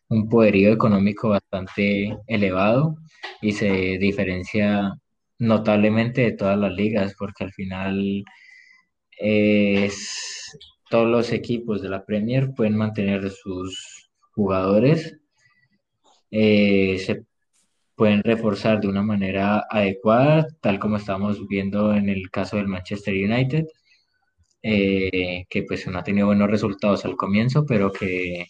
un 0.09 0.29
poderío 0.29 0.73
económico 0.73 1.31
bastante 1.31 2.17
elevado 2.27 2.97
y 3.41 3.53
se 3.53 3.99
diferencia 3.99 4.93
notablemente 5.39 6.23
de 6.23 6.33
todas 6.33 6.59
las 6.59 6.73
ligas, 6.73 7.15
porque 7.19 7.45
al 7.45 7.53
final 7.53 8.25
es, 9.19 10.59
todos 10.91 11.09
los 11.09 11.33
equipos 11.33 11.83
de 11.83 11.89
la 11.89 12.05
Premier 12.05 12.55
pueden 12.55 12.77
mantener 12.77 13.31
sus 13.31 14.11
jugadores, 14.33 15.19
eh, 16.31 16.99
se 17.05 17.25
pueden 17.95 18.23
reforzar 18.23 18.81
de 18.81 18.89
una 18.89 19.03
manera 19.03 19.65
adecuada, 19.69 20.47
tal 20.61 20.79
como 20.79 20.97
estamos 20.97 21.47
viendo 21.49 21.95
en 21.95 22.09
el 22.09 22.31
caso 22.31 22.57
del 22.57 22.69
Manchester 22.69 23.15
United, 23.15 23.67
eh, 24.63 25.45
que 25.49 25.63
pues 25.65 25.87
no 25.89 25.99
ha 25.99 26.05
tenido 26.05 26.27
buenos 26.27 26.51
resultados 26.51 27.05
al 27.05 27.17
comienzo, 27.17 27.65
pero 27.67 27.93
que 27.93 28.47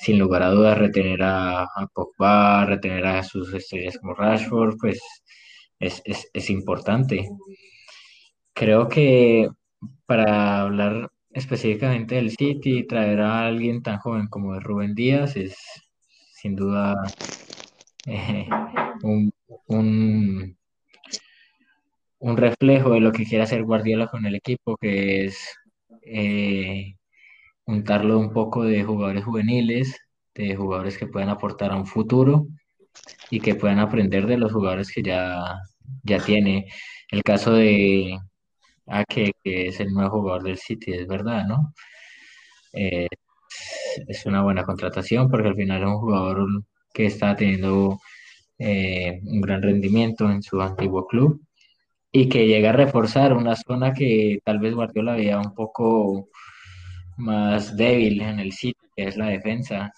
sin 0.00 0.18
lugar 0.18 0.42
a 0.42 0.50
dudas 0.50 0.78
retener 0.78 1.22
a, 1.22 1.62
a 1.62 1.86
Pogba, 1.92 2.66
retener 2.66 3.06
a 3.06 3.22
sus 3.22 3.52
estrellas 3.54 3.98
como 3.98 4.14
Rashford, 4.14 4.76
pues 4.80 5.00
es, 5.78 6.02
es, 6.04 6.28
es 6.32 6.50
importante. 6.50 7.28
Creo 8.52 8.88
que 8.88 9.48
para 10.10 10.62
hablar 10.62 11.08
específicamente 11.30 12.16
del 12.16 12.32
City, 12.32 12.84
traer 12.84 13.20
a 13.20 13.46
alguien 13.46 13.80
tan 13.80 13.98
joven 13.98 14.26
como 14.26 14.58
Rubén 14.58 14.92
Díaz 14.96 15.36
es 15.36 15.56
sin 16.32 16.56
duda 16.56 16.96
eh, 18.06 18.48
un, 19.04 19.32
un, 19.68 20.58
un, 22.18 22.36
reflejo 22.36 22.90
de 22.90 23.00
lo 23.00 23.12
que 23.12 23.24
quiere 23.24 23.44
hacer 23.44 23.62
Guardiola 23.62 24.08
con 24.08 24.26
el 24.26 24.34
equipo, 24.34 24.76
que 24.78 25.26
es 25.26 25.38
eh, 26.02 26.96
untarlo 27.66 28.18
un 28.18 28.32
poco 28.32 28.64
de 28.64 28.82
jugadores 28.82 29.24
juveniles, 29.24 29.96
de 30.34 30.56
jugadores 30.56 30.98
que 30.98 31.06
puedan 31.06 31.28
aportar 31.28 31.70
a 31.70 31.76
un 31.76 31.86
futuro 31.86 32.48
y 33.30 33.38
que 33.38 33.54
puedan 33.54 33.78
aprender 33.78 34.26
de 34.26 34.38
los 34.38 34.52
jugadores 34.52 34.90
que 34.92 35.02
ya, 35.04 35.56
ya 36.02 36.18
tiene. 36.18 36.66
El 37.12 37.22
caso 37.22 37.52
de 37.52 38.18
Ake, 38.86 39.32
que 39.42 39.68
es 39.68 39.80
el 39.80 39.92
nuevo 39.92 40.20
jugador 40.20 40.42
del 40.44 40.58
City, 40.58 40.92
es 40.92 41.06
verdad, 41.06 41.46
¿no? 41.46 41.74
Eh, 42.72 43.08
es 44.08 44.26
una 44.26 44.42
buena 44.42 44.64
contratación 44.64 45.30
porque 45.30 45.48
al 45.48 45.56
final 45.56 45.82
es 45.82 45.88
un 45.88 45.98
jugador 45.98 46.46
que 46.92 47.06
está 47.06 47.36
teniendo 47.36 47.98
eh, 48.58 49.20
un 49.24 49.40
gran 49.40 49.62
rendimiento 49.62 50.30
en 50.30 50.42
su 50.42 50.60
antiguo 50.60 51.06
club 51.06 51.40
y 52.12 52.28
que 52.28 52.46
llega 52.46 52.70
a 52.70 52.72
reforzar 52.72 53.32
una 53.34 53.56
zona 53.56 53.92
que 53.92 54.38
tal 54.44 54.58
vez 54.60 54.74
Guardiola 54.74 55.14
veía 55.14 55.38
un 55.38 55.54
poco 55.54 56.28
más 57.20 57.76
débil 57.76 58.20
en 58.22 58.40
el 58.40 58.52
sitio, 58.52 58.88
que 58.96 59.04
es 59.04 59.16
la 59.16 59.28
defensa. 59.28 59.92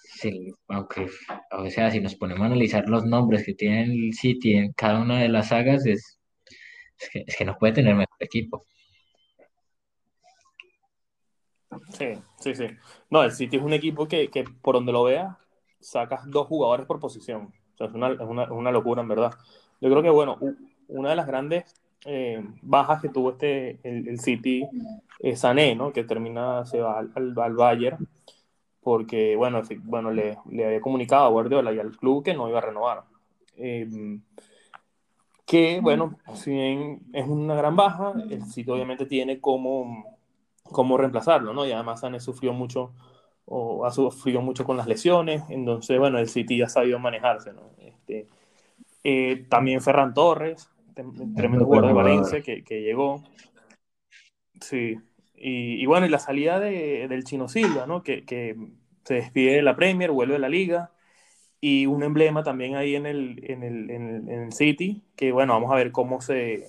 aunque, 0.67 1.07
o 1.51 1.69
sea, 1.69 1.91
si 1.91 1.99
nos 1.99 2.15
ponemos 2.15 2.43
a 2.43 2.45
analizar 2.47 2.87
los 2.87 3.05
nombres 3.05 3.45
que 3.45 3.53
tiene 3.55 3.83
el 3.83 4.13
City 4.13 4.55
en 4.55 4.73
cada 4.73 5.01
una 5.01 5.19
de 5.19 5.29
las 5.29 5.49
sagas, 5.49 5.85
es, 5.85 6.19
es, 7.25 7.35
que, 7.35 7.45
no 7.45 7.57
puede 7.57 7.73
tener 7.73 7.95
mejor 7.95 8.17
equipo. 8.19 8.65
Sí, 11.89 12.13
sí, 12.39 12.55
sí. 12.55 12.65
No, 13.09 13.23
el 13.23 13.31
City 13.31 13.57
es 13.57 13.63
un 13.63 13.73
equipo 13.73 14.07
que, 14.07 14.29
que 14.29 14.43
por 14.43 14.75
donde 14.75 14.91
lo 14.91 15.03
veas, 15.03 15.35
sacas 15.79 16.29
dos 16.29 16.47
jugadores 16.47 16.85
por 16.85 16.99
posición. 16.99 17.53
O 17.73 17.77
sea, 17.77 17.87
es 17.87 17.93
una, 17.93 18.11
es 18.11 18.19
una, 18.19 18.51
una 18.51 18.71
locura, 18.71 19.01
en 19.01 19.07
verdad. 19.07 19.33
Yo 19.81 19.89
creo 19.89 20.01
que, 20.03 20.09
bueno, 20.09 20.37
una 20.87 21.09
de 21.09 21.15
las 21.15 21.27
grandes 21.27 21.75
eh, 22.05 22.43
bajas 22.61 23.01
que 23.01 23.09
tuvo 23.09 23.31
este, 23.31 23.79
el, 23.83 24.19
City 24.19 24.67
eh, 25.19 25.35
Sané, 25.35 25.75
¿no? 25.75 25.93
que 25.93 26.03
termina, 26.03 26.65
se 26.65 26.81
va 26.81 26.99
al, 26.99 27.11
al, 27.15 27.53
Bayern, 27.53 28.07
porque 28.81 29.35
bueno, 29.35 29.61
bueno 29.83 30.11
le, 30.11 30.37
le, 30.49 30.65
había 30.65 30.81
comunicado 30.81 31.25
a 31.25 31.29
Guardiola 31.29 31.71
y 31.71 31.79
al 31.79 31.95
club 31.95 32.23
que 32.23 32.33
no 32.33 32.49
iba 32.49 32.57
a 32.57 32.61
renovar. 32.61 33.03
Eh, 33.55 34.19
que 35.45 35.79
bueno, 35.81 36.17
si 36.33 36.51
bien 36.51 37.01
es 37.13 37.27
una 37.27 37.55
gran 37.55 37.75
baja, 37.75 38.13
el 38.29 38.45
City 38.45 38.71
obviamente 38.71 39.05
tiene 39.05 39.39
cómo, 39.39 40.12
cómo 40.63 40.97
reemplazarlo, 40.97 41.53
¿no? 41.53 41.65
Y 41.65 41.71
además 41.71 42.01
Sané 42.01 42.19
sufrió 42.19 42.53
mucho 42.53 42.93
o 43.45 43.85
ha 43.85 43.91
sufrido 43.91 44.41
mucho 44.41 44.63
con 44.63 44.77
las 44.77 44.87
lesiones, 44.87 45.43
entonces 45.49 45.99
bueno, 45.99 46.17
el 46.17 46.29
City 46.29 46.57
ya 46.57 46.65
ha 46.65 46.69
sabido 46.69 46.97
manejarse, 46.99 47.51
¿no? 47.53 47.71
Este, 47.77 48.27
eh, 49.03 49.45
también 49.49 49.81
Ferran 49.81 50.13
Torres, 50.13 50.69
tremendo 50.95 51.65
jugador 51.65 51.87
de 51.87 51.93
Valencia 51.93 52.41
que, 52.41 52.63
que, 52.63 52.81
llegó. 52.81 53.23
Sí. 54.61 54.97
Y, 55.35 55.81
y, 55.81 55.85
bueno, 55.85 56.05
y 56.05 56.09
la 56.09 56.19
salida 56.19 56.59
de, 56.59 57.07
del 57.09 57.25
Chino 57.25 57.49
Silva, 57.49 57.85
¿no? 57.85 58.01
Que, 58.01 58.23
que, 58.23 58.55
se 59.03 59.15
despide 59.15 59.55
de 59.55 59.61
la 59.61 59.75
Premier, 59.75 60.11
vuelve 60.11 60.35
a 60.35 60.39
la 60.39 60.49
liga. 60.49 60.91
Y 61.59 61.85
un 61.85 62.03
emblema 62.03 62.43
también 62.43 62.75
ahí 62.75 62.95
en 62.95 63.05
el, 63.05 63.41
en 63.43 63.63
el, 63.63 63.89
en 63.89 64.29
el, 64.29 64.51
City, 64.51 65.01
que 65.15 65.31
bueno, 65.31 65.53
vamos 65.53 65.71
a 65.71 65.75
ver 65.75 65.93
cómo 65.93 66.19
se, 66.19 66.67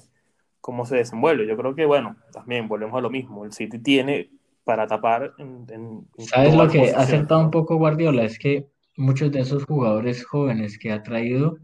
cómo 0.65 0.87
se 0.87 0.97
desenvuelve. 0.97 1.47
Yo 1.47 1.59
creo 1.59 1.75
que, 1.75 1.85
bueno, 1.85 2.17
también 2.33 2.69
volvemos 2.69 2.97
a 2.97 3.03
lo 3.03 3.11
mismo. 3.11 3.45
El 3.45 3.53
City 3.53 3.79
tiene 3.81 4.31
para 4.65 4.87
tapar 4.87 5.35
en, 5.37 6.09
¿Sabes 6.17 6.55
lo 6.55 6.67
que 6.69 6.91
ha 6.91 7.01
acertado 7.01 7.43
un 7.43 7.51
poco 7.51 7.77
Guardiola? 7.77 8.25
Es 8.25 8.39
que 8.39 8.67
muchos 8.97 9.31
de 9.31 9.41
esos 9.41 9.67
jugadores 9.67 10.25
jóvenes 10.25 10.79
que 10.79 10.91
ha 10.91 11.03
traído 11.03 11.59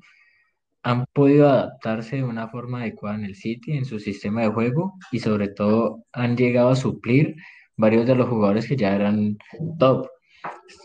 han 0.82 1.06
podido 1.14 1.48
adaptarse 1.48 2.16
de 2.16 2.24
una 2.24 2.48
forma 2.48 2.82
adecuada 2.82 3.16
en 3.16 3.24
el 3.24 3.36
City, 3.36 3.72
en 3.72 3.86
su 3.86 3.98
sistema 4.00 4.42
de 4.42 4.48
juego 4.48 4.92
y 5.10 5.20
sobre 5.20 5.48
todo 5.48 6.04
han 6.12 6.36
llegado 6.36 6.68
a 6.68 6.76
suplir 6.76 7.36
varios 7.78 8.06
de 8.06 8.16
los 8.16 8.28
jugadores 8.28 8.68
que 8.68 8.76
ya 8.76 8.94
eran 8.94 9.38
top. 9.78 10.10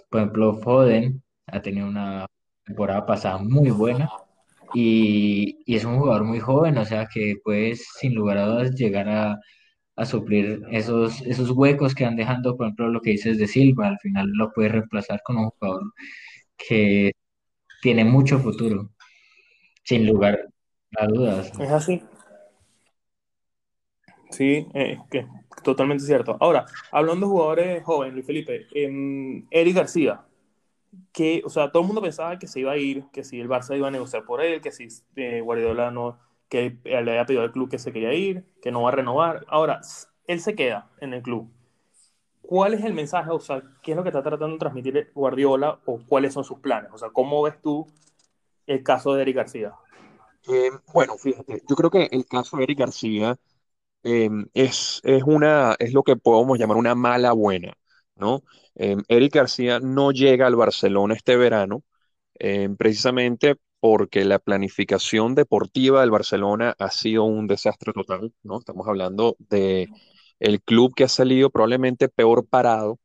Por 0.10 0.22
ejemplo, 0.22 0.54
Foden 0.62 1.22
ha 1.48 1.62
tenido 1.62 1.86
una 1.86 2.28
temporada 2.64 3.06
pasada 3.06 3.40
muy 3.40 3.72
buena 3.72 4.10
y, 4.76 5.64
y 5.66 5.76
es 5.76 5.86
un 5.86 5.98
jugador 6.00 6.26
muy 6.26 6.40
joven, 6.40 6.78
o 6.78 6.86
sea 6.86 7.08
que 7.12 7.36
puede 7.44 7.76
sin 7.76 8.14
lugar 8.16 8.38
a 8.38 8.46
dudas 8.48 8.76
llegar 8.76 9.10
a, 9.10 9.40
a 9.96 10.06
suplir 10.06 10.62
esos, 10.72 11.22
esos 11.22 11.52
huecos 11.52 11.96
que 11.96 12.06
han 12.06 12.16
dejando, 12.16 12.58
por 12.58 12.68
ejemplo, 12.68 12.90
lo 12.90 13.02
que 13.02 13.12
dices 13.12 13.38
de 13.38 13.48
Silva, 13.48 13.88
al 13.88 14.00
final 14.00 14.30
lo 14.34 14.52
puede 14.52 14.70
reemplazar 14.70 15.22
con 15.24 15.38
un 15.38 15.50
jugador 15.52 15.84
que 16.58 17.14
tiene 17.82 18.06
mucho 18.06 18.40
futuro. 18.40 18.92
Sin 19.84 20.08
lugar 20.08 20.40
a 20.98 21.06
dudas. 21.08 21.52
Es 21.60 21.72
así. 21.72 22.04
Sí, 24.32 24.68
es 24.74 25.00
que 25.10 25.28
totalmente 25.64 26.04
cierto. 26.04 26.36
Ahora, 26.40 26.66
hablando 26.92 27.28
de 27.28 27.32
jugadores 27.32 27.84
jóvenes, 27.84 28.14
Luis 28.16 28.26
Felipe, 28.26 28.68
eh, 28.74 29.44
Eric 29.52 29.76
García, 29.76 30.26
que, 31.12 31.42
o 31.46 31.50
sea, 31.50 31.72
todo 31.72 31.82
el 31.82 31.88
mundo 31.88 32.02
pensaba 32.02 32.40
que 32.40 32.48
se 32.48 32.60
iba 32.60 32.72
a 32.72 32.78
ir, 32.78 33.06
que 33.12 33.24
si 33.24 33.40
el 33.40 33.50
Barça 33.50 33.76
iba 33.76 33.88
a 33.88 33.92
negociar 33.92 34.26
por 34.26 34.42
él, 34.42 34.62
que 34.62 34.72
si 34.72 34.88
eh, 35.16 35.42
Guardiola 35.42 35.92
no, 35.92 36.20
que 36.50 36.78
le 36.84 36.98
había 36.98 37.26
pedido 37.26 37.44
al 37.44 37.52
club 37.52 37.70
que 37.70 37.80
se 37.80 37.92
quería 37.92 38.14
ir, 38.14 38.46
que 38.62 38.72
no 38.72 38.84
va 38.84 38.90
a 38.90 38.94
renovar. 38.94 39.46
Ahora, 39.48 39.82
él 40.28 40.40
se 40.40 40.56
queda 40.56 40.90
en 41.00 41.14
el 41.14 41.22
club. 41.22 41.52
¿Cuál 42.42 42.74
es 42.76 42.84
el 42.84 42.94
mensaje? 42.94 43.32
O 43.32 43.40
sea, 43.40 43.64
¿qué 43.82 43.92
es 43.92 43.98
lo 43.98 44.04
que 44.04 44.10
está 44.10 44.22
tratando 44.22 44.54
de 44.54 44.60
transmitir 44.60 45.12
Guardiola 45.16 45.80
o 45.86 46.00
cuáles 46.08 46.34
son 46.34 46.44
sus 46.44 46.60
planes? 46.60 46.92
O 46.94 46.98
sea, 46.98 47.10
¿cómo 47.10 47.42
ves 47.42 47.60
tú 47.62 47.88
el 48.68 48.84
caso 48.84 49.14
de 49.14 49.24
Eric 49.24 49.38
García? 49.38 49.74
Eh, 50.48 50.70
bueno, 50.94 51.18
fíjate, 51.18 51.64
yo 51.68 51.76
creo 51.76 51.90
que 51.90 52.08
el 52.12 52.26
caso 52.28 52.58
de 52.58 52.64
Eric 52.64 52.80
García 52.80 53.36
eh, 54.04 54.30
es, 54.54 55.02
es, 55.04 55.24
una, 55.24 55.76
es 55.80 55.94
lo 55.94 56.04
que 56.04 56.16
podemos 56.16 56.60
llamar 56.60 56.78
una 56.78 56.94
mala 56.94 57.32
buena, 57.32 57.74
¿no? 58.16 58.44
Eh, 58.76 58.98
Eric 59.08 59.34
García 59.36 59.80
no 59.80 60.12
llega 60.12 60.48
al 60.48 60.56
Barcelona 60.56 61.16
este 61.16 61.38
verano, 61.38 61.84
precisamente 62.78 63.56
porque 63.80 64.26
la 64.26 64.40
planificación 64.40 65.36
deportiva 65.36 66.02
del 66.02 66.12
Barcelona 66.12 66.76
ha 66.80 66.92
sido 66.92 67.24
un 67.24 67.48
desastre 67.48 67.94
total, 67.94 68.34
¿no? 68.44 68.60
Estamos 68.60 68.88
hablando 68.88 69.38
de 69.40 69.88
el 70.40 70.62
club 70.62 70.94
que 70.96 71.06
ha 71.06 71.08
salido 71.08 71.50
probablemente 71.50 72.10
peor 72.10 72.46
parado 72.48 73.00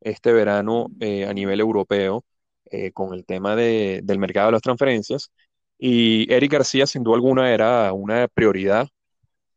este 0.00 0.32
verano 0.32 0.88
a 1.00 1.32
nivel 1.34 1.60
europeo 1.60 2.24
eh, 2.70 2.92
con 2.92 3.14
el 3.14 3.24
tema 3.24 3.56
de, 3.56 4.00
del 4.04 4.18
mercado 4.18 4.48
de 4.48 4.52
las 4.52 4.62
transferencias. 4.62 5.32
Y 5.78 6.30
Eric 6.32 6.52
García, 6.52 6.86
sin 6.86 7.02
duda 7.02 7.16
alguna, 7.16 7.52
era 7.52 7.92
una 7.92 8.28
prioridad 8.28 8.88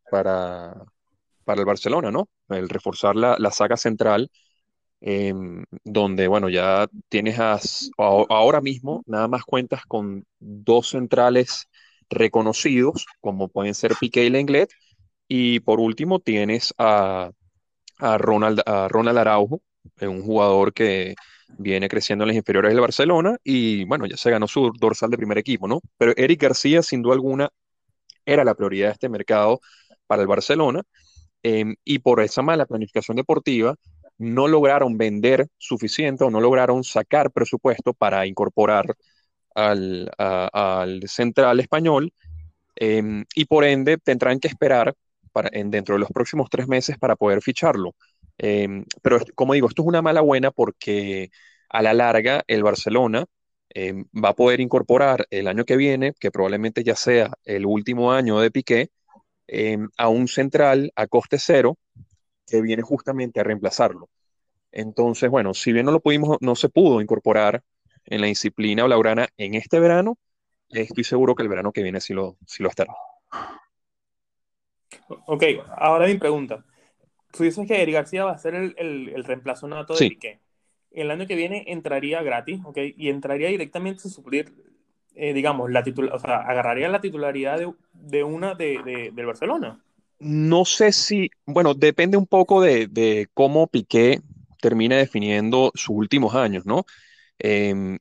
para, 0.10 0.76
para 1.46 1.62
el 1.62 1.66
Barcelona, 1.66 2.12
¿no? 2.12 2.30
El 2.50 2.70
reforzar 2.70 3.16
la, 3.16 3.36
la 3.40 3.52
saga 3.52 3.78
central, 3.78 4.32
em, 5.02 5.66
donde, 5.84 6.28
bueno, 6.28 6.50
ya 6.50 6.88
tienes 7.10 7.40
ahora 7.98 8.62
mismo, 8.62 9.04
nada 9.06 9.28
más 9.28 9.44
cuentas 9.44 9.86
con 9.86 10.26
dos 10.40 10.90
centrales 10.90 11.68
reconocidos, 12.10 13.06
como 13.20 13.50
pueden 13.50 13.74
ser 13.76 13.94
Piqué 14.00 14.26
y 14.26 14.30
Lenglet, 14.30 14.70
y 15.28 15.62
por 15.62 15.80
último 15.80 16.20
tienes 16.20 16.74
a, 16.78 17.32
a, 18.00 18.18
Ronald, 18.18 18.62
a 18.66 18.88
Ronald 18.90 19.18
Araujo, 19.18 19.62
un 20.02 20.24
jugador 20.24 20.74
que 20.74 21.16
viene 21.58 21.90
creciendo 21.90 22.24
en 22.24 22.30
las 22.30 22.38
inferiores 22.38 22.72
del 22.72 22.82
Barcelona 22.82 23.38
y 23.44 23.84
bueno, 23.86 24.06
ya 24.06 24.18
se 24.18 24.32
ganó 24.32 24.48
su 24.48 24.72
dorsal 24.80 25.10
de 25.10 25.18
primer 25.18 25.38
equipo, 25.38 25.68
¿no? 25.68 25.82
Pero 25.98 26.14
Eric 26.16 26.42
García, 26.42 26.82
sin 26.82 27.02
duda 27.02 27.16
alguna, 27.16 27.50
era 28.26 28.44
la 28.44 28.56
prioridad 28.56 28.88
de 28.88 28.94
este 28.94 29.10
mercado 29.10 29.60
para 30.08 30.22
el 30.22 30.28
Barcelona 30.28 30.84
em, 31.44 31.76
y 31.84 32.00
por 32.00 32.22
esa 32.22 32.42
mala 32.42 32.66
planificación 32.66 33.18
deportiva 33.18 33.76
no 34.22 34.48
lograron 34.48 34.98
vender 34.98 35.48
suficiente 35.58 36.24
o 36.24 36.30
no 36.30 36.40
lograron 36.40 36.84
sacar 36.84 37.32
presupuesto 37.32 37.94
para 37.94 38.28
incorporar 38.28 38.86
al, 39.56 40.12
al 40.18 41.02
central 41.08 41.60
español 41.60 42.14
em, 42.76 43.26
y 43.36 43.46
por 43.46 43.64
ende 43.66 43.98
tendrán 43.98 44.40
que 44.40 44.48
esperar 44.48 44.94
para, 45.32 45.50
en, 45.54 45.72
dentro 45.72 45.96
de 45.96 46.00
los 46.00 46.10
próximos 46.12 46.50
tres 46.52 46.68
meses 46.68 46.98
para 47.00 47.16
poder 47.16 47.42
ficharlo. 47.42 47.96
Em, 48.38 48.86
pero 49.02 49.20
como 49.36 49.54
digo, 49.54 49.68
esto 49.68 49.82
es 49.82 49.88
una 49.88 50.04
mala 50.04 50.22
buena 50.22 50.52
porque 50.52 51.32
a 51.70 51.82
la 51.82 51.94
larga 51.94 52.44
el 52.48 52.64
Barcelona 52.64 53.26
em, 53.70 54.06
va 54.14 54.30
a 54.30 54.36
poder 54.36 54.60
incorporar 54.62 55.26
el 55.32 55.48
año 55.48 55.66
que 55.66 55.78
viene, 55.78 56.14
que 56.20 56.32
probablemente 56.32 56.84
ya 56.84 56.96
sea 56.96 57.34
el 57.46 57.66
último 57.66 58.12
año 58.12 58.40
de 58.40 58.52
Piqué, 58.52 58.90
a 59.98 60.08
un 60.08 60.30
central 60.30 60.94
a 60.96 61.08
coste 61.08 61.38
cero 61.38 61.78
que 62.48 62.62
viene 62.62 62.82
justamente 62.82 63.40
a 63.40 63.44
reemplazarlo. 63.44 64.10
Entonces, 64.72 65.30
bueno, 65.30 65.54
si 65.54 65.74
bien 65.74 65.86
no 65.86 65.92
lo 65.92 66.00
pudimos, 66.00 66.38
no 66.42 66.56
se 66.56 66.70
pudo 66.70 67.02
incorporar 67.02 67.64
en 68.06 68.22
la 68.22 68.28
disciplina 68.28 68.84
blaugrana 68.86 69.28
en 69.38 69.56
este 69.56 69.80
verano, 69.80 70.18
estoy 70.70 71.04
seguro 71.04 71.36
que 71.36 71.44
el 71.44 71.50
verano 71.50 71.72
que 71.72 71.84
viene 71.84 72.00
sí 72.00 72.14
lo, 72.14 72.38
sí 72.46 72.64
lo 72.64 72.70
estará. 72.70 72.94
Ok, 75.28 75.44
ahora 75.78 76.08
mi 76.08 76.18
pregunta 76.18 76.64
tú 77.32 77.44
dices 77.44 77.68
que 77.68 77.82
Eric 77.82 77.96
García 77.96 78.26
va 78.26 78.32
a 78.32 78.38
ser 78.38 78.56
el, 78.56 78.76
el, 78.78 79.24
reemplazo 79.24 79.68
nato 79.68 79.94
de 79.94 80.00
sí. 80.00 80.10
Piqué. 80.10 80.40
El 80.92 81.10
año 81.10 81.26
que 81.26 81.36
viene 81.36 81.64
entraría 81.68 82.22
gratis, 82.22 82.60
¿ok? 82.66 82.78
Y 82.98 83.10
entraría 83.10 83.48
directamente 83.48 84.08
a 84.08 84.12
suplir, 84.12 84.54
eh, 85.16 85.34
digamos, 85.34 85.72
la 85.72 85.84
titular, 85.84 86.14
o 86.14 86.20
sea, 86.20 86.38
agarraría 86.38 86.90
la 86.90 87.00
titularidad 87.00 87.58
de, 87.58 87.74
de 87.94 88.24
una 88.24 88.56
de, 88.56 88.82
de, 88.84 89.12
del 89.12 89.26
Barcelona. 89.26 89.82
No 90.24 90.66
sé 90.66 90.92
si, 90.92 91.32
bueno, 91.46 91.74
depende 91.74 92.16
un 92.16 92.28
poco 92.28 92.62
de, 92.62 93.28
cómo 93.34 93.68
Piqué 93.68 94.22
termine 94.62 94.96
definiendo 94.96 95.72
sus 95.74 95.96
últimos 95.96 96.36
años, 96.36 96.66
¿no? 96.66 96.86
Eh, 97.40 97.98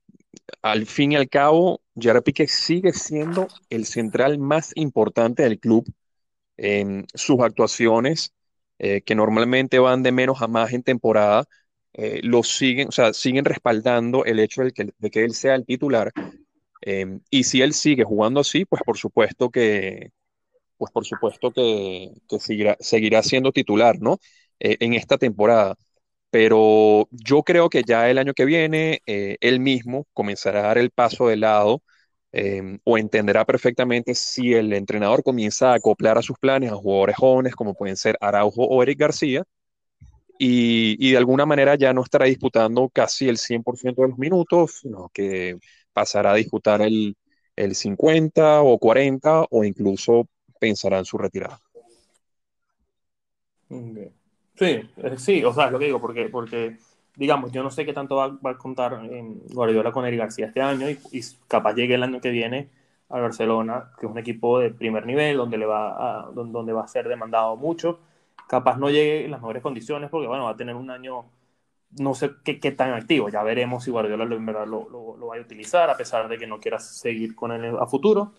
al 0.63 0.87
fin 0.87 1.13
y 1.13 1.17
al 1.17 1.29
cabo, 1.29 1.81
Gerard 1.97 2.23
Piqué 2.23 2.47
sigue 2.47 2.93
siendo 2.93 3.49
el 3.71 3.87
central 3.87 4.39
más 4.39 4.73
importante 4.75 5.43
del 5.43 5.59
club 5.59 5.87
sus 7.15 7.41
actuaciones, 7.41 8.35
eh, 8.79 9.03
que 9.03 9.15
normalmente 9.15 9.79
van 9.79 10.03
de 10.03 10.13
menos 10.13 10.43
a 10.43 10.49
más 10.49 10.73
en 10.73 10.83
temporada, 10.83 11.45
eh, 11.93 12.21
lo 12.23 12.43
siguen, 12.43 12.89
o 12.89 12.93
sea, 12.93 13.13
siguen 13.13 13.45
respaldando 13.45 14.25
el 14.25 14.41
hecho 14.41 14.63
de 14.63 14.73
que, 14.73 15.25
él 15.25 15.35
sea 15.35 15.55
el 15.55 15.67
titular. 15.67 16.13
Eh, 16.83 17.19
y 17.31 17.45
si 17.45 17.63
él 17.63 17.75
sigue 17.75 18.05
jugando 18.05 18.41
así, 18.41 18.65
pues 18.65 18.83
por 18.83 18.97
supuesto 18.97 19.51
que, 19.51 20.13
pues 20.81 20.93
por 20.93 21.05
supuesto 21.07 21.53
que, 21.53 22.11
seguirá, 22.41 22.77
seguirá 22.81 23.23
siendo 23.23 23.53
titular, 23.53 24.01
¿no? 24.01 24.19
Eh, 24.61 24.79
en 24.81 24.95
esta 24.95 25.19
temporada. 25.19 25.77
Pero 26.31 27.09
yo 27.13 27.43
creo 27.43 27.71
que 27.71 27.83
ya 27.85 28.11
el 28.11 28.19
año 28.19 28.35
que 28.35 28.45
viene 28.47 29.03
eh, 29.07 29.37
él 29.41 29.61
mismo 29.61 30.07
comenzará 30.15 30.61
a 30.61 30.63
dar 30.69 30.79
el 30.79 30.91
paso 30.91 31.29
de 31.29 31.37
lado 31.37 31.83
eh, 32.33 32.79
o 32.85 32.99
entenderá 32.99 33.45
perfectamente 33.45 34.15
si 34.15 34.55
el 34.55 34.73
entrenador 34.73 35.23
comienza 35.25 35.73
a 35.73 35.75
acoplar 35.77 36.19
a 36.19 36.23
sus 36.23 36.39
planes 36.39 36.73
a 36.73 36.77
jugadores 36.77 37.17
jóvenes 37.17 37.55
como 37.57 37.75
pueden 37.75 37.97
ser 37.97 38.17
Araujo 38.21 38.65
o 38.65 38.83
Eric 38.83 39.01
García 39.01 39.45
y, 40.39 40.97
y 40.99 41.13
de 41.13 41.19
alguna 41.19 41.47
manera 41.47 41.75
ya 41.77 41.93
no 41.93 42.03
estará 42.03 42.27
disputando 42.27 42.89
casi 42.91 43.29
el 43.29 43.37
100% 43.39 44.03
de 44.03 44.09
los 44.09 44.19
minutos, 44.19 44.81
sino 44.83 45.11
que 45.13 45.59
pasará 45.93 46.33
a 46.33 46.37
disputar 46.37 46.81
el, 46.83 47.17
el 47.57 47.75
50 47.75 48.63
o 48.63 48.79
40 48.79 49.47
o 49.51 49.65
incluso 49.65 50.27
pensará 50.61 50.99
en 50.99 51.05
su 51.05 51.19
retirada. 51.19 51.59
Okay. 53.69 54.13
Sí, 54.55 54.91
sí, 55.17 55.45
o 55.45 55.53
sea, 55.55 55.67
es 55.67 55.73
lo 55.73 55.79
que 55.79 55.87
digo, 55.87 56.01
porque, 56.01 56.29
porque 56.29 56.77
digamos, 57.17 57.51
yo 57.51 57.63
no 57.63 57.71
sé 57.71 57.87
qué 57.87 57.93
tanto 57.93 58.17
va, 58.17 58.29
va 58.29 58.51
a 58.51 58.59
contar 58.59 58.93
en 58.93 59.41
Guardiola 59.49 59.91
con 59.93 60.05
Eric 60.05 60.21
García 60.21 60.47
este 60.47 60.61
año 60.61 60.91
y, 60.91 60.99
y, 61.13 61.21
capaz 61.49 61.75
llegue 61.75 61.95
el 61.95 62.03
año 62.03 62.21
que 62.21 62.31
viene 62.31 62.69
a 63.09 63.21
Barcelona, 63.21 63.91
que 63.99 64.07
es 64.07 64.13
un 64.13 64.19
equipo 64.19 64.59
de 64.61 64.71
primer 64.71 65.07
nivel, 65.07 65.37
donde, 65.37 65.59
le 65.59 65.67
va 65.67 66.29
a, 66.29 66.31
donde 66.33 66.73
va 66.73 66.85
a 66.85 66.89
ser 66.89 67.09
demandado 67.09 67.57
mucho. 67.57 68.01
Capaz 68.49 68.77
no 68.77 68.91
llegue 68.91 69.25
en 69.25 69.31
las 69.33 69.41
mejores 69.41 69.63
condiciones 69.63 70.11
porque, 70.11 70.29
bueno, 70.29 70.45
va 70.45 70.51
a 70.51 70.57
tener 70.57 70.75
un 70.77 70.91
año, 70.91 71.25
no 71.99 72.15
sé 72.15 72.33
qué, 72.45 72.61
qué 72.61 72.73
tan 72.73 72.93
activo. 72.93 73.29
Ya 73.29 73.43
veremos 73.43 73.85
si 73.85 73.91
Guardiola 73.91 74.25
lo, 74.25 74.39
lo, 74.39 74.67
lo, 74.67 75.17
lo, 75.17 75.27
va 75.27 75.37
a 75.37 75.41
utilizar, 75.41 75.91
a 75.91 75.97
pesar 75.97 76.29
de 76.29 76.39
que 76.39 76.47
no 76.47 76.61
quiera 76.61 76.79
seguir 76.79 77.35
con 77.35 77.53
él 77.53 77.77
a 77.81 77.87
futuro. 77.87 78.33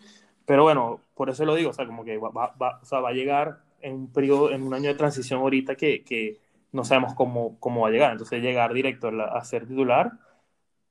Pero 0.45 0.63
bueno, 0.63 1.01
por 1.15 1.29
eso 1.29 1.45
lo 1.45 1.55
digo, 1.55 1.69
o 1.69 1.73
sea, 1.73 1.85
como 1.85 2.03
que 2.03 2.17
va, 2.17 2.29
va, 2.29 2.79
o 2.81 2.85
sea, 2.85 2.99
va 2.99 3.09
a 3.09 3.13
llegar 3.13 3.59
en 3.81 3.93
un 3.93 4.11
periodo, 4.11 4.51
en 4.51 4.63
un 4.63 4.73
año 4.73 4.89
de 4.89 4.95
transición 4.95 5.41
ahorita 5.41 5.75
que, 5.75 6.03
que 6.03 6.39
no 6.71 6.83
sabemos 6.83 7.13
cómo, 7.13 7.59
cómo 7.59 7.81
va 7.81 7.89
a 7.89 7.91
llegar. 7.91 8.11
Entonces, 8.11 8.41
llegar 8.41 8.73
directo 8.73 9.07
a, 9.09 9.11
la, 9.11 9.25
a, 9.25 9.43
ser 9.43 9.67
titular, 9.67 10.11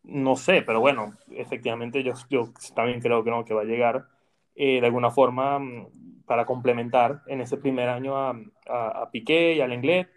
no 0.03 0.37
sé, 0.37 0.63
pero 0.63 0.81
bueno, 0.81 1.15
efectivamente 1.33 2.03
yo, 2.03 2.15
yo 2.29 2.53
también 2.75 3.01
creo 3.01 3.23
que, 3.25 3.31
no, 3.31 3.45
que 3.45 3.55
va 3.55 3.63
a 3.63 3.65
llegar 3.65 4.07
eh, 4.55 4.81
de 4.81 4.87
alguna 4.87 5.11
forma 5.11 5.59
mm, 5.59 6.23
para 6.27 6.47
complementar 6.47 7.23
en 7.27 7.41
ese 7.41 7.57
primer 7.57 7.89
año 7.89 8.17
a, 8.17 8.31
a, 8.67 9.03
a 9.03 9.11
Piqué 9.11 9.55
y 9.55 9.61
al 9.61 9.71
Lenglet 9.71 10.09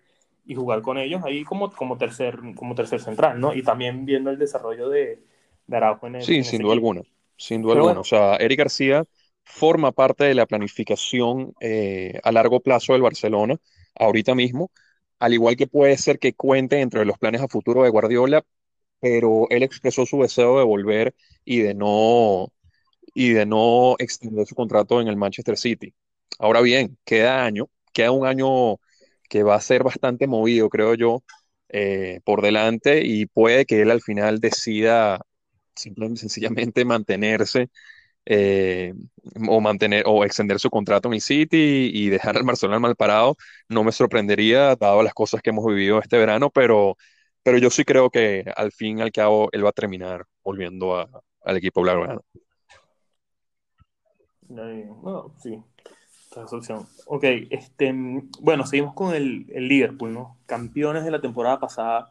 y 0.45 0.55
jugar 0.55 0.81
con 0.81 0.97
ellos 0.97 1.23
ahí 1.23 1.43
como, 1.43 1.71
como, 1.71 1.97
tercer, 1.97 2.39
como 2.55 2.75
tercer 2.75 2.99
central, 2.99 3.39
¿no? 3.39 3.53
Y 3.53 3.63
también 3.63 4.05
viendo 4.05 4.29
el 4.29 4.37
desarrollo 4.37 4.89
de, 4.89 5.23
de 5.67 5.77
Araujo 5.77 6.07
en 6.07 6.15
el 6.15 6.23
Sí, 6.23 6.37
en 6.37 6.43
sin 6.43 6.61
duda 6.61 6.73
alguna, 6.73 7.01
sin 7.37 7.61
duda 7.61 7.73
alguna. 7.73 7.93
Bueno. 7.93 8.01
O 8.01 8.05
sea, 8.05 8.35
Eric 8.35 8.59
García 8.59 9.05
forma 9.43 9.91
parte 9.91 10.23
de 10.25 10.35
la 10.35 10.45
planificación 10.45 11.53
eh, 11.61 12.19
a 12.23 12.31
largo 12.31 12.61
plazo 12.61 12.93
del 12.93 13.01
Barcelona 13.01 13.57
ahorita 13.95 14.35
mismo, 14.35 14.71
al 15.19 15.33
igual 15.33 15.55
que 15.57 15.67
puede 15.67 15.97
ser 15.97 16.19
que 16.19 16.33
cuente 16.33 16.79
entre 16.81 17.05
los 17.05 17.17
planes 17.17 17.41
a 17.41 17.47
futuro 17.47 17.83
de 17.83 17.89
Guardiola, 17.89 18.43
pero 18.99 19.47
él 19.49 19.63
expresó 19.63 20.05
su 20.05 20.21
deseo 20.21 20.57
de 20.59 20.65
volver 20.65 21.15
y 21.45 21.59
de 21.61 21.73
no 21.75 22.49
y 23.13 23.31
de 23.33 23.45
no 23.45 23.95
extender 23.99 24.45
su 24.47 24.55
contrato 24.55 25.01
en 25.01 25.07
el 25.07 25.17
Manchester 25.17 25.57
City. 25.57 25.93
Ahora 26.39 26.61
bien, 26.61 26.97
queda 27.05 27.45
año, 27.45 27.69
queda 27.93 28.11
un 28.11 28.25
año 28.27 28.77
que 29.29 29.43
va 29.43 29.55
a 29.55 29.61
ser 29.61 29.83
bastante 29.83 30.27
movido, 30.27 30.69
creo 30.69 30.95
yo, 30.95 31.23
eh, 31.69 32.21
por 32.25 32.41
delante 32.41 33.01
y 33.05 33.25
puede 33.27 33.65
que 33.65 33.81
él 33.81 33.91
al 33.91 34.01
final 34.01 34.39
decida 34.39 35.21
simplemente 35.75 36.21
sencillamente 36.21 36.85
mantenerse 36.85 37.69
eh, 38.25 38.93
o 39.47 39.61
mantener 39.61 40.03
o 40.07 40.23
extender 40.23 40.59
su 40.59 40.69
contrato 40.69 41.07
en 41.07 41.15
el 41.15 41.21
City 41.21 41.91
y, 41.93 42.05
y 42.05 42.09
dejar 42.09 42.37
al 42.37 42.43
Barcelona 42.43 42.79
mal 42.79 42.95
parado, 42.95 43.35
no 43.69 43.83
me 43.83 43.91
sorprendería, 43.91 44.75
dado 44.75 45.03
las 45.03 45.13
cosas 45.13 45.41
que 45.41 45.49
hemos 45.49 45.65
vivido 45.65 45.99
este 45.99 46.17
verano, 46.17 46.49
pero, 46.49 46.97
pero 47.43 47.57
yo 47.57 47.69
sí 47.69 47.83
creo 47.83 48.09
que 48.09 48.45
al 48.55 48.71
fin 48.71 48.99
y 48.99 49.01
al 49.01 49.11
cabo 49.11 49.49
él 49.51 49.65
va 49.65 49.69
a 49.69 49.73
terminar 49.73 50.25
volviendo 50.43 50.97
a, 50.97 51.09
al 51.43 51.57
equipo 51.57 51.81
blaugrana. 51.81 52.21
No, 54.49 55.33
sí, 55.41 55.59
es 56.31 56.53
opción. 56.53 56.87
Ok, 57.07 57.23
este, 57.49 57.93
bueno, 58.41 58.65
seguimos 58.65 58.93
con 58.93 59.15
el, 59.15 59.47
el, 59.53 59.67
Liverpool, 59.67 60.13
¿no? 60.13 60.37
Campeones 60.45 61.03
de 61.03 61.11
la 61.11 61.21
temporada 61.21 61.59
pasada 61.59 62.09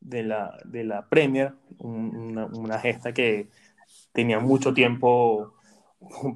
de 0.00 0.22
la, 0.22 0.58
de 0.64 0.84
la 0.84 1.08
Premier, 1.08 1.54
una, 1.78 2.46
una 2.46 2.78
gesta 2.78 3.12
que 3.12 3.48
tenía 4.12 4.38
mucho 4.40 4.74
tiempo 4.74 5.54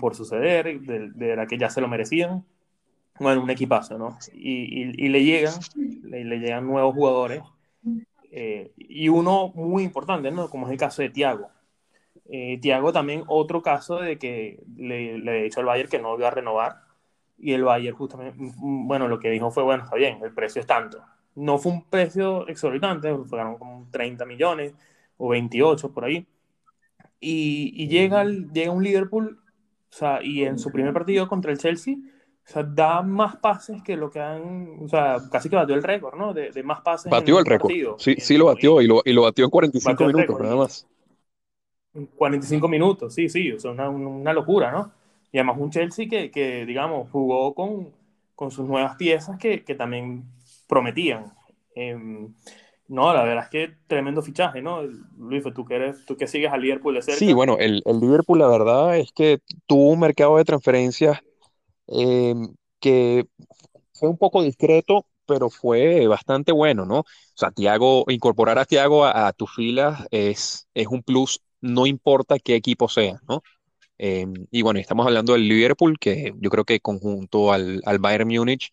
por 0.00 0.14
suceder, 0.14 0.80
de, 0.80 1.10
de, 1.10 1.36
la 1.36 1.46
que 1.46 1.58
ya 1.58 1.70
se 1.70 1.80
lo 1.80 1.88
merecían. 1.88 2.44
Bueno, 3.18 3.42
un 3.42 3.50
equipazo, 3.50 3.98
¿no? 3.98 4.18
Y, 4.32 4.82
y, 4.82 5.06
y 5.06 5.08
le 5.08 5.24
llegan, 5.24 5.54
le, 6.02 6.24
le, 6.24 6.38
llegan 6.38 6.66
nuevos 6.66 6.94
jugadores, 6.94 7.42
eh, 8.30 8.72
y 8.76 9.08
uno 9.08 9.52
muy 9.54 9.82
importante, 9.82 10.30
¿no? 10.30 10.48
Como 10.48 10.66
es 10.66 10.72
el 10.72 10.78
caso 10.78 11.02
de 11.02 11.10
Thiago. 11.10 11.50
Eh, 12.26 12.58
Thiago 12.60 12.92
también 12.92 13.24
otro 13.26 13.62
caso 13.62 13.98
de 13.98 14.18
que 14.18 14.62
le, 14.76 15.18
le 15.18 15.42
dicho 15.44 15.60
al 15.60 15.66
Bayern 15.66 15.90
que 15.90 15.98
no 15.98 16.16
iba 16.16 16.28
a 16.28 16.30
renovar, 16.30 16.76
y 17.38 17.52
el 17.52 17.64
Bayern 17.64 17.96
justamente, 17.96 18.36
bueno, 18.56 19.08
lo 19.08 19.18
que 19.18 19.30
dijo 19.30 19.50
fue, 19.50 19.62
bueno, 19.62 19.84
está 19.84 19.96
bien, 19.96 20.18
el 20.22 20.32
precio 20.32 20.60
es 20.60 20.66
tanto. 20.66 21.02
No 21.34 21.58
fue 21.58 21.72
un 21.72 21.84
precio 21.84 22.46
exorbitante, 22.48 23.14
fueron 23.26 23.58
como 23.58 23.88
30 23.90 24.24
millones 24.24 24.74
o 25.16 25.28
28 25.28 25.92
por 25.92 26.04
ahí, 26.04 26.26
y, 27.22 27.72
y 27.74 27.88
llega, 27.88 28.22
el, 28.22 28.50
llega 28.52 28.72
un 28.72 28.82
Liverpool, 28.82 29.38
o 29.38 29.94
sea, 29.94 30.22
y 30.22 30.42
en 30.44 30.58
su 30.58 30.70
primer 30.70 30.92
partido 30.92 31.28
contra 31.28 31.52
el 31.52 31.58
Chelsea, 31.58 31.94
o 31.94 32.50
sea, 32.50 32.64
da 32.64 33.02
más 33.02 33.36
pases 33.36 33.82
que 33.82 33.96
lo 33.96 34.10
que 34.10 34.20
han, 34.20 34.80
o 34.82 34.88
sea, 34.88 35.18
casi 35.30 35.48
que 35.48 35.56
batió 35.56 35.76
el 35.76 35.84
récord, 35.84 36.18
¿no? 36.18 36.34
De, 36.34 36.50
de, 36.50 36.62
más 36.64 36.80
pases. 36.80 37.10
Batió 37.10 37.38
el 37.38 37.46
récord. 37.46 37.72
Sí, 37.98 38.16
sí 38.18 38.36
lo 38.36 38.46
batió 38.46 38.80
y 38.82 38.88
lo, 38.88 39.00
y 39.04 39.12
lo 39.12 39.22
batió 39.22 39.44
en 39.44 39.50
45 39.50 40.04
minutos, 40.04 40.20
récord, 40.20 40.42
nada 40.42 40.56
más. 40.56 40.88
45 42.16 42.68
minutos, 42.68 43.14
sí, 43.14 43.28
sí, 43.28 43.52
o 43.52 43.60
sea, 43.60 43.70
una, 43.70 43.88
una 43.88 44.32
locura, 44.32 44.72
¿no? 44.72 44.92
Y 45.30 45.38
además 45.38 45.56
un 45.60 45.70
Chelsea 45.70 46.08
que, 46.08 46.30
que 46.30 46.66
digamos, 46.66 47.08
jugó 47.10 47.54
con, 47.54 47.92
con 48.34 48.50
sus 48.50 48.66
nuevas 48.66 48.96
piezas 48.96 49.38
que, 49.38 49.62
que 49.62 49.74
también 49.76 50.24
prometían. 50.66 51.32
Eh, 51.76 51.96
no, 52.88 53.12
la 53.14 53.24
verdad 53.24 53.44
es 53.44 53.50
que 53.50 53.76
tremendo 53.86 54.22
fichaje, 54.22 54.62
¿no? 54.62 54.82
Luis, 55.18 55.44
tú 55.54 55.64
que, 55.64 55.76
eres, 55.76 56.04
tú 56.04 56.16
que 56.16 56.26
sigues 56.26 56.52
al 56.52 56.60
Liverpool 56.62 56.94
de 56.94 57.02
cerca. 57.02 57.18
Sí, 57.18 57.32
bueno, 57.32 57.58
el, 57.58 57.82
el 57.84 58.00
Liverpool 58.00 58.38
la 58.38 58.48
verdad 58.48 58.96
es 58.98 59.12
que 59.12 59.40
tuvo 59.66 59.90
un 59.90 60.00
mercado 60.00 60.36
de 60.36 60.44
transferencias 60.44 61.18
eh, 61.88 62.34
que 62.80 63.26
fue 63.94 64.08
un 64.10 64.18
poco 64.18 64.42
discreto, 64.42 65.06
pero 65.26 65.50
fue 65.50 66.06
bastante 66.08 66.52
bueno, 66.52 66.86
¿no? 66.86 67.00
O 67.00 67.06
sea, 67.34 67.50
Thiago, 67.52 68.04
incorporar 68.08 68.58
a 68.58 68.66
Thiago 68.66 69.04
a, 69.04 69.28
a 69.28 69.32
tus 69.34 69.54
filas 69.54 70.06
es, 70.10 70.68
es 70.74 70.88
un 70.88 71.02
plus, 71.02 71.42
no 71.60 71.86
importa 71.86 72.38
qué 72.38 72.56
equipo 72.56 72.88
sea, 72.88 73.20
¿no? 73.28 73.42
Eh, 73.98 74.26
y 74.50 74.62
bueno, 74.62 74.80
estamos 74.80 75.06
hablando 75.06 75.34
del 75.34 75.48
Liverpool, 75.48 75.98
que 75.98 76.34
yo 76.40 76.50
creo 76.50 76.64
que 76.64 76.80
conjunto 76.80 77.52
al, 77.52 77.82
al 77.86 77.98
Bayern 77.98 78.28
Múnich 78.28 78.70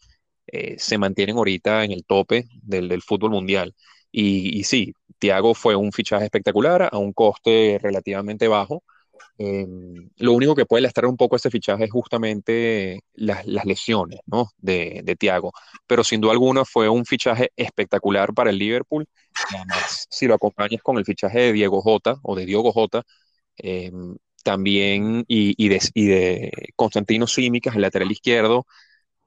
eh, 0.48 0.76
se 0.80 0.98
mantienen 0.98 1.38
ahorita 1.38 1.84
en 1.84 1.92
el 1.92 2.06
tope 2.06 2.48
del, 2.64 2.90
del 2.90 3.02
fútbol 3.02 3.32
mundial. 3.32 3.76
Y, 4.12 4.64
sí, 4.64 4.94
Thiago 5.20 5.54
fue 5.54 5.76
un 5.76 5.92
fichaje 5.92 6.26
espectacular 6.26 6.90
a 6.92 6.98
un 6.98 7.14
coste 7.14 7.80
relativamente 7.82 8.48
bajo. 8.48 8.84
Eh, 9.38 9.66
lo 10.18 10.34
único 10.34 10.56
que 10.56 10.66
puede 10.66 10.82
lastrar 10.82 11.06
un 11.08 11.16
poco 11.18 11.36
ese 11.36 11.50
fichaje 11.50 11.86
es 11.86 11.92
justamente 11.92 13.02
las, 13.14 13.46
lesiones 13.46 14.20
¿no? 14.26 14.50
de, 14.58 15.02
de 15.04 15.16
Thiago. 15.16 15.54
Pero 15.88 16.04
sin 16.04 16.22
duda 16.22 16.34
alguna 16.34 16.66
fue 16.66 16.90
un 16.90 17.06
fichaje 17.06 17.52
espectacular 17.56 18.34
para 18.34 18.50
el 18.50 18.58
Liverpool. 18.58 19.06
Y 19.52 19.56
además, 19.56 20.08
si 20.10 20.28
lo 20.28 20.34
acompañas 20.36 20.82
con 20.82 20.98
el 20.98 21.06
fichaje 21.06 21.40
de 21.40 21.54
Diego 21.54 21.82
Jota 21.82 22.18
o 22.24 22.36
de 22.36 22.46
Diogo 22.46 22.72
Jota, 22.72 23.04
eh, 23.58 23.92
también 24.44 25.26
y, 25.28 25.70
de, 25.70 26.52
Constantino 26.76 27.28
Símicas, 27.28 27.76
el 27.76 27.82
lateral 27.82 28.12
izquierdo, 28.12 28.66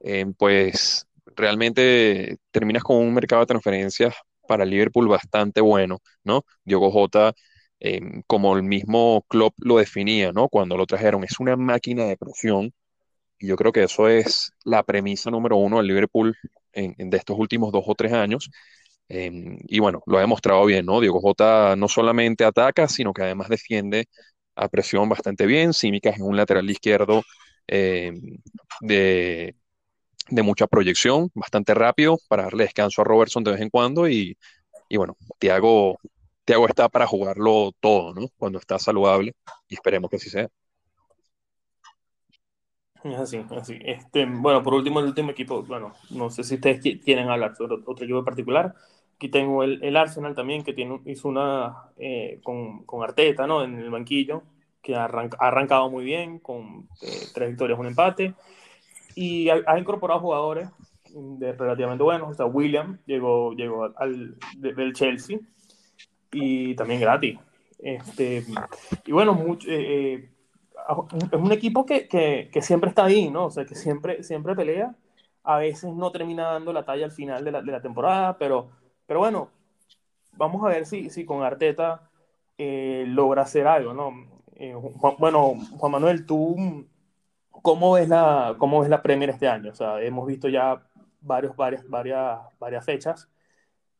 eh, 0.01 0.25
pues 0.37 1.07
realmente 1.35 2.37
terminas 2.51 2.83
con 2.83 2.97
un 2.97 3.13
mercado 3.13 3.41
de 3.41 3.47
transferencias 3.47 4.15
para 4.47 4.65
Liverpool 4.65 5.07
bastante 5.07 5.61
bueno, 5.61 5.99
¿no? 6.23 6.45
Diogo 6.63 6.91
Jota, 6.91 7.33
em, 7.79 8.23
como 8.27 8.55
el 8.57 8.63
mismo 8.63 9.25
Klopp 9.29 9.55
lo 9.59 9.77
definía, 9.77 10.31
¿no? 10.31 10.49
Cuando 10.49 10.77
lo 10.77 10.85
trajeron, 10.85 11.23
es 11.23 11.39
una 11.39 11.55
máquina 11.57 12.05
de 12.05 12.17
presión. 12.17 12.73
Y 13.39 13.47
yo 13.47 13.55
creo 13.57 13.71
que 13.71 13.83
eso 13.83 14.07
es 14.07 14.53
la 14.63 14.83
premisa 14.83 15.29
número 15.31 15.57
uno 15.57 15.77
del 15.77 15.87
Liverpool 15.87 16.35
en, 16.73 16.95
de 17.09 17.17
estos 17.17 17.37
últimos 17.37 17.71
dos 17.71 17.83
o 17.87 17.95
tres 17.95 18.13
años. 18.13 18.49
Em, 19.09 19.57
y 19.67 19.79
bueno, 19.79 20.01
lo 20.07 20.17
ha 20.17 20.21
demostrado 20.21 20.65
bien, 20.65 20.85
¿no? 20.85 21.01
Diogo 21.01 21.19
Jota 21.21 21.75
no 21.75 21.87
solamente 21.87 22.45
ataca, 22.45 22.87
sino 22.87 23.13
que 23.13 23.23
además 23.23 23.49
defiende 23.49 24.07
a 24.55 24.69
presión 24.69 25.09
bastante 25.09 25.45
bien. 25.45 25.73
Simicas 25.73 26.15
es 26.15 26.21
un 26.21 26.37
lateral 26.37 26.69
izquierdo 26.69 27.23
em, 27.67 28.21
de, 28.81 29.55
de 30.33 30.43
mucha 30.43 30.67
proyección, 30.67 31.29
bastante 31.33 31.73
rápido 31.73 32.17
para 32.27 32.43
darle 32.43 32.63
descanso 32.63 33.01
a 33.01 33.05
Robertson 33.05 33.43
de 33.43 33.51
vez 33.51 33.61
en 33.61 33.69
cuando 33.69 34.07
y, 34.07 34.37
y 34.89 34.97
bueno, 34.97 35.15
Thiago, 35.39 35.99
Thiago 36.45 36.67
está 36.67 36.89
para 36.89 37.07
jugarlo 37.07 37.71
todo, 37.79 38.13
¿no? 38.13 38.27
Cuando 38.37 38.59
está 38.59 38.79
saludable 38.79 39.35
y 39.67 39.75
esperemos 39.75 40.09
que 40.09 40.17
así 40.17 40.29
sea. 40.29 40.49
Es 43.03 43.17
así, 43.17 43.45
así. 43.51 43.77
Este, 43.81 44.25
bueno, 44.25 44.63
por 44.63 44.73
último, 44.73 44.99
el 44.99 45.07
último 45.07 45.31
equipo, 45.31 45.63
bueno, 45.63 45.93
no 46.09 46.29
sé 46.29 46.43
si 46.43 46.55
ustedes 46.55 46.79
quieren 47.03 47.29
hablar 47.29 47.55
sobre 47.55 47.75
otro 47.75 48.05
equipo 48.05 48.19
en 48.19 48.25
particular. 48.25 48.73
Aquí 49.15 49.29
tengo 49.29 49.63
el, 49.63 49.83
el 49.83 49.95
Arsenal 49.97 50.33
también, 50.35 50.63
que 50.63 50.73
tiene, 50.73 51.01
hizo 51.05 51.27
una 51.27 51.91
eh, 51.97 52.39
con, 52.43 52.85
con, 52.85 53.03
Arteta, 53.03 53.45
¿no? 53.45 53.63
En 53.63 53.77
el 53.77 53.89
banquillo, 53.89 54.43
que 54.81 54.95
ha 54.95 55.05
arrancado 55.05 55.89
muy 55.89 56.05
bien, 56.05 56.39
con 56.39 56.87
eh, 57.01 57.27
tres 57.33 57.49
victorias, 57.49 57.77
un 57.77 57.87
empate 57.87 58.33
y 59.15 59.49
ha, 59.49 59.77
incorporado 59.77 60.19
jugadores 60.19 60.69
de 61.13 61.53
relativamente 61.53 62.03
buenos. 62.03 62.31
O 62.31 62.33
sea, 62.33 62.45
William 62.45 62.99
llegó, 63.05 63.53
llegó 63.53 63.89
al, 63.97 64.37
del 64.57 64.93
Chelsea 64.93 65.39
y 66.31 66.75
también 66.75 67.01
gratis. 67.01 67.39
Este, 67.79 68.45
y 69.05 69.11
bueno, 69.11 69.33
mucho, 69.33 69.69
eh, 69.69 70.13
eh, 70.13 70.29
es 71.31 71.39
un 71.39 71.51
equipo 71.51 71.85
que, 71.85 72.07
que, 72.07 72.49
que, 72.51 72.61
siempre 72.61 72.89
está 72.89 73.05
ahí, 73.05 73.29
¿no? 73.29 73.45
O 73.45 73.51
sea, 73.51 73.65
que 73.65 73.75
siempre, 73.75 74.23
siempre 74.23 74.55
pelea. 74.55 74.95
A 75.43 75.57
veces 75.57 75.93
no 75.93 76.11
termina 76.11 76.51
dando 76.53 76.71
la 76.71 76.85
talla 76.85 77.05
al 77.05 77.11
final 77.11 77.43
de 77.43 77.51
la, 77.51 77.61
de 77.61 77.71
la 77.71 77.81
temporada, 77.81 78.37
pero, 78.37 78.69
pero 79.05 79.19
bueno, 79.19 79.49
vamos 80.37 80.63
a 80.63 80.69
ver 80.69 80.85
si, 80.85 81.09
si 81.09 81.25
con 81.25 81.43
Arteta 81.43 82.09
eh, 82.57 83.03
logra 83.07 83.41
hacer 83.41 83.67
algo, 83.67 83.93
¿no? 83.93 84.11
bueno, 85.17 85.55
Juan 85.77 85.91
Manuel, 85.91 86.25
tú 86.25 86.85
¿Cómo 87.63 87.97
es 87.97 88.09
la, 88.09 88.55
cómo 88.57 88.83
es 88.83 88.89
la 88.89 89.01
Premier 89.01 89.29
este 89.29 89.47
año? 89.47 89.71
O 89.71 89.75
sea, 89.75 90.01
hemos 90.01 90.27
visto 90.27 90.49
ya 90.49 90.83
varios, 91.21 91.55
varias, 91.55 91.87
varias, 91.89 92.39
varias 92.59 92.85
fechas. 92.85 93.29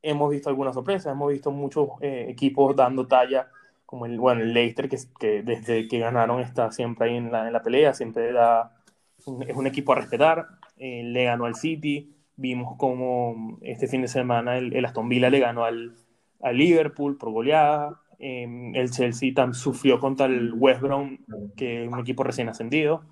Hemos 0.01 0.29
visto 0.29 0.49
algunas 0.49 0.75
sorpresas, 0.75 1.13
hemos 1.13 1.31
visto 1.31 1.49
muchos 1.49 1.87
eh, 2.01 2.25
equipos 2.27 2.75
dando 2.75 3.07
talla, 3.07 3.47
como 3.85 4.05
el, 4.05 4.19
bueno, 4.19 4.41
el 4.41 4.53
Leicester, 4.53 4.89
que, 4.89 4.97
que 5.17 5.43
desde 5.43 5.87
que 5.87 5.99
ganaron 5.99 6.41
está 6.41 6.71
siempre 6.71 7.09
ahí 7.09 7.15
en 7.15 7.31
la, 7.31 7.47
en 7.47 7.53
la 7.53 7.63
pelea, 7.63 7.93
siempre 7.93 8.33
da, 8.33 8.75
es 9.17 9.55
un 9.55 9.65
equipo 9.65 9.93
a 9.93 9.95
respetar. 9.95 10.45
Eh, 10.75 11.03
le 11.05 11.23
ganó 11.23 11.45
al 11.45 11.55
City, 11.55 12.13
vimos 12.35 12.75
como 12.77 13.59
este 13.61 13.87
fin 13.87 14.01
de 14.01 14.09
semana 14.09 14.57
el, 14.57 14.73
el 14.75 14.83
Aston 14.83 15.07
Villa 15.07 15.29
le 15.29 15.39
ganó 15.39 15.63
al, 15.63 15.95
al 16.41 16.57
Liverpool 16.57 17.17
por 17.17 17.31
goleada. 17.31 18.01
Eh, 18.19 18.71
el 18.75 18.91
Chelsea 18.91 19.33
también 19.33 19.53
sufrió 19.53 19.99
contra 20.01 20.25
el 20.25 20.53
West 20.53 20.81
Brom, 20.81 21.19
que 21.55 21.85
es 21.85 21.89
un 21.89 21.99
equipo 21.99 22.23
recién 22.25 22.49
ascendido. 22.49 23.05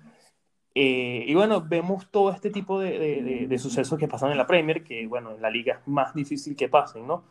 Eh, 0.74 1.24
y 1.26 1.34
bueno, 1.34 1.60
vemos 1.60 2.10
todo 2.10 2.30
este 2.30 2.50
tipo 2.50 2.80
de, 2.80 2.98
de, 2.98 3.46
de, 3.46 3.58
sucesos 3.58 3.98
que 3.98 4.08
pasan 4.08 4.30
en 4.32 4.38
la 4.38 4.46
Premier, 4.46 4.82
que 4.82 5.06
bueno, 5.06 5.32
en 5.32 5.42
la 5.42 5.50
liga 5.50 5.74
es 5.74 5.88
más 5.88 6.14
difícil 6.14 6.56
que 6.56 6.68
pasen, 6.68 7.06
¿no? 7.06 7.24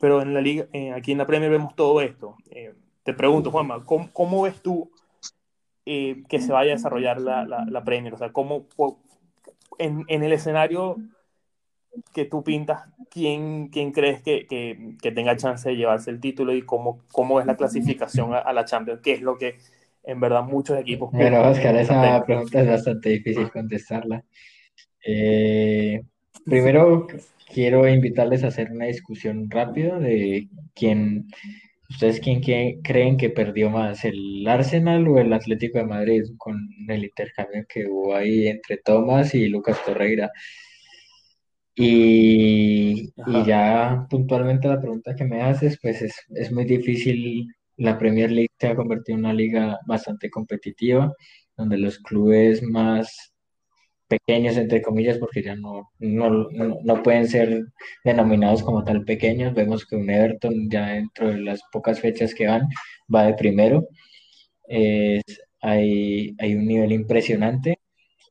Pero 0.00 0.20
en 0.20 0.34
la 0.34 0.40
liga, 0.40 0.66
eh, 0.72 0.92
aquí 0.92 1.12
en 1.12 1.18
la 1.18 1.26
Premier 1.26 1.50
vemos 1.50 1.76
todo 1.76 2.00
esto. 2.00 2.36
Eh, 2.50 2.74
te 3.04 3.14
pregunto, 3.14 3.50
Juanma, 3.52 3.84
¿cómo, 3.84 4.12
cómo 4.12 4.42
ves 4.42 4.60
tú 4.62 4.90
que 5.84 6.40
se 6.40 6.52
vaya 6.52 6.72
a 6.72 6.76
desarrollar 6.76 7.20
la, 7.20 7.46
la, 7.46 7.64
la 7.64 7.84
Premier? 7.84 8.12
O 8.12 8.18
sea, 8.18 8.32
¿cómo, 8.32 8.66
en, 9.78 10.04
en, 10.08 10.22
el 10.22 10.32
escenario 10.32 10.96
que 12.12 12.26
tú 12.26 12.42
pintas, 12.44 12.82
¿quién, 13.10 13.68
quién 13.68 13.92
crees 13.92 14.22
que, 14.22 14.46
que, 14.46 14.96
que, 15.00 15.12
tenga 15.12 15.36
chance 15.36 15.68
de 15.68 15.76
llevarse 15.76 16.10
el 16.10 16.20
título 16.20 16.54
y 16.54 16.62
cómo, 16.62 17.00
cómo 17.12 17.40
es 17.40 17.46
la 17.46 17.56
clasificación 17.56 18.34
a, 18.34 18.38
a 18.38 18.52
la 18.52 18.64
Champions? 18.64 19.00
¿Qué 19.02 19.12
es 19.12 19.22
lo 19.22 19.38
que 19.38 19.58
en 20.04 20.20
verdad 20.20 20.44
muchos 20.44 20.78
equipos. 20.78 21.10
Bueno, 21.12 21.42
Oscar, 21.42 21.76
esa 21.76 22.24
pregunta 22.24 22.60
es 22.60 22.68
bastante 22.68 23.10
difícil 23.10 23.50
contestarla. 23.50 24.24
Eh, 25.04 26.02
primero, 26.44 27.06
quiero 27.52 27.88
invitarles 27.88 28.44
a 28.44 28.48
hacer 28.48 28.70
una 28.70 28.86
discusión 28.86 29.50
rápida 29.50 29.98
de 29.98 30.48
quién, 30.74 31.28
ustedes 31.90 32.20
quién, 32.20 32.82
creen 32.82 33.16
que 33.16 33.30
perdió 33.30 33.70
más, 33.70 34.04
el 34.04 34.46
Arsenal 34.46 35.06
o 35.08 35.18
el 35.18 35.32
Atlético 35.32 35.78
de 35.78 35.84
Madrid, 35.84 36.22
con 36.36 36.68
el 36.88 37.04
intercambio 37.04 37.64
que 37.68 37.86
hubo 37.86 38.14
ahí 38.14 38.48
entre 38.48 38.78
Tomás 38.78 39.34
y 39.34 39.48
Lucas 39.48 39.78
Torreira. 39.84 40.30
Y, 41.74 43.12
y, 43.14 43.44
ya 43.46 44.06
puntualmente 44.10 44.66
la 44.66 44.80
pregunta 44.80 45.14
que 45.14 45.24
me 45.24 45.42
haces, 45.42 45.78
pues 45.80 46.02
es, 46.02 46.14
es 46.34 46.50
muy 46.50 46.64
difícil 46.64 47.46
la 47.78 47.98
Premier 47.98 48.30
League 48.30 48.50
se 48.58 48.68
ha 48.68 48.76
convertido 48.76 49.18
en 49.18 49.24
una 49.24 49.34
liga 49.34 49.78
bastante 49.86 50.30
competitiva, 50.30 51.12
donde 51.56 51.78
los 51.78 51.98
clubes 51.98 52.62
más 52.62 53.32
pequeños, 54.08 54.56
entre 54.56 54.82
comillas, 54.82 55.18
porque 55.18 55.42
ya 55.42 55.54
no, 55.56 55.90
no, 55.98 56.48
no, 56.50 57.02
pueden 57.02 57.28
ser 57.28 57.62
denominados 58.04 58.62
como 58.62 58.84
tal 58.84 59.04
pequeños. 59.04 59.54
Vemos 59.54 59.86
que 59.86 59.96
un 59.96 60.10
Everton 60.10 60.70
ya 60.70 60.88
dentro 60.88 61.28
de 61.28 61.40
las 61.40 61.60
pocas 61.72 62.00
fechas 62.00 62.34
que 62.34 62.46
van 62.46 62.62
va 63.14 63.24
de 63.24 63.34
primero. 63.34 63.88
hay, 65.60 66.34
hay 66.38 66.54
un 66.54 66.66
nivel 66.66 66.92
impresionante 66.92 67.78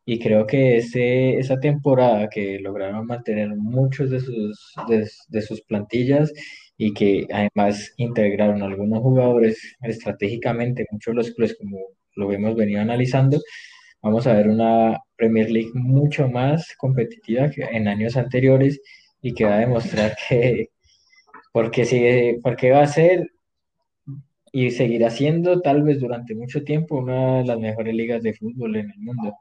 y 0.05 0.19
creo 0.19 0.47
que 0.47 0.77
ese, 0.77 1.37
esa 1.37 1.59
temporada 1.59 2.29
que 2.29 2.59
lograron 2.59 3.05
mantener 3.07 3.49
muchos 3.55 4.09
de 4.09 4.19
sus, 4.21 4.73
de, 4.87 5.09
de 5.29 5.41
sus 5.41 5.61
plantillas 5.63 6.31
y 6.77 6.93
que 6.93 7.27
además 7.31 7.93
integraron 7.97 8.61
algunos 8.61 8.99
jugadores 9.01 9.75
estratégicamente, 9.81 10.85
muchos 10.91 11.13
de 11.13 11.15
los 11.15 11.31
clubes 11.31 11.57
como 11.57 11.79
lo 12.15 12.31
hemos 12.31 12.55
venido 12.55 12.81
analizando, 12.81 13.39
vamos 14.01 14.27
a 14.27 14.33
ver 14.33 14.47
una 14.47 14.97
Premier 15.15 15.49
League 15.49 15.71
mucho 15.73 16.27
más 16.29 16.75
competitiva 16.77 17.49
que 17.49 17.63
en 17.63 17.87
años 17.87 18.17
anteriores 18.17 18.81
y 19.21 19.33
que 19.33 19.45
va 19.45 19.55
a 19.55 19.59
demostrar 19.59 20.15
que 20.29 20.69
porque 21.51 21.85
sigue, 21.85 22.39
porque 22.43 22.71
va 22.71 22.83
a 22.83 22.87
ser 22.87 23.31
y 24.51 24.71
seguirá 24.71 25.09
siendo 25.09 25.61
tal 25.61 25.83
vez 25.83 25.99
durante 25.99 26.35
mucho 26.35 26.63
tiempo 26.63 26.97
una 26.97 27.39
de 27.39 27.45
las 27.45 27.59
mejores 27.59 27.93
ligas 27.93 28.23
de 28.23 28.33
fútbol 28.33 28.75
en 28.77 28.91
el 28.91 28.99
mundo. 28.99 29.35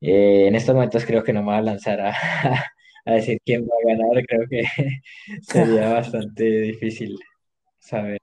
Eh, 0.00 0.48
en 0.48 0.54
estos 0.54 0.74
momentos 0.74 1.04
creo 1.04 1.22
que 1.22 1.32
no 1.32 1.42
me 1.42 1.52
va 1.52 1.58
a 1.58 1.62
lanzar 1.62 2.00
a, 2.00 2.12
a 3.04 3.12
decir 3.12 3.38
quién 3.44 3.64
va 3.64 3.74
a 3.74 3.96
ganar, 3.96 4.24
creo 4.26 4.48
que 4.48 4.64
sería 5.42 5.88
bastante 5.94 6.44
difícil 6.44 7.18
saber. 7.78 8.18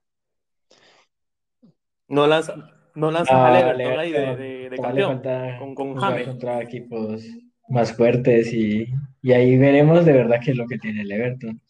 No 2.08 2.26
lanza, 2.26 2.54
no 2.94 3.10
lanza 3.10 3.34
ah, 3.34 3.54
a 3.54 3.60
Everton 3.60 3.98
ahí 3.98 4.12
de, 4.12 4.36
de, 4.36 4.70
de 4.70 4.76
campeón 4.78 5.22
con, 5.58 5.74
con 5.74 5.96
James. 5.96 6.26
contra 6.26 6.60
equipos 6.60 7.24
más 7.68 7.96
fuertes 7.96 8.52
y, 8.52 8.88
y, 9.22 9.32
ahí 9.32 9.56
veremos 9.56 10.04
de 10.04 10.12
verdad 10.12 10.40
qué 10.44 10.50
es 10.50 10.56
lo 10.56 10.66
que 10.66 10.78
tiene 10.78 11.02
el 11.02 11.12
Everton. 11.12 11.60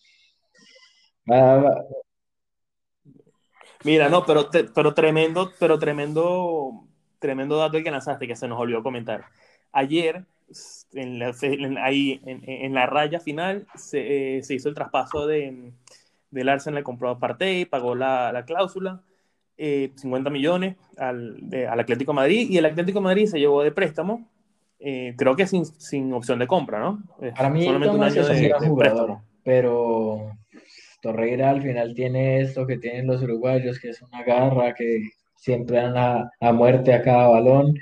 Mira, 3.84 4.08
no, 4.08 4.24
pero, 4.24 4.48
te, 4.48 4.64
pero 4.64 4.94
tremendo, 4.94 5.52
pero 5.58 5.78
tremendo, 5.78 6.86
tremendo 7.18 7.56
dato 7.56 7.76
el 7.76 7.84
que 7.84 7.90
lanzaste 7.90 8.26
que 8.26 8.36
se 8.36 8.48
nos 8.48 8.58
olvidó 8.58 8.82
comentar. 8.82 9.26
Ayer 9.72 10.24
en 10.92 11.18
la, 11.18 11.32
ahí 11.82 12.20
en, 12.24 12.74
la 12.74 12.86
raya 12.86 13.20
final 13.20 13.66
se, 13.74 14.38
eh, 14.38 14.42
se, 14.42 14.54
hizo 14.54 14.68
el 14.68 14.74
traspaso 14.74 15.26
de, 15.26 15.72
del 16.30 16.48
Arsenal, 16.48 16.82
compró 16.82 17.10
a 17.10 17.18
Partey, 17.18 17.64
pagó 17.64 17.94
la, 17.94 18.32
la 18.32 18.44
cláusula, 18.44 19.02
50 19.56 19.58
eh, 19.58 20.32
millones 20.32 20.76
al, 20.96 21.36
al, 21.68 21.80
Atlético 21.80 22.12
Madrid, 22.12 22.48
y 22.50 22.58
el 22.58 22.64
Atlético 22.64 23.00
Madrid 23.00 23.26
se 23.26 23.38
llevó 23.38 23.62
de 23.62 23.72
préstamo, 23.72 24.28
eh, 24.78 25.14
creo 25.16 25.36
que 25.36 25.46
sin, 25.46 25.64
sin, 25.66 26.12
opción 26.12 26.38
de 26.38 26.46
compra, 26.46 26.80
¿no? 26.80 27.02
Para 27.36 27.50
mí 27.50 27.64
solamente 27.64 27.96
un 27.96 28.02
año 28.02 28.26
de, 28.26 28.52
jugador, 28.66 29.18
pero 29.44 30.32
Torreira 31.02 31.50
al 31.50 31.62
final 31.62 31.94
tiene 31.94 32.40
esto 32.40 32.66
que 32.66 32.78
tienen 32.78 33.06
los 33.06 33.22
uruguayos, 33.22 33.78
que 33.78 33.90
es 33.90 34.00
una 34.02 34.22
garra, 34.24 34.74
que 34.74 35.10
siempre 35.36 35.76
dan 35.76 35.96
a, 35.96 36.30
a 36.40 36.52
muerte 36.52 36.94
a 36.94 37.02
cada 37.02 37.28
balón 37.28 37.74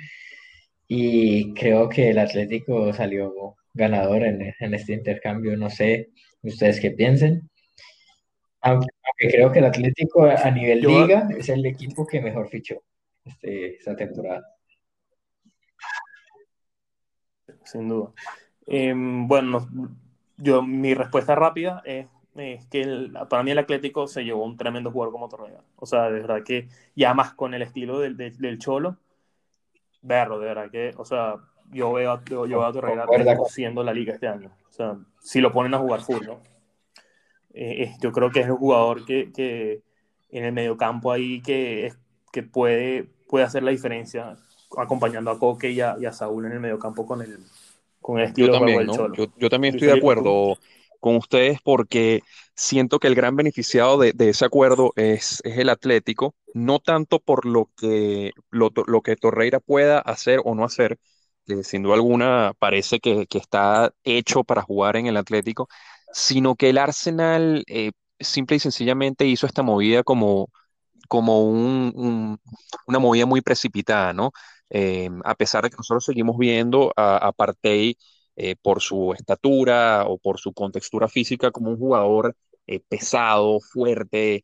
y 0.89 1.53
creo 1.53 1.89
que 1.89 2.11
el 2.11 2.19
Atlético 2.19 2.93
salió 2.95 3.57
ganador 3.75 4.25
en, 4.25 4.55
este 4.75 4.95
intercambio. 4.95 5.57
No 5.57 5.69
sé 5.69 6.09
ustedes 6.43 6.81
qué 6.81 6.91
piensen. 6.91 7.49
Aunque, 8.63 8.89
creo 9.19 9.53
que 9.53 9.61
el 9.61 9.67
Atlético 9.67 10.25
a 10.25 10.51
nivel 10.51 10.81
liga 10.81 11.29
es 11.37 11.49
el 11.51 11.65
equipo 11.67 12.07
que 12.07 12.21
mejor 12.21 12.49
fichó 12.49 12.83
este, 13.25 13.77
esta 13.77 13.95
temporada. 13.95 14.45
Sin 17.65 17.89
duda. 17.89 18.13
Em, 18.67 19.29
bueno, 19.29 19.69
yo, 20.39 20.63
mi 20.63 20.95
respuesta 20.95 21.35
rápida 21.35 21.83
es, 21.85 22.07
que 22.71 23.11
para 23.29 23.43
mí 23.43 23.51
el 23.51 23.59
Atlético 23.59 24.07
se 24.07 24.25
llevó 24.25 24.45
un 24.45 24.57
tremendo 24.57 24.91
jugador 24.91 25.13
como 25.13 25.29
Torreira. 25.29 25.61
O 25.77 25.87
sea, 25.87 26.05
de 26.05 26.21
verdad 26.21 26.43
que 26.45 26.69
ya 26.95 27.13
más 27.13 27.35
con 27.35 27.53
el 27.53 27.63
estilo 27.63 27.99
del, 27.99 28.17
del, 28.17 28.59
Cholo, 28.59 28.99
verlo, 30.03 30.39
de 30.39 30.47
verdad 30.47 30.71
que, 30.71 30.93
o 30.97 31.05
sea, 31.05 31.37
yo 31.71 31.93
veo, 31.93 32.13
a, 32.13 32.25
yo 32.25 32.43
veo 32.47 32.65
a 32.65 32.73
Torreira 32.73 33.07
siendo 33.49 33.83
la 33.83 33.93
liga 33.93 34.15
este 34.15 34.29
año. 34.29 34.51
O 34.69 34.73
sea, 34.73 34.97
si 35.21 35.41
lo 35.41 35.53
ponen 35.53 35.75
a 35.75 35.79
jugar 35.79 36.01
full, 36.01 36.25
¿no? 36.25 36.41
Eh, 37.53 37.83
eh, 37.83 37.95
yo 38.01 38.13
creo 38.13 38.31
que 38.31 38.41
es 38.41 38.49
un 38.49 38.57
jugador 38.57 39.05
que, 39.05 39.33
que 39.33 39.83
en 40.31 40.45
el 40.45 40.53
mediocampo 40.53 41.11
ahí 41.11 41.43
que, 41.43 41.93
que 42.33 42.43
puede, 42.43 43.09
puede 43.29 43.45
hacer 43.45 43.63
la 43.63 43.71
diferencia 43.71 44.37
acompañando 44.77 45.31
a 45.31 45.39
Coque 45.39 45.71
y 45.71 45.81
a, 45.81 45.97
y 45.99 46.07
a 46.07 46.13
Saúl 46.13 46.47
en 46.47 46.53
el 46.53 46.61
mediocampo 46.61 47.07
con 47.07 47.23
el, 47.23 47.39
con 48.01 48.19
el 48.19 48.27
estilo 48.27 48.49
yo 48.49 48.53
también, 48.53 48.87
Yo, 49.39 49.49
también 49.49 49.75
estoy 49.75 49.89
de 49.89 49.99
acuerdo 49.99 50.59
con 51.01 51.17
ustedes 51.17 51.61
porque 51.63 52.23
siento 52.59 52.99
que 52.99 53.07
el 53.09 53.15
gran 53.15 53.37
beneficiado 53.37 53.99
de, 53.99 54.13
ese 54.19 54.45
acuerdo 54.45 54.93
es, 54.97 55.41
es, 55.45 55.59
el 55.59 55.69
Atlético, 55.71 56.35
no 56.55 56.81
tanto 56.81 57.21
por 57.21 57.47
lo 57.47 57.71
que, 57.77 58.33
lo, 58.51 58.73
que 59.03 59.17
Torreira 59.17 59.61
pueda 59.61 60.01
hacer 60.01 60.41
o 60.45 60.55
no 60.57 60.65
hacer, 60.65 60.99
que 61.47 61.63
sin 61.65 61.83
duda 61.85 61.95
alguna 61.95 62.55
parece 62.59 62.99
que, 63.01 63.27
que 63.27 63.39
está 63.39 63.93
hecho 64.05 64.45
para 64.45 64.63
jugar 64.63 64.97
en 64.97 65.07
el 65.07 65.17
Atlético, 65.17 65.69
sino 66.13 66.57
que 66.57 66.71
el 66.71 66.79
Arsenal 66.79 67.65
eh, 67.69 67.93
simple 68.19 68.57
y 68.57 68.61
sencillamente 68.61 69.27
hizo 69.27 69.47
esta 69.47 69.63
movida 69.63 70.03
como, 70.03 70.51
como 71.09 71.45
un, 71.49 72.41
una 72.87 72.99
movida 72.99 73.27
muy 73.27 73.41
precipitada, 73.43 74.13
¿no? 74.13 74.33
Eh, 74.71 75.11
a 75.25 75.35
pesar 75.37 75.65
de 75.65 75.71
que 75.71 75.77
nosotros 75.79 76.05
seguimos 76.05 76.37
viendo 76.39 76.93
a, 76.97 77.19
a 77.19 77.33
Partey 77.33 77.97
eh, 78.37 78.57
por 78.63 78.81
su 78.81 79.15
estatura 79.15 80.05
o 80.07 80.19
por 80.19 80.39
su 80.39 80.53
contextura 80.53 81.09
física 81.09 81.51
como 81.51 81.71
un 81.71 81.79
jugador 81.79 82.37
pesado, 82.89 83.61
fuerte, 83.61 84.43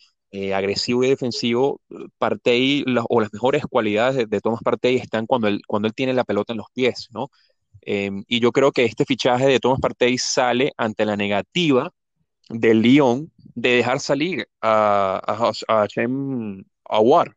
agresivo 0.53 1.05
y 1.05 1.11
defensivo, 1.11 1.81
Partey 2.19 2.85
o 3.09 3.21
las 3.21 3.33
mejores 3.33 3.65
cualidades 3.67 4.17
de, 4.17 4.27
de, 4.27 4.41
Thomas 4.41 4.63
Partey 4.65 4.97
están 4.97 5.27
cuando 5.27 5.47
él, 5.47 5.61
cuando 5.67 5.87
él 5.87 5.95
tiene 5.95 6.13
la 6.13 6.25
pelota 6.25 6.53
en 6.53 6.59
los 6.59 6.67
pies, 6.75 7.09
¿no? 7.13 7.31
y 7.87 8.41
yo 8.41 8.51
creo 8.51 8.73
que 8.73 8.85
este 8.85 9.05
fichaje 9.05 9.47
de 9.47 9.61
Thomas 9.61 9.79
Partey 9.79 10.17
sale 10.17 10.73
ante 10.77 11.05
la 11.05 11.17
negativa 11.17 11.93
del 12.49 12.83
Lyon 12.83 13.31
de 13.55 13.77
dejar 13.77 14.01
salir 14.01 14.49
a, 14.61 15.53
a, 15.69 15.83
a 15.83 15.87
Shem 15.87 16.65
Awar. 16.85 17.35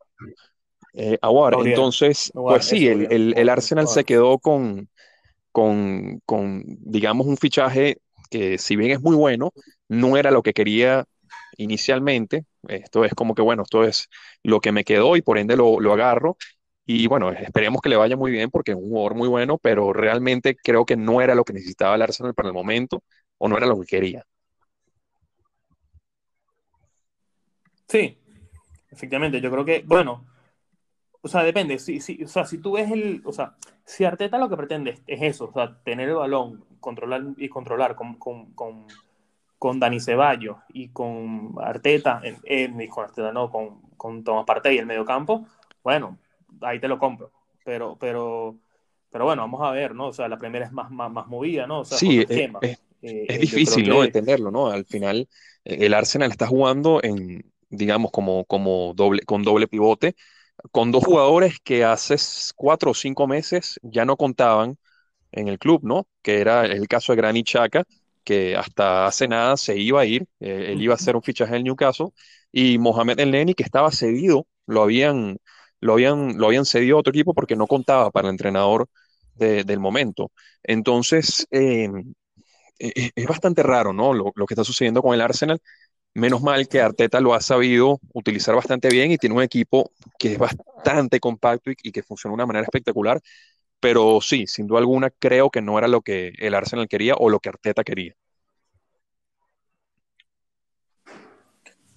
Eh, 0.94 1.18
Entonces, 1.22 2.32
pues 2.34 2.66
sí, 2.66 2.88
el, 2.88 3.34
el, 3.38 3.50
Arsenal 3.50 3.88
se 3.88 4.04
quedó 4.04 4.40
con, 4.40 4.90
con, 5.52 6.22
con, 6.26 6.64
digamos, 6.66 7.28
un 7.28 7.38
fichaje 7.38 7.98
que 8.32 8.58
si 8.58 8.76
bien 8.76 8.92
es 8.92 9.02
muy 9.02 9.16
bueno, 9.16 9.54
no 9.90 10.18
era 10.18 10.32
lo 10.32 10.44
que 10.44 10.54
quería 10.54 11.06
inicialmente. 11.58 12.46
Esto 12.68 13.06
es 13.06 13.14
como 13.14 13.36
que, 13.36 13.42
bueno, 13.42 13.64
esto 13.64 13.84
es 13.84 14.10
lo 14.44 14.60
que 14.60 14.72
me 14.72 14.84
quedó 14.84 15.16
y 15.16 15.22
por 15.22 15.38
ende 15.38 15.56
lo, 15.56 15.80
lo 15.80 15.94
agarro. 15.94 16.38
Y 16.86 17.08
bueno, 17.08 17.32
esperemos 17.32 17.82
que 17.82 17.90
le 17.90 17.98
vaya 17.98 18.16
muy 18.16 18.32
bien 18.32 18.50
porque 18.50 18.72
es 18.72 18.78
un 18.78 18.90
jugador 18.90 19.16
muy 19.16 19.28
bueno, 19.28 19.58
pero 19.58 19.92
realmente 19.94 20.56
creo 20.56 20.86
que 20.86 20.96
no 20.96 21.22
era 21.22 21.36
lo 21.36 21.44
que 21.44 21.54
necesitaba 21.54 21.96
el 21.96 22.02
Arsenal 22.02 22.34
para 22.34 22.50
el 22.50 22.54
momento 22.54 23.04
o 23.38 23.48
no 23.48 23.58
era 23.58 23.68
lo 23.68 23.80
que 23.80 23.88
quería. 23.88 24.26
Sí, 27.88 28.18
efectivamente, 28.90 29.40
yo 29.42 29.50
creo 29.50 29.66
que, 29.66 29.84
bueno, 29.86 30.26
o 31.22 31.28
sea, 31.28 31.44
depende, 31.44 31.80
si, 31.80 32.00
si, 32.00 32.24
o 32.24 32.28
sea, 32.28 32.46
si 32.46 32.58
tú 32.58 32.74
ves 32.74 32.92
el, 32.92 33.22
o 33.26 33.34
sea, 33.34 33.56
si 33.86 34.04
Arteta 34.04 34.38
lo 34.38 34.50
que 34.50 34.58
pretende 34.58 35.02
es, 35.08 35.22
eso, 35.22 35.46
o 35.46 35.54
sea, 35.54 35.82
tener 35.84 36.10
el 36.10 36.16
balón, 36.16 36.66
controlar 36.80 37.24
y 37.38 37.50
controlar 37.50 37.96
con, 37.96 38.18
con 39.58 39.80
Dani 39.80 40.00
Ceballos 40.00 40.58
y 40.70 40.90
con 40.90 41.56
Arteta, 41.62 42.22
eh, 42.24 42.70
con 42.90 43.04
Arteta 43.04 43.32
no, 43.32 43.50
con, 43.50 43.82
con 43.98 44.24
Tomás 44.24 44.46
Partey 44.46 44.78
el 44.78 44.86
medio 44.86 45.06
campo, 45.06 45.46
bueno, 45.84 46.18
ahí 46.62 46.80
te 46.80 46.88
lo 46.88 47.00
compro, 47.00 47.32
pero, 47.64 47.98
pero, 48.00 48.56
pero 49.10 49.26
bueno, 49.26 49.42
vamos 49.42 49.62
a 49.64 49.72
ver, 49.72 49.96
¿no? 49.96 50.08
O 50.08 50.14
sea, 50.14 50.28
la 50.28 50.38
primera 50.38 50.66
es 50.66 50.72
más, 50.72 50.92
más, 50.92 51.12
más 51.12 51.28
movida, 51.28 51.66
¿no? 51.66 51.80
O 51.80 51.86
sea, 51.86 51.98
sí, 51.98 52.20
es, 52.20 52.30
es, 52.62 52.80
eh, 53.02 53.38
difícil, 53.40 53.88
¿no? 53.90 54.04
Entenderlo, 54.04 54.52
¿no? 54.52 54.68
Al 54.68 54.86
final, 54.86 55.28
el 55.64 55.94
Arsenal 55.94 56.32
está 56.32 56.48
jugando 56.48 57.02
en 57.04 57.44
digamos, 57.70 58.12
como, 58.12 58.46
como 58.46 58.94
doble, 58.96 59.22
con 59.24 59.44
doble 59.44 59.68
pivote, 59.68 60.16
con 60.72 60.92
dos 60.92 61.04
jugadores 61.04 61.60
que 61.60 61.84
hace 61.84 62.16
cuatro 62.56 62.92
o 62.92 62.94
cinco 62.94 63.28
meses 63.28 63.80
ya 63.84 64.06
no 64.06 64.18
contaban 64.18 64.78
en 65.32 65.48
el 65.48 65.60
club, 65.60 65.82
¿no? 65.84 66.08
Que 66.22 66.40
era 66.40 66.66
el 66.66 66.88
caso 66.88 67.12
de 67.12 67.18
Granit 67.18 67.48
Xhaka, 67.48 67.84
que 68.28 68.58
hasta 68.58 69.08
hace 69.08 69.26
nada 69.30 69.56
se 69.56 69.78
iba 69.78 70.02
a 70.02 70.06
ir, 70.06 70.28
eh, 70.42 70.74
él 70.74 70.82
iba 70.82 70.94
a 70.94 70.98
hacer 70.98 71.16
un 71.16 71.24
fichaje 71.24 71.52
en 71.52 71.60
el 71.60 71.64
Newcastle, 71.64 72.08
y 72.52 72.78
Mohamed 72.78 73.20
El 73.22 73.32
Neni, 73.32 73.54
que 73.54 73.64
estaba 73.64 73.90
cedido, 73.90 74.48
lo 74.66 74.84
habían, 74.84 75.38
lo 75.80 75.94
habían, 75.94 76.38
lo 76.38 76.48
habían 76.48 76.66
cedido 76.66 76.98
a 76.98 77.00
otro 77.00 77.12
equipo 77.12 77.34
porque 77.34 77.56
no 77.56 77.68
contaba 77.68 78.12
para 78.12 78.28
el 78.28 78.34
entrenador 78.34 78.90
del 79.36 79.80
momento. 79.80 80.32
Entonces, 80.64 81.48
em, 81.52 82.14
e, 82.80 82.88
e, 82.96 83.12
es 83.16 83.28
bastante 83.28 83.64
raro, 83.64 83.94
¿no? 83.94 84.14
Lo, 84.14 84.34
lo, 84.36 84.46
que 84.46 84.56
está 84.56 84.64
sucediendo 84.64 85.02
con 85.02 85.14
el 85.14 85.22
Arsenal. 85.22 85.60
Menos 86.14 86.42
mal 86.42 86.68
que 86.68 86.82
Arteta 86.82 87.22
lo 87.22 87.34
ha 87.34 87.42
sabido 87.42 88.00
utilizar 88.14 88.56
bastante 88.56 88.90
bien 88.90 89.12
y 89.12 89.18
tiene 89.18 89.36
un 89.36 89.44
equipo 89.44 89.92
que 90.20 90.34
es 90.34 90.40
bastante 90.40 91.20
compacto 91.20 91.72
y, 91.72 91.92
que 91.92 92.04
funciona 92.04 92.34
de 92.34 92.36
una 92.36 92.46
manera 92.48 92.64
espectacular. 92.64 93.22
Pero 93.80 94.20
sí, 94.22 94.48
sin 94.48 94.68
duda 94.68 94.80
alguna, 94.80 95.10
creo 95.10 95.50
que 95.50 95.62
no 95.62 95.78
era 95.78 95.88
lo 95.88 96.02
que 96.02 96.34
el 96.40 96.56
Arsenal 96.56 96.88
quería 96.88 97.16
o 97.16 97.30
lo 97.30 97.40
que 97.40 97.50
Arteta 97.50 97.84
quería. 97.84 98.16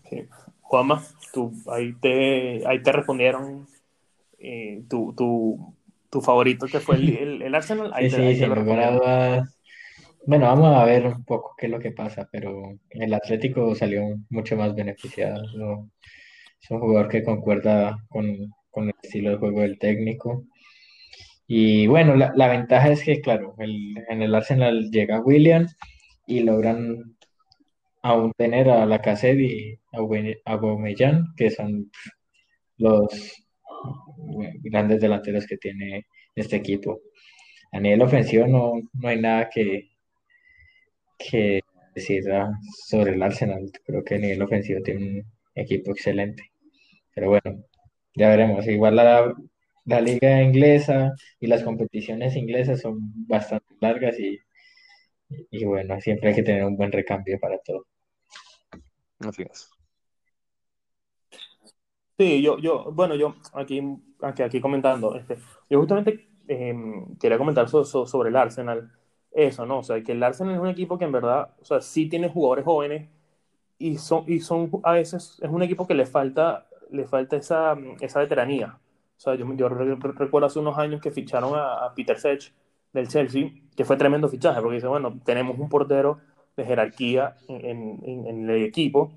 Sí. 0.09 0.29
Juanma, 0.61 1.03
tú, 1.33 1.53
ahí, 1.73 1.95
te, 1.95 2.67
ahí 2.67 2.83
te 2.83 2.93
respondieron 2.93 3.67
eh, 4.39 4.83
tu, 4.89 5.15
tu, 5.15 5.75
tu, 6.11 6.21
favorito 6.21 6.67
que 6.67 6.81
fue 6.81 6.97
el, 6.97 7.43
el, 7.43 7.55
Arsenal. 7.55 7.91
Ahí 7.95 8.11
sí, 8.11 8.17
te, 8.17 8.35
sí, 8.37 8.45
bueno, 10.27 10.47
vamos 10.47 10.77
a 10.77 10.85
ver 10.85 11.07
un 11.07 11.25
poco 11.25 11.55
qué 11.57 11.67
es 11.67 11.73
lo 11.73 11.81
que 11.81 11.93
pasa, 11.93 12.29
pero 12.31 12.79
el 12.91 13.15
Atlético 13.15 13.75
salió 13.75 14.03
mucho 14.29 14.57
más 14.57 14.75
beneficiado. 14.75 15.43
Es 16.61 16.71
un 16.71 16.81
jugador 16.81 17.09
que 17.09 17.25
concuerda 17.25 17.97
con, 18.09 18.27
el 18.27 18.95
estilo 19.03 19.31
de 19.31 19.37
juego 19.39 19.61
del 19.61 19.79
técnico. 19.79 20.45
Y 21.53 21.89
bueno, 21.89 22.15
la, 22.15 22.49
ventaja 22.49 22.93
es 22.93 23.03
que, 23.03 23.21
claro, 23.21 23.57
en 23.59 24.23
el 24.23 24.35
Arsenal 24.37 24.89
llega 24.93 25.21
William 25.21 25.67
y 26.25 26.45
logran 26.45 27.17
aún 28.03 28.33
tener 28.37 28.71
a 28.71 28.87
la 28.87 29.03
y 29.25 29.75
a 29.93 29.99
Aubameyang, 30.53 31.35
que 31.37 31.51
son 31.51 31.91
los 32.79 33.45
grandes 34.63 35.01
delanteros 35.01 35.45
que 35.49 35.57
tiene 35.57 36.07
este 36.37 36.55
equipo. 36.55 37.01
A 37.73 37.81
nivel 37.81 38.03
ofensivo 38.03 38.47
no, 38.47 38.75
no 38.93 39.09
hay 39.09 39.21
nada 39.21 39.51
que, 39.53 39.91
que 41.19 41.63
decir 41.97 42.23
sobre 42.87 43.15
el 43.15 43.23
Arsenal. 43.25 43.73
Creo 43.85 44.05
que 44.05 44.15
a 44.15 44.19
nivel 44.19 44.43
ofensivo 44.43 44.83
tiene 44.85 45.05
un 45.05 45.25
equipo 45.57 45.91
excelente. 45.91 46.45
Pero 47.13 47.31
bueno, 47.31 47.65
ya 48.15 48.29
veremos. 48.29 48.65
Igual 48.69 48.95
la, 48.95 49.35
la 49.85 50.01
liga 50.01 50.43
inglesa 50.43 51.13
y 51.41 51.47
las 51.47 51.63
competiciones 51.63 52.37
inglesas 52.37 52.81
son 52.81 52.99
bastante 53.27 53.75
largas 53.81 54.19
y, 54.21 54.39
y 55.51 55.65
bueno, 55.65 56.01
siempre 56.01 56.31
hay 56.31 56.35
que 56.37 56.43
tener 56.43 56.65
un 56.65 56.77
buen 56.77 56.93
recambio 56.93 57.39
para 57.41 57.59
todo. 57.59 57.87
Así 59.21 59.43
es. 59.43 59.71
Sí, 62.19 62.43
yo, 62.43 62.59
yo, 62.59 62.93
bueno, 62.93 63.15
yo 63.15 63.35
aquí, 63.55 63.81
aquí, 64.21 64.43
aquí 64.43 64.61
comentando, 64.61 65.17
este, 65.17 65.39
yo 65.71 65.79
justamente 65.81 66.29
em, 66.49 67.17
quería 67.17 67.39
comentar 67.39 67.69
sobre 67.69 68.29
el 68.29 68.37
Arsenal 68.37 68.93
eso, 69.33 69.65
¿no? 69.65 69.79
O 69.79 69.83
sea, 69.83 70.03
que 70.03 70.13
el 70.13 70.23
Arsenal 70.23 70.55
es 70.55 70.61
un 70.61 70.69
equipo 70.69 70.99
que 70.99 71.05
en 71.07 71.13
verdad, 71.13 71.55
o 71.61 71.65
sea, 71.65 71.81
sí 71.81 72.09
tiene 72.11 72.29
jugadores 72.29 72.65
jóvenes 72.67 73.09
y 73.79 73.99
son, 73.99 74.25
y 74.29 74.41
son 74.41 74.71
a 74.85 74.93
veces, 74.95 75.39
es 75.43 75.51
un 75.51 75.63
equipo 75.63 75.87
que 75.87 75.95
le 75.95 76.07
falta, 76.07 76.69
le 76.91 77.07
falta 77.07 77.37
esa, 77.37 77.77
esa 78.01 78.21
veteranía. 78.21 78.79
O 79.21 79.23
sea, 79.23 79.35
yo, 79.35 79.45
yo 79.53 79.69
recuerdo 79.69 80.47
hace 80.47 80.61
unos 80.61 80.79
años 80.79 81.03
que 81.03 81.11
ficharon 81.11 81.53
a, 81.55 81.93
Peter 81.95 82.19
Sech 82.19 82.55
del 82.95 83.07
Chelsea, 83.07 83.51
que 83.77 83.85
fue 83.85 83.99
tremendo 83.99 84.31
fichaje, 84.31 84.63
porque 84.63 84.77
dice, 84.77 84.87
bueno, 84.87 85.21
tenemos 85.27 85.59
un 85.59 85.69
portero 85.69 86.21
de 86.57 86.65
jerarquía 86.65 87.37
en, 87.47 88.01
en, 88.03 88.49
el 88.49 88.65
equipo. 88.65 89.13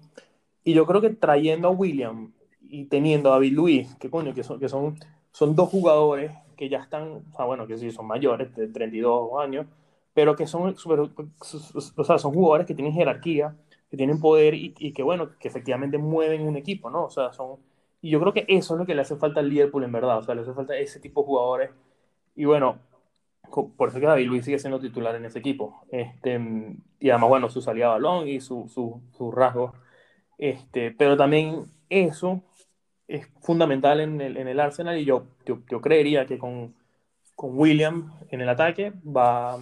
Y 0.66 0.74
yo 0.74 0.86
creo 0.86 1.00
que 1.00 1.12
trayendo 1.12 1.70
a 1.70 1.72
William 1.72 2.34
y 2.60 2.88
teniendo 2.88 3.30
a 3.30 3.36
David 3.36 3.54
Luis, 3.54 3.96
que 3.96 4.10
coño, 4.10 4.34
que 4.34 4.44
son, 4.44 4.60
que 4.60 4.68
son, 4.68 4.98
son 5.32 5.56
dos 5.56 5.70
jugadores 5.70 6.34
que 6.58 6.68
ya 6.68 6.80
están, 6.80 7.24
o 7.32 7.36
sea, 7.38 7.46
bueno, 7.46 7.66
que 7.66 7.78
sí 7.78 7.90
son 7.90 8.06
mayores, 8.06 8.54
de 8.56 8.68
32 8.68 9.30
años, 9.42 9.68
pero 10.14 10.36
que 10.36 10.48
son, 10.48 10.76
o 10.76 12.04
sea, 12.04 12.18
son 12.18 12.34
jugadores 12.34 12.68
que 12.68 12.76
tienen 12.76 12.94
jerarquía, 12.94 13.56
que 13.90 13.96
tienen 13.96 14.20
poder 14.20 14.54
y, 14.54 14.74
y, 14.80 14.92
que, 14.92 15.02
bueno, 15.02 15.30
que 15.40 15.48
efectivamente 15.48 15.98
mueven 15.98 16.46
un 16.46 16.58
equipo, 16.58 16.90
¿no? 16.90 17.06
O 17.06 17.10
sea, 17.10 17.32
son... 17.32 17.58
Y 18.04 18.10
yo 18.10 18.20
creo 18.20 18.34
que 18.34 18.46
eso 18.50 18.74
es 18.74 18.80
lo 18.80 18.86
que 18.86 18.96
le 18.96 19.02
hace 19.02 19.16
falta 19.16 19.40
al 19.40 19.48
Liverpool 19.48 19.86
en 19.86 19.94
verdad, 19.94 20.18
o 20.18 20.24
sea, 20.24 20.36
le 20.36 20.42
hace 20.42 20.52
falta 20.52 20.78
ese 20.78 21.00
tipo 21.00 21.22
de 21.22 21.26
jugadores. 21.26 21.72
Y 22.36 22.44
bueno, 22.44 22.80
por 23.78 23.88
eso 23.88 24.00
que 24.02 24.06
David 24.06 24.28
Luis 24.28 24.44
sigue 24.44 24.60
siendo 24.60 24.82
titular 24.82 25.16
en 25.16 25.24
ese 25.24 25.40
equipo. 25.40 25.86
Este, 25.90 26.38
y 27.00 27.10
además, 27.10 27.30
bueno, 27.30 27.50
su 27.50 27.62
salida 27.62 27.86
a 27.88 27.92
balón 27.92 28.28
y 28.28 28.42
sus 28.42 28.74
su, 28.74 29.02
su 29.18 29.32
rasgos. 29.32 29.72
Este, 30.38 30.92
pero 30.92 31.16
también 31.16 31.64
eso 31.90 32.44
es 33.08 33.26
fundamental 33.42 34.02
en 34.02 34.20
el, 34.20 34.36
en 34.36 34.50
el 34.50 34.60
Arsenal 34.60 34.98
y 34.98 35.06
yo, 35.06 35.24
yo, 35.46 35.60
yo 35.70 35.80
creería 35.80 36.26
que 36.26 36.38
con, 36.38 36.76
con, 37.36 37.58
William 37.58 38.12
en 38.32 38.42
el 38.42 38.50
ataque 38.50 38.92
va, 39.06 39.58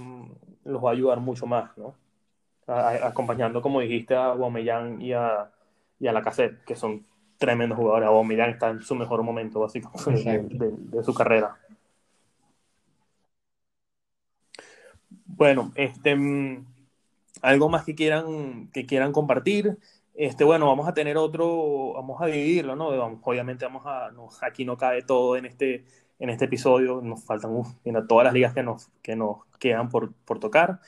los 0.63 0.83
va 0.83 0.89
a 0.89 0.93
ayudar 0.93 1.19
mucho 1.19 1.45
más, 1.45 1.77
¿no? 1.77 1.93
acompañando, 2.67 3.61
como 3.61 3.81
dijiste, 3.81 4.15
a 4.15 4.27
Aubameyang 4.27 5.01
y 5.01 5.13
a, 5.13 5.51
y 5.99 6.07
a 6.07 6.13
la 6.13 6.21
cassette, 6.23 6.63
que 6.63 6.75
son 6.75 7.05
tremendos 7.41 7.77
jugadores. 7.77 8.07
Aubameyang 8.07 8.51
está 8.51 8.69
en 8.69 8.81
su 8.81 8.95
mejor 8.95 9.23
momento, 9.23 9.59
básicamente, 9.59 10.39
de, 10.57 10.71
de, 10.77 11.03
su 11.03 11.13
carrera. 11.13 11.57
Bueno, 15.09 15.71
este, 15.75 16.15
mm, 16.15 16.65
algo 17.41 17.67
más 17.67 17.83
que 17.83 17.95
quieran, 17.95 18.69
que 18.71 18.85
quieran 18.85 19.11
compartir. 19.11 19.77
Este, 20.13 20.43
bueno, 20.43 20.67
vamos 20.67 20.87
a 20.87 20.93
tener 20.93 21.17
otro, 21.17 21.93
vamos 21.93 22.21
a 22.21 22.27
dividirlo, 22.27 22.75
¿no? 22.75 22.89
obviamente 22.89 23.65
vamos 23.65 23.83
a, 23.87 24.11
aquí 24.45 24.63
no 24.63 24.77
cabe 24.77 25.01
todo 25.01 25.35
en 25.35 25.45
este, 25.47 25.85
en 26.19 26.29
este 26.29 26.45
episodio, 26.45 27.01
nos 27.01 27.23
faltan 27.23 27.51
todas 28.07 28.25
las 28.25 28.33
ligas 28.33 28.53
que 28.53 28.61
nos, 28.61 28.89
que 29.01 29.15
nos 29.15 29.45
quedan 29.57 29.89
por, 29.89 30.13
por 30.25 30.39
tocar. 30.39 30.79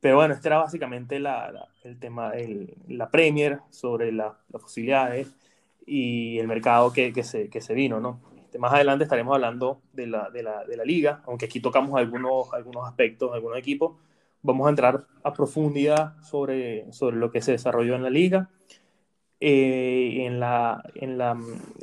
Pero 0.00 0.16
bueno, 0.16 0.32
este 0.32 0.48
era 0.48 0.58
básicamente 0.58 1.20
la, 1.20 1.68
el 1.84 1.98
tema, 1.98 2.30
el, 2.30 2.74
la 2.88 3.10
Premier 3.10 3.60
sobre 3.70 4.10
las 4.10 4.32
posibilidades 4.50 5.34
y 5.86 6.38
el 6.38 6.48
mercado 6.48 6.92
que, 6.92 7.12
que, 7.12 7.22
se, 7.22 7.48
que 7.48 7.60
se 7.60 7.74
vino, 7.74 8.00
¿no? 8.00 8.20
Este, 8.36 8.58
más 8.58 8.72
adelante 8.72 9.04
estaremos 9.04 9.34
hablando 9.34 9.80
de 9.92 10.06
la, 10.06 10.30
de 10.30 10.42
la, 10.42 10.64
de 10.64 10.76
la 10.76 10.84
liga, 10.84 11.22
aunque 11.26 11.46
aquí 11.46 11.60
tocamos 11.60 11.98
algunos, 11.98 12.52
algunos 12.52 12.86
aspectos, 12.86 13.32
algunos 13.32 13.58
equipos. 13.58 13.96
Vamos 14.42 14.66
a 14.66 14.70
entrar 14.70 15.06
a 15.22 15.32
profundidad 15.32 16.20
sobre, 16.22 16.92
sobre 16.92 17.16
lo 17.16 17.30
que 17.30 17.40
se 17.40 17.52
desarrolló 17.52 17.94
en 17.94 18.02
la 18.02 18.10
liga. 18.10 18.50
Eh, 19.40 20.24
en, 20.26 20.38
la, 20.38 20.84
en, 20.94 21.18
la, 21.18 21.36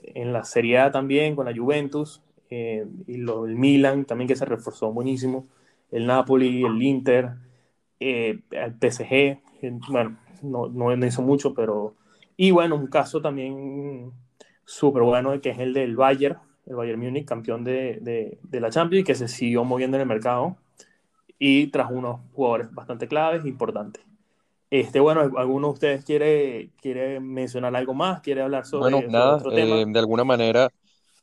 en 0.04 0.32
la 0.32 0.46
Serie 0.46 0.78
A 0.80 0.92
también, 0.92 1.36
con 1.36 1.46
la 1.46 1.54
Juventus 1.54 2.22
eh, 2.50 2.86
y 3.06 3.18
lo, 3.18 3.46
el 3.46 3.56
Milan 3.56 4.06
también 4.06 4.28
que 4.28 4.36
se 4.36 4.46
reforzó 4.46 4.94
buenísimo. 4.94 5.48
El 5.92 6.08
Napoli, 6.08 6.64
el 6.64 6.82
Inter, 6.82 7.32
eh, 8.00 8.40
el 8.52 8.74
PSG, 8.74 9.42
bueno, 9.90 10.18
no, 10.44 10.70
no, 10.70 11.06
hizo 11.06 11.22
mucho, 11.22 11.54
pero... 11.54 11.96
Y 12.42 12.52
bueno, 12.52 12.78
un 12.78 12.88
caso 12.88 13.22
también 13.22 14.14
súper 14.64 15.04
bueno 15.04 15.42
que 15.42 15.50
es 15.50 15.60
el 15.60 15.74
del 15.74 15.98
Bayern, 15.98 16.38
el 16.68 16.78
Bayern 16.78 16.98
Múnich, 16.98 17.26
campeón 17.26 17.66
de, 17.66 18.00
de, 18.00 18.40
de, 18.42 18.60
la 18.62 18.70
Champions, 18.70 19.06
que 19.06 19.14
se 19.14 19.28
siguió 19.28 19.66
moviendo 19.66 19.98
en 19.98 20.02
el 20.04 20.08
mercado 20.08 20.56
y 21.38 21.68
tras 21.68 21.92
unos 21.92 22.22
jugadores 22.32 22.74
bastante 22.74 23.10
claves 23.10 23.46
importantes. 23.46 24.06
Este, 24.70 25.02
bueno, 25.02 25.20
¿alguno 25.36 25.68
de 25.68 25.74
ustedes 25.74 26.06
quiere, 26.06 26.70
quiere 26.82 27.20
mencionar 27.20 27.76
algo 27.76 27.94
más? 27.94 28.22
¿Quiere 28.22 28.42
hablar 28.42 28.66
sobre, 28.66 28.94
bueno, 28.94 29.12
nada, 29.12 29.36
otro 29.36 29.52
tema? 29.52 29.76
Eh, 29.76 29.86
de 29.86 30.00
alguna 30.00 30.24
manera, 30.24 30.70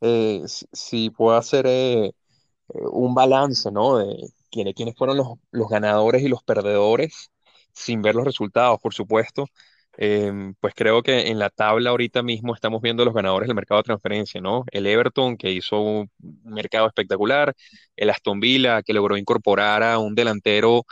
eh, 0.03 0.43
si, 0.45 1.09
puedo 1.09 1.35
hacer 1.35 1.65
eh, 1.67 2.13
un 2.93 3.15
balance, 3.15 3.71
¿no? 3.73 3.97
De 3.97 4.29
quiénes, 4.51 4.75
quiénes 4.75 4.95
fueron 4.95 5.17
los, 5.17 5.29
los 5.51 5.71
ganadores 5.71 6.21
y 6.21 6.29
los 6.29 6.43
perdedores, 6.43 7.31
sin 7.73 8.03
ver 8.03 8.15
los 8.15 8.27
resultados, 8.27 8.79
por 8.83 8.93
supuesto. 8.93 9.47
Em, 9.99 10.55
pues 10.61 10.75
creo 10.75 11.03
que 11.03 11.29
en 11.29 11.39
la 11.39 11.49
tabla 11.51 11.91
ahorita 11.91 12.23
mismo 12.23 12.55
estamos 12.55 12.83
viendo 12.83 13.05
los 13.05 13.15
ganadores 13.15 13.47
del 13.49 13.55
mercado 13.57 13.81
de 13.81 13.85
transferencia, 13.85 14.41
¿no? 14.41 14.65
El 14.71 14.87
Everton, 14.87 15.37
que 15.39 15.53
hizo 15.53 15.81
un 15.81 16.11
mercado 16.45 16.87
espectacular, 16.87 17.55
el 17.97 18.11
Aston 18.11 18.39
Villa, 18.41 18.83
que 18.83 18.93
logró 18.93 19.17
incorporar 19.17 19.83
a 19.83 19.99
un 19.99 20.15
delantero 20.15 20.85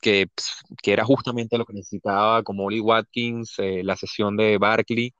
que, 0.00 0.28
que 0.82 0.92
era 0.92 1.04
justamente 1.04 1.58
lo 1.58 1.66
que 1.66 1.74
necesitaba, 1.74 2.42
como 2.42 2.64
Oli 2.64 2.80
Watkins, 2.80 3.54
eh, 3.58 3.82
la 3.84 3.96
sesión 3.96 4.36
de 4.36 4.58
Barkley, 4.58 5.14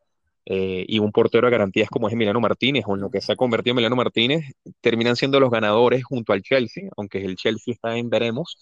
eh, 0.46 0.84
y 0.88 0.98
un 0.98 1.12
portero 1.12 1.46
de 1.46 1.50
garantías 1.52 1.90
como 1.90 2.08
es 2.08 2.14
Emiliano 2.14 2.40
Martínez, 2.40 2.84
o 2.86 2.94
en 2.94 3.02
lo 3.02 3.10
que 3.10 3.20
se 3.20 3.32
ha 3.32 3.36
convertido 3.36 3.72
Emiliano 3.72 3.96
Martínez, 3.96 4.44
terminan 4.80 5.16
siendo 5.16 5.40
los 5.40 5.50
ganadores 5.50 6.04
junto 6.04 6.32
al 6.32 6.42
Chelsea, 6.42 6.88
aunque 6.96 7.24
el 7.24 7.36
Chelsea 7.36 7.74
está 7.74 7.96
en 7.96 8.10
veremos. 8.10 8.56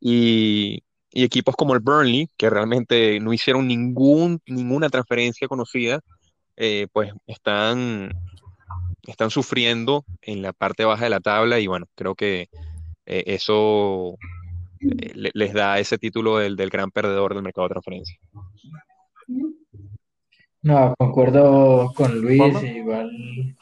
Y, 0.00 0.82
y 1.16 1.24
equipos 1.24 1.56
como 1.56 1.72
el 1.72 1.80
Burnley, 1.80 2.28
que 2.36 2.50
realmente 2.50 3.18
no 3.20 3.32
hicieron 3.32 3.66
ningún, 3.66 4.38
ninguna 4.44 4.90
transferencia 4.90 5.48
conocida, 5.48 6.00
eh, 6.58 6.88
pues 6.92 7.10
están, 7.26 8.12
están 9.06 9.30
sufriendo 9.30 10.04
en 10.20 10.42
la 10.42 10.52
parte 10.52 10.84
baja 10.84 11.04
de 11.04 11.10
la 11.10 11.20
tabla 11.20 11.58
y 11.58 11.68
bueno, 11.68 11.86
creo 11.94 12.14
que 12.14 12.50
eh, 13.06 13.24
eso 13.28 14.18
eh, 14.80 15.30
les 15.32 15.54
da 15.54 15.78
ese 15.78 15.96
título 15.96 16.36
del, 16.36 16.54
del, 16.54 16.68
gran 16.68 16.90
perdedor 16.90 17.32
del 17.32 17.42
mercado 17.42 17.66
de 17.68 17.72
transferencia. 17.72 18.18
No, 20.60 20.94
concuerdo 20.98 21.94
con 21.96 22.20
Luis, 22.20 22.62
igual 22.62 23.56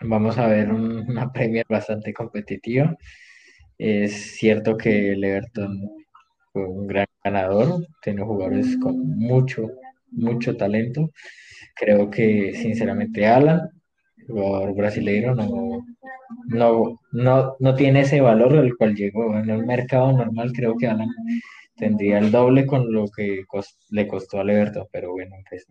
vamos 0.00 0.38
a 0.38 0.46
ver 0.46 0.72
una 0.72 1.30
Premier 1.30 1.66
bastante 1.68 2.14
competitiva. 2.14 2.96
Es 3.82 4.36
cierto 4.36 4.76
que 4.76 5.12
el 5.12 5.24
Everton 5.24 5.90
fue 6.52 6.68
un 6.68 6.86
gran 6.86 7.06
ganador, 7.24 7.86
tiene 8.02 8.22
jugadores 8.22 8.76
con 8.76 9.16
mucho, 9.18 9.70
mucho 10.10 10.54
talento. 10.54 11.10
Creo 11.74 12.10
que 12.10 12.52
sinceramente 12.54 13.26
Alan, 13.26 13.70
jugador 14.28 14.74
brasileño, 14.74 15.34
no, 15.34 15.86
no, 17.12 17.56
no, 17.58 17.74
tiene 17.74 18.02
ese 18.02 18.20
valor 18.20 18.58
al 18.58 18.76
cual 18.76 18.94
llegó. 18.94 19.34
En 19.38 19.48
el 19.48 19.64
mercado 19.64 20.12
normal 20.12 20.52
creo 20.52 20.76
que 20.76 20.86
Alan 20.86 21.08
tendría 21.74 22.18
el 22.18 22.30
doble 22.30 22.66
con 22.66 22.92
lo 22.92 23.06
que 23.08 23.44
le 23.90 24.06
costó 24.06 24.40
al 24.40 24.50
Everton, 24.50 24.88
pero 24.92 25.12
bueno, 25.12 25.36
pues, 25.48 25.66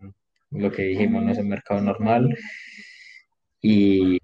lo 0.50 0.72
que 0.72 0.82
dijimos 0.82 1.22
no 1.22 1.30
es 1.30 1.38
un 1.38 1.48
mercado 1.48 1.80
normal. 1.80 2.36
Y, 3.62 4.18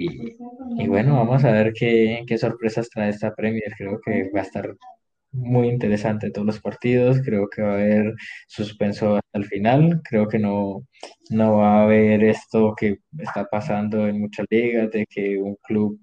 bueno, 0.87 1.17
vamos 1.17 1.45
a 1.45 1.53
ver 1.53 1.73
qué, 1.73 2.25
qué, 2.27 2.39
sorpresas 2.39 2.89
trae 2.91 3.11
esta 3.11 3.35
Premier. 3.35 3.73
Creo 3.77 4.01
que 4.05 4.31
va 4.35 4.41
a 4.41 4.45
estar 4.45 4.75
muy 5.33 5.69
interesante 5.69 6.31
todos 6.31 6.47
los 6.47 6.61
partidos. 6.61 7.21
Creo 7.25 7.49
que 7.49 7.63
va 7.63 7.73
a 7.73 7.75
haber 7.75 8.15
suspenso 8.49 9.17
hasta 9.17 9.39
el 9.39 9.45
final. 9.47 10.01
Creo 10.09 10.29
que 10.29 10.39
no, 10.39 10.87
no 11.31 11.57
va 11.59 11.81
a 11.81 11.85
haber 11.85 12.25
esto 12.25 12.75
que 12.77 12.99
está 13.19 13.45
pasando 13.47 14.07
en 14.09 14.21
muchas 14.21 14.47
ligas, 14.51 14.91
de 14.91 15.07
que 15.07 15.39
un 15.39 15.57
club 15.63 16.01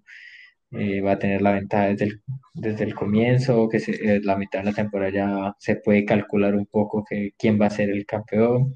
eh, 0.72 1.02
va 1.02 1.14
a 1.14 1.20
tener 1.20 1.42
la 1.42 1.52
ventaja 1.54 1.88
desde 1.90 2.06
el, 2.06 2.22
desde 2.54 2.84
el 2.86 2.96
comienzo, 2.96 3.70
que 3.70 3.80
se, 3.80 3.92
eh, 3.94 4.22
la 4.24 4.36
mitad 4.38 4.60
de 4.60 4.66
la 4.66 4.74
temporada 4.74 5.12
ya 5.12 5.56
se 5.60 5.76
puede 5.78 6.04
calcular 6.06 6.56
un 6.56 6.66
poco 6.66 7.04
que, 7.08 7.32
quién 7.38 7.60
va 7.62 7.68
a 7.68 7.70
ser 7.70 7.90
el 7.90 8.06
campeón. 8.06 8.74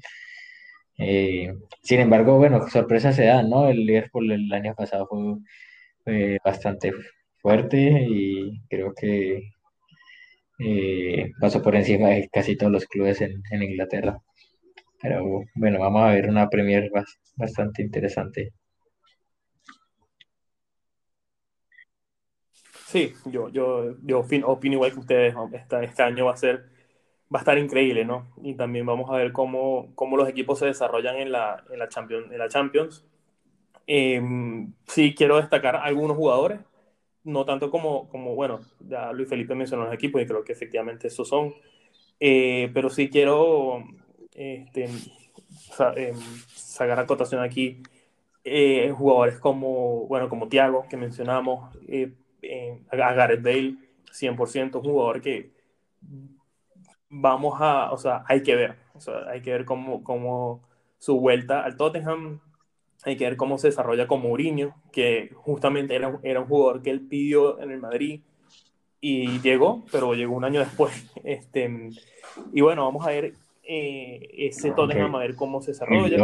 Eh, 0.98 1.54
sin 1.82 2.00
embargo, 2.00 2.38
bueno, 2.38 2.68
sorpresas 2.68 3.16
se 3.16 3.24
dan, 3.24 3.48
¿no? 3.50 3.68
El 3.68 3.86
Liverpool 3.86 4.30
el 4.32 4.52
año 4.52 4.74
pasado 4.74 5.08
fue 6.04 6.38
bastante 6.44 6.92
fuerte 7.40 8.06
y 8.08 8.60
creo 8.68 8.92
que 8.94 9.50
eh, 10.60 11.32
pasó 11.40 11.62
por 11.62 11.76
encima 11.76 12.08
de 12.08 12.28
casi 12.32 12.56
todos 12.56 12.72
los 12.72 12.86
clubes 12.86 13.20
en, 13.20 13.42
Inglaterra. 13.62 14.18
Pero 15.00 15.44
bueno, 15.54 15.80
vamos 15.80 16.02
a 16.02 16.12
ver 16.14 16.28
una 16.28 16.48
Premier 16.48 16.90
bastante 17.36 17.82
interesante. 17.82 18.52
Sí, 22.86 23.12
yo, 23.26 23.50
yo, 23.50 23.96
yo 24.02 24.20
opino 24.20 24.74
igual 24.74 24.92
que 24.92 25.00
ustedes. 25.00 25.34
Este 25.82 26.02
año 26.02 26.26
va 26.26 26.32
a 26.32 26.36
ser 26.36 26.77
va 27.32 27.40
a 27.40 27.42
estar 27.42 27.58
increíble, 27.58 28.04
¿no? 28.04 28.26
Y 28.42 28.54
también 28.54 28.86
vamos 28.86 29.10
a 29.10 29.16
ver 29.16 29.32
cómo, 29.32 29.92
cómo 29.94 30.16
los 30.16 30.28
equipos 30.28 30.58
se 30.58 30.66
desarrollan 30.66 31.16
en 31.16 31.32
la, 31.32 31.62
en 31.70 31.78
la, 31.78 31.88
Champions. 31.88 32.32
En 32.32 32.38
la 32.38 32.48
Champions. 32.48 33.04
Em, 33.86 34.72
sí, 34.86 35.14
quiero 35.14 35.36
destacar 35.36 35.76
algunos 35.76 36.16
jugadores, 36.16 36.60
no 37.24 37.44
tanto 37.44 37.70
como, 37.70 38.08
como, 38.08 38.34
bueno, 38.34 38.60
ya 38.80 39.12
Luis 39.12 39.28
Felipe 39.28 39.54
mencionó 39.54 39.84
los 39.84 39.94
equipos 39.94 40.22
y 40.22 40.26
creo 40.26 40.44
que 40.44 40.52
efectivamente 40.52 41.08
esos 41.08 41.28
son, 41.28 41.54
eh, 42.20 42.70
pero 42.74 42.90
sí 42.90 43.08
quiero 43.10 43.84
este, 44.34 44.84
em, 45.96 46.16
sacar 46.54 46.98
acotación 47.00 47.42
aquí 47.42 47.82
eh, 48.44 48.92
jugadores 48.96 49.38
como, 49.38 50.06
bueno, 50.06 50.28
como 50.28 50.48
Thiago, 50.48 50.86
que 50.88 50.96
mencionamos, 50.96 51.74
eh, 51.88 52.14
a 52.90 52.96
Gareth 52.96 53.42
Bale, 53.42 53.76
100%, 54.12 54.78
un 54.78 54.84
jugador 54.84 55.20
que 55.20 55.50
vamos 57.10 57.60
a, 57.60 57.90
o 57.92 57.98
sea, 57.98 58.24
hay 58.26 58.42
que 58.42 58.54
ver, 58.54 58.76
o 58.94 59.00
sea, 59.00 59.28
hay 59.30 59.40
que 59.42 59.52
ver 59.52 59.64
cómo, 59.64 60.02
cómo 60.02 60.60
su 60.98 61.18
vuelta 61.20 61.64
al 61.64 61.76
Tottenham, 61.76 62.40
hay 63.04 63.16
que 63.16 63.24
ver 63.24 63.36
cómo 63.36 63.58
se 63.58 63.68
desarrolla 63.68 64.06
con 64.06 64.20
Mourinho, 64.20 64.74
que 64.92 65.30
justamente 65.34 65.94
era, 65.94 66.18
era 66.22 66.40
un 66.40 66.46
jugador 66.46 66.82
que 66.82 66.90
él 66.90 67.00
pidió 67.00 67.60
en 67.60 67.70
el 67.70 67.80
Madrid 67.80 68.20
y 69.00 69.40
llegó, 69.40 69.84
pero 69.92 70.14
llegó 70.14 70.34
un 70.34 70.44
año 70.44 70.60
después. 70.60 70.92
Este, 71.24 71.90
y 72.52 72.60
bueno, 72.60 72.84
vamos 72.84 73.06
a 73.06 73.10
ver 73.10 73.34
eh, 73.62 74.28
ese 74.38 74.70
Tottenham, 74.72 75.14
a 75.14 75.18
ver 75.18 75.34
cómo 75.34 75.60
se 75.60 75.72
desarrolla 75.72 76.16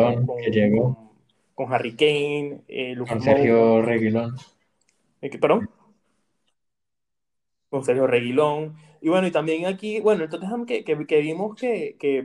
con, 1.54 1.72
Harry 1.72 1.94
Kane, 1.94 2.62
eh, 2.68 2.94
Lucas 2.94 3.22
Sergio 3.22 3.82
Reguilón. 3.82 4.34
¿Eh, 5.20 5.38
¿Perdón? 5.38 5.68
con 7.74 7.84
Sergio 7.84 8.06
Reguilón. 8.06 8.76
Y 9.04 9.10
bueno, 9.10 9.26
y 9.26 9.30
también 9.30 9.66
aquí, 9.66 10.00
bueno, 10.00 10.24
el 10.24 10.30
Tottenham 10.30 10.64
que, 10.64 10.82
que, 10.82 11.06
que 11.06 11.20
vimos 11.20 11.54
que, 11.60 11.94
que, 11.98 12.24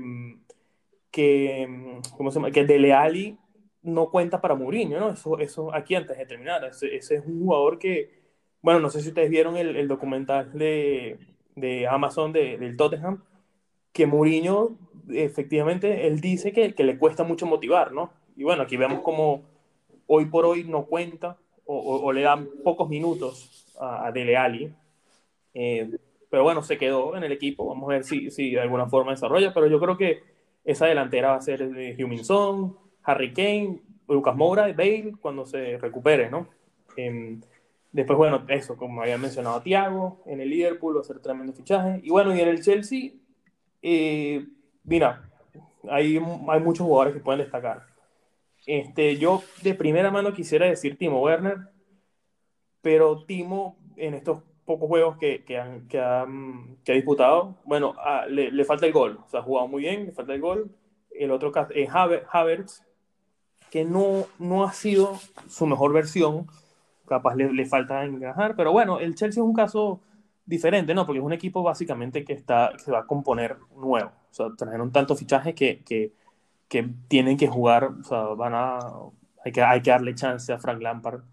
que, 1.11 1.99
¿cómo 2.15 2.32
se 2.32 2.36
llama? 2.39 2.51
que 2.51 2.63
Dele 2.63 2.93
Alli 2.93 3.38
no 3.82 4.09
cuenta 4.09 4.39
para 4.39 4.55
Mourinho, 4.55 4.97
¿no? 4.97 5.09
Eso, 5.09 5.38
eso 5.39 5.75
aquí 5.75 5.95
antes 5.95 6.17
de 6.17 6.25
terminar, 6.25 6.63
ese, 6.63 6.95
ese 6.95 7.15
es 7.15 7.25
un 7.25 7.41
jugador 7.41 7.80
que, 7.80 8.21
bueno, 8.61 8.80
no 8.80 8.89
sé 8.89 9.01
si 9.01 9.09
ustedes 9.09 9.30
vieron 9.30 9.57
el, 9.57 9.75
el 9.75 9.89
documental 9.89 10.53
de, 10.53 11.19
de 11.53 11.86
Amazon 11.86 12.32
de, 12.32 12.57
del 12.57 12.77
Tottenham, 12.77 13.25
que 13.91 14.05
Mourinho, 14.07 14.77
efectivamente, 15.09 16.07
él 16.07 16.21
dice 16.21 16.53
que, 16.53 16.73
que, 16.75 16.86
le 16.86 16.97
cuesta 16.97 17.25
mucho 17.25 17.45
motivar, 17.45 17.91
¿no? 17.91 18.13
Y 18.38 18.43
bueno, 18.45 18.63
aquí 18.63 18.77
vemos 18.77 19.01
como 19.01 19.41
hoy 20.07 20.27
por 20.27 20.45
hoy 20.45 20.63
no 20.63 20.86
cuenta 20.86 21.36
o, 21.65 21.77
o, 21.77 22.05
o 22.05 22.13
le 22.13 22.21
dan 22.21 22.47
pocos 22.63 22.88
minutos 22.88 23.75
a, 23.77 24.07
a 24.07 24.11
Dele 24.13 24.38
Alli. 24.38 24.73
Eh, 25.53 25.99
pero 26.30 26.43
bueno, 26.43 26.61
se 26.61 26.77
quedó 26.77 27.15
en 27.15 27.23
el 27.23 27.32
equipo. 27.32 27.65
Vamos 27.65 27.89
a 27.89 27.93
ver 27.93 28.03
si, 28.03 28.30
si 28.32 28.51
de 28.51 28.61
alguna 28.61 28.88
forma 28.88 29.11
desarrolla. 29.11 29.53
Pero 29.53 29.67
yo 29.67 29.80
creo 29.80 29.97
que 29.97 30.21
esa 30.63 30.86
delantera 30.86 31.30
va 31.30 31.36
a 31.36 31.41
ser 31.41 31.63
Huminson, 31.63 32.77
Harry 33.03 33.34
Kane, 33.34 33.82
Lucas 34.07 34.36
Moura, 34.36 34.71
Bale, 34.73 35.13
cuando 35.19 35.45
se 35.45 35.77
recupere, 35.77 36.30
¿no? 36.30 36.47
Eh, 36.97 37.39
después, 37.91 38.17
bueno, 38.17 38.45
eso, 38.47 38.77
como 38.77 39.01
había 39.01 39.17
mencionado 39.17 39.57
a 39.57 39.63
Thiago, 39.63 40.21
en 40.25 40.41
el 40.41 40.49
Liverpool 40.49 40.97
va 40.97 41.01
a 41.01 41.05
ser 41.05 41.19
tremendo 41.19 41.53
fichaje. 41.53 42.01
Y 42.03 42.09
bueno, 42.09 42.36
y 42.36 42.41
en 42.41 42.47
el 42.47 42.61
Chelsea, 42.61 43.11
eh, 43.82 44.45
mira, 44.84 45.30
hay, 45.89 46.17
hay 46.47 46.59
muchos 46.59 46.86
jugadores 46.86 47.13
que 47.13 47.19
pueden 47.21 47.41
destacar. 47.41 47.88
Este, 48.65 49.17
yo 49.17 49.41
de 49.63 49.73
primera 49.73 50.11
mano 50.11 50.34
quisiera 50.34 50.67
decir 50.67 50.97
Timo 50.97 51.21
Werner, 51.21 51.57
pero 52.82 53.25
Timo 53.25 53.77
en 53.95 54.13
estos 54.13 54.43
pocos 54.70 54.88
juegos 54.88 55.17
que, 55.17 55.43
que, 55.43 55.57
han, 55.57 55.88
que, 55.88 55.99
han, 55.99 56.78
que 56.84 56.91
ha 56.91 56.95
disputado, 56.95 57.55
bueno, 57.65 57.95
a, 57.97 58.28
le, 58.28 58.51
le, 58.51 58.65
falta 58.65 58.86
el 58.86 58.93
gol, 58.93 59.20
o 59.26 59.28
sea, 59.28 59.39
ha 59.39 59.43
jugado 59.43 59.67
muy 59.67 59.82
bien, 59.82 60.05
le 60.05 60.11
falta 60.11 60.32
el 60.36 60.41
gol. 60.41 60.70
El 61.09 61.32
otro 61.32 61.51
caso 61.51 61.72
es 61.74 61.89
Havertz, 61.91 62.84
que 63.72 63.84
no, 63.84 64.26
no 64.38 64.63
ha 64.63 64.72
sido 64.72 65.17
su 65.47 65.65
mejor 65.65 65.91
versión, 65.91 66.45
capaz 67.07 67.34
le, 67.34 67.51
le, 67.51 67.65
falta 67.65 68.05
encajar, 68.05 68.55
pero 68.55 68.72
bueno, 68.72 68.99
el 68.99 69.15
Chelsea 69.15 69.41
es 69.41 69.47
un 69.47 69.55
caso 69.55 70.01
diferente, 70.45 70.93
¿no? 70.93 71.07
Porque 71.07 71.17
es 71.17 71.26
un 71.26 71.34
equipo 71.34 71.63
básicamente 71.63 72.24
que, 72.24 72.34
está, 72.34 72.70
que 72.74 72.84
se 72.84 72.91
va 72.91 72.99
a 72.99 73.07
componer 73.07 73.57
nuevo, 73.76 74.09
o 74.09 74.34
sea, 74.34 74.49
trajeron 74.55 74.91
tantos 74.91 75.17
fichajes 75.17 75.55
que, 75.55 75.84
que, 75.84 76.13
que 76.67 76.88
tienen 77.07 77.38
que 77.38 77.47
jugar, 77.47 77.86
o 77.86 78.03
sea, 78.03 78.22
van 78.36 78.53
a, 78.53 78.78
hay 79.43 79.51
que, 79.51 79.63
hay 79.63 79.82
que 79.82 79.89
darle 79.89 80.13
chance 80.13 80.53
a 80.53 80.59
Frank 80.59 80.80
Lampard 80.80 81.24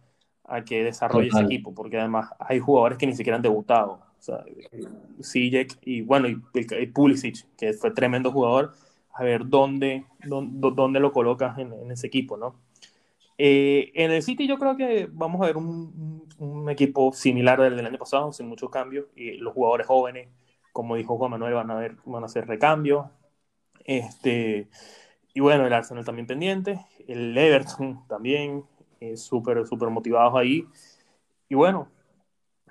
a 0.49 0.65
que 0.65 0.85
desarrolle 0.85 1.29
Total. 1.29 1.45
ese 1.45 1.55
equipo, 1.55 1.75
porque 1.75 1.99
además 1.99 2.31
hay 2.39 2.59
jugadores 2.59 2.99
que 2.99 3.07
ni 3.07 3.15
siquiera 3.15 3.37
han 3.37 3.43
debutado. 3.43 4.01
O 4.19 4.23
sea, 4.23 4.45
Sijek 5.21 5.79
y 5.83 6.03
bueno, 6.03 6.29
y, 6.29 6.41
y, 6.55 6.87
Pulisic, 6.87 7.47
que 7.57 7.73
fue 7.73 7.91
tremendo 7.91 8.33
jugador, 8.33 8.73
a 9.13 9.23
ver 9.23 9.49
dónde, 9.49 10.05
dónde, 10.25 10.71
dónde 10.75 11.01
lo 11.01 11.13
colocas 11.13 11.59
en, 11.59 11.73
en, 11.73 11.91
ese 11.91 12.07
equipo, 12.07 12.37
¿no? 12.37 12.57
Eh, 13.39 13.93
en 13.95 14.11
el 14.11 14.23
City 14.23 14.47
yo 14.47 14.59
creo 14.59 14.77
que 14.77 15.09
vamos 15.13 15.43
a 15.43 15.47
ver 15.47 15.57
un, 15.57 16.27
un, 16.39 16.71
equipo 16.71 17.13
similar 17.13 17.61
al 17.61 17.77
del 17.77 17.87
año 17.87 17.99
pasado, 17.99 18.33
sin 18.33 18.49
muchos 18.49 18.71
cambios, 18.71 19.07
y 19.15 19.33
los 19.39 19.53
jugadores 19.53 19.87
jóvenes, 19.87 20.29
como 20.73 20.97
dijo 20.97 21.17
Juan 21.19 21.33
Manuel, 21.33 21.55
van 21.55 21.71
a, 21.71 21.75
ver, 21.75 21.97
van 22.05 22.23
a 22.23 22.27
hacer 22.27 22.47
recambios. 22.47 23.07
Este, 23.85 24.69
y 25.35 25.41
bueno, 25.41 25.67
el 25.67 25.73
Arsenal 25.73 26.05
también 26.05 26.27
pendiente, 26.27 26.81
el 27.07 27.37
Everton 27.37 28.07
también, 28.09 28.65
eh, 29.01 29.17
súper, 29.17 29.67
súper 29.67 29.91
motivados 29.91 30.35
ahí. 30.35 30.67
Y 31.49 31.55
bueno, 31.55 31.89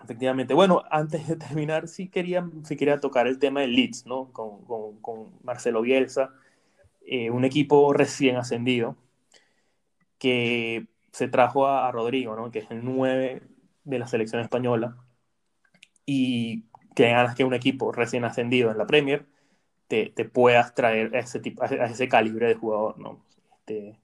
efectivamente, 0.04 0.54
bueno, 0.54 0.84
antes 0.92 1.28
de 1.28 1.36
terminar, 1.38 1.88
sí 1.88 2.10
quería, 2.10 2.50
sí 2.64 2.76
quería 2.78 3.00
tocar 3.00 3.28
el 3.28 3.40
tema 3.40 3.62
del 3.62 3.76
Leeds, 3.76 4.06
¿no? 4.06 4.32
Con, 4.34 4.66
con, 4.66 5.00
con 5.02 5.30
Marcelo 5.44 5.82
Bielsa, 5.82 6.34
eh, 7.06 7.30
un 7.32 7.46
equipo 7.46 7.94
recién 7.94 8.38
ascendido, 8.38 8.98
que 10.18 10.88
se 11.12 11.28
trajo 11.28 11.68
a, 11.68 11.88
a, 11.88 11.92
Rodrigo, 11.92 12.36
¿no? 12.36 12.52
Que 12.52 12.60
es 12.60 12.72
el 12.72 12.84
9 12.84 13.44
de 13.84 14.00
la 14.00 14.08
selección 14.08 14.42
española, 14.42 14.98
y 16.06 16.66
que 16.96 17.10
ganas 17.10 17.36
que 17.36 17.44
un 17.44 17.54
equipo 17.54 17.92
recién 17.92 18.26
ascendido 18.26 18.72
en 18.72 18.78
la 18.78 18.88
Premier 18.88 19.26
te, 19.88 20.12
te 20.16 20.26
puedas 20.26 20.74
traer 20.76 21.16
a 21.16 21.20
ese, 21.20 21.40
tipo, 21.40 21.64
a 21.64 21.68
ese 21.68 22.08
calibre 22.10 22.48
de 22.48 22.56
jugador, 22.56 22.98
¿no? 23.00 23.24
Este, 23.60 24.00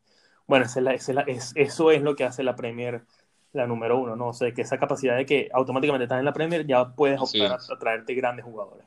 bueno, 0.52 0.66
es 0.66 0.76
la, 0.76 0.94
es 0.94 1.08
la, 1.08 1.22
es, 1.22 1.54
eso 1.56 1.92
es 1.92 2.02
lo 2.02 2.14
que 2.14 2.26
hace 2.26 2.44
la 2.44 2.58
Premier 2.58 3.04
la 3.54 3.66
número 3.68 3.98
uno, 3.98 4.18
¿no? 4.18 4.28
O 4.28 4.34
sea, 4.34 4.54
que 4.54 4.64
esa 4.64 4.78
capacidad 4.78 5.16
de 5.16 5.26
que 5.26 5.50
automáticamente 5.54 6.04
estás 6.04 6.20
en 6.20 6.26
la 6.26 6.34
Premier 6.34 6.68
ya 6.68 6.90
puedes 6.90 7.22
optar 7.22 7.54
a, 7.54 7.56
a, 7.56 7.80
traerte 7.80 8.14
grandes 8.16 8.44
jugadores. 8.44 8.86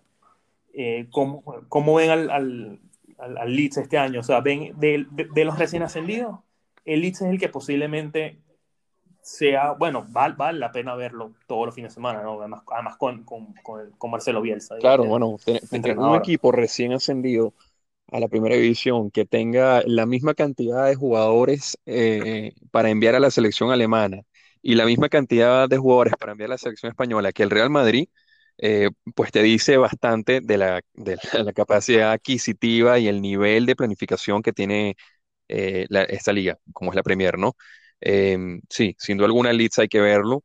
Eh, 0.75 1.07
¿cómo, 1.11 1.43
¿cómo, 1.71 1.95
ven 1.95 2.11
al, 2.11 2.29
al, 2.29 2.81
al, 3.17 3.39
al, 3.39 3.57
Leeds 3.57 3.79
este 3.79 3.97
año? 3.97 4.21
O 4.21 4.23
sea, 4.23 4.43
ven 4.43 4.79
de, 4.79 5.07
de, 5.11 5.27
de, 5.35 5.45
los 5.47 5.59
recién 5.59 5.83
ascendidos, 5.83 6.39
el 6.85 7.01
Leeds 7.01 7.23
es 7.23 7.31
el 7.31 7.39
que 7.39 7.49
posiblemente 7.49 8.37
sea, 9.23 9.73
bueno, 9.73 10.05
vale, 10.11 10.35
vale 10.37 10.59
la 10.59 10.71
pena 10.71 10.95
verlo 10.97 11.33
todos 11.47 11.65
los 11.65 11.75
fines 11.75 11.93
de 11.93 11.95
semana, 11.95 12.23
¿no? 12.23 12.41
Además, 12.41 12.61
además 12.71 12.99
con, 12.99 13.25
con, 13.25 13.55
con, 13.63 13.91
con 13.93 14.11
Marcelo 14.11 14.43
Bielsa. 14.43 14.77
Claro, 14.81 15.07
bueno, 15.07 15.39
tener 15.71 15.99
un 15.99 16.15
equipo 16.17 16.53
recién 16.53 16.93
ascendido 16.93 17.55
a 18.15 18.21
la 18.21 18.29
primera 18.29 18.55
división 18.55 19.11
que 19.11 19.25
tenga 19.27 19.83
la 19.87 20.07
misma 20.07 20.35
cantidad 20.35 20.87
de 20.87 20.95
jugadores 20.95 21.77
eh, 21.85 22.53
para 22.71 22.91
enviar 22.91 23.17
a 23.17 23.21
la 23.21 23.31
selección 23.33 23.73
alemana 23.73 24.23
y 24.63 24.77
la 24.77 24.87
misma 24.87 25.09
cantidad 25.09 25.69
de 25.69 25.79
jugadores 25.79 26.15
para 26.17 26.33
enviar 26.33 26.51
a 26.51 26.55
la 26.55 26.59
selección 26.59 26.91
española 26.91 27.33
que 27.33 27.43
el 27.43 27.51
Real 27.51 27.71
Madrid, 27.71 28.09
eh, 28.59 28.91
pues 29.17 29.33
te 29.33 29.43
dice 29.43 29.79
bastante 29.79 30.41
de 30.41 30.59
la, 30.59 30.83
de 30.95 31.19
la, 31.33 31.53
capacidad 31.53 32.13
adquisitiva 32.13 33.01
y 33.01 33.09
el 33.09 33.21
nivel 33.21 33.67
de 33.67 33.75
planificación 33.75 34.43
que 34.43 34.53
tiene 34.53 34.97
eh, 35.49 35.87
esta 36.09 36.33
liga, 36.33 36.59
como 36.73 36.93
es 36.93 36.97
la 36.97 37.03
Premier, 37.03 37.37
¿no? 37.37 37.57
Em, 38.01 38.61
sí, 38.71 38.95
sin 38.99 39.19
duda 39.19 39.27
alguna, 39.27 39.53
Leeds 39.53 39.81
hay 39.81 39.89
que 39.89 40.01
verlo. 40.01 40.45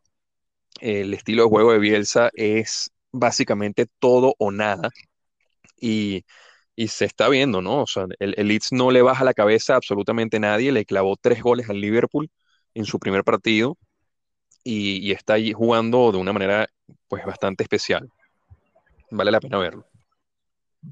El 0.82 1.14
estilo 1.14 1.44
de 1.44 1.50
juego 1.50 1.74
de 1.74 1.80
Bielsa 1.80 2.32
es 2.34 2.92
básicamente 3.12 3.88
todo 4.00 4.36
o 4.40 4.52
nada. 4.52 4.90
Y 5.80 6.26
y 6.80 6.88
se 6.88 7.04
está 7.04 7.28
viendo, 7.28 7.62
¿no? 7.62 7.82
O 7.82 7.88
sea, 7.88 8.06
el, 8.20 8.36
el, 8.38 8.48
Leeds 8.48 8.72
no 8.72 8.90
le 8.90 9.02
baja 9.02 9.26
la 9.26 9.34
cabeza 9.34 9.74
a 9.74 9.76
absolutamente 9.76 10.40
nadie, 10.40 10.72
le 10.72 10.86
clavó 10.86 11.18
tres 11.18 11.42
goles 11.42 11.70
al 11.70 11.82
Liverpool 11.82 12.30
en 12.74 12.86
su 12.86 13.00
primer 13.00 13.26
partido 13.26 13.78
y, 14.64 15.06
y, 15.06 15.12
está 15.12 15.34
ahí 15.34 15.52
jugando 15.52 16.10
de 16.14 16.20
una 16.20 16.32
manera 16.32 16.70
pues 17.10 17.26
bastante 17.26 17.64
especial. 17.64 18.08
Vale 19.12 19.30
la 19.30 19.42
pena 19.42 19.58
verlo. 19.58 19.86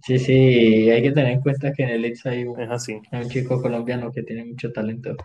Sí, 0.06 0.20
sí, 0.20 0.90
hay 0.90 1.02
que 1.02 1.14
tener 1.14 1.32
en 1.32 1.42
cuenta 1.42 1.72
que 1.72 1.84
en 1.84 1.90
el 1.90 2.02
Leeds 2.02 2.26
hay 2.26 2.44
un, 2.44 2.60
es 2.60 2.70
así. 2.70 3.00
un 3.14 3.30
chico 3.30 3.62
colombiano 3.62 4.12
que 4.12 4.24
tiene 4.24 4.44
mucho 4.44 4.74
talento, 4.74 5.16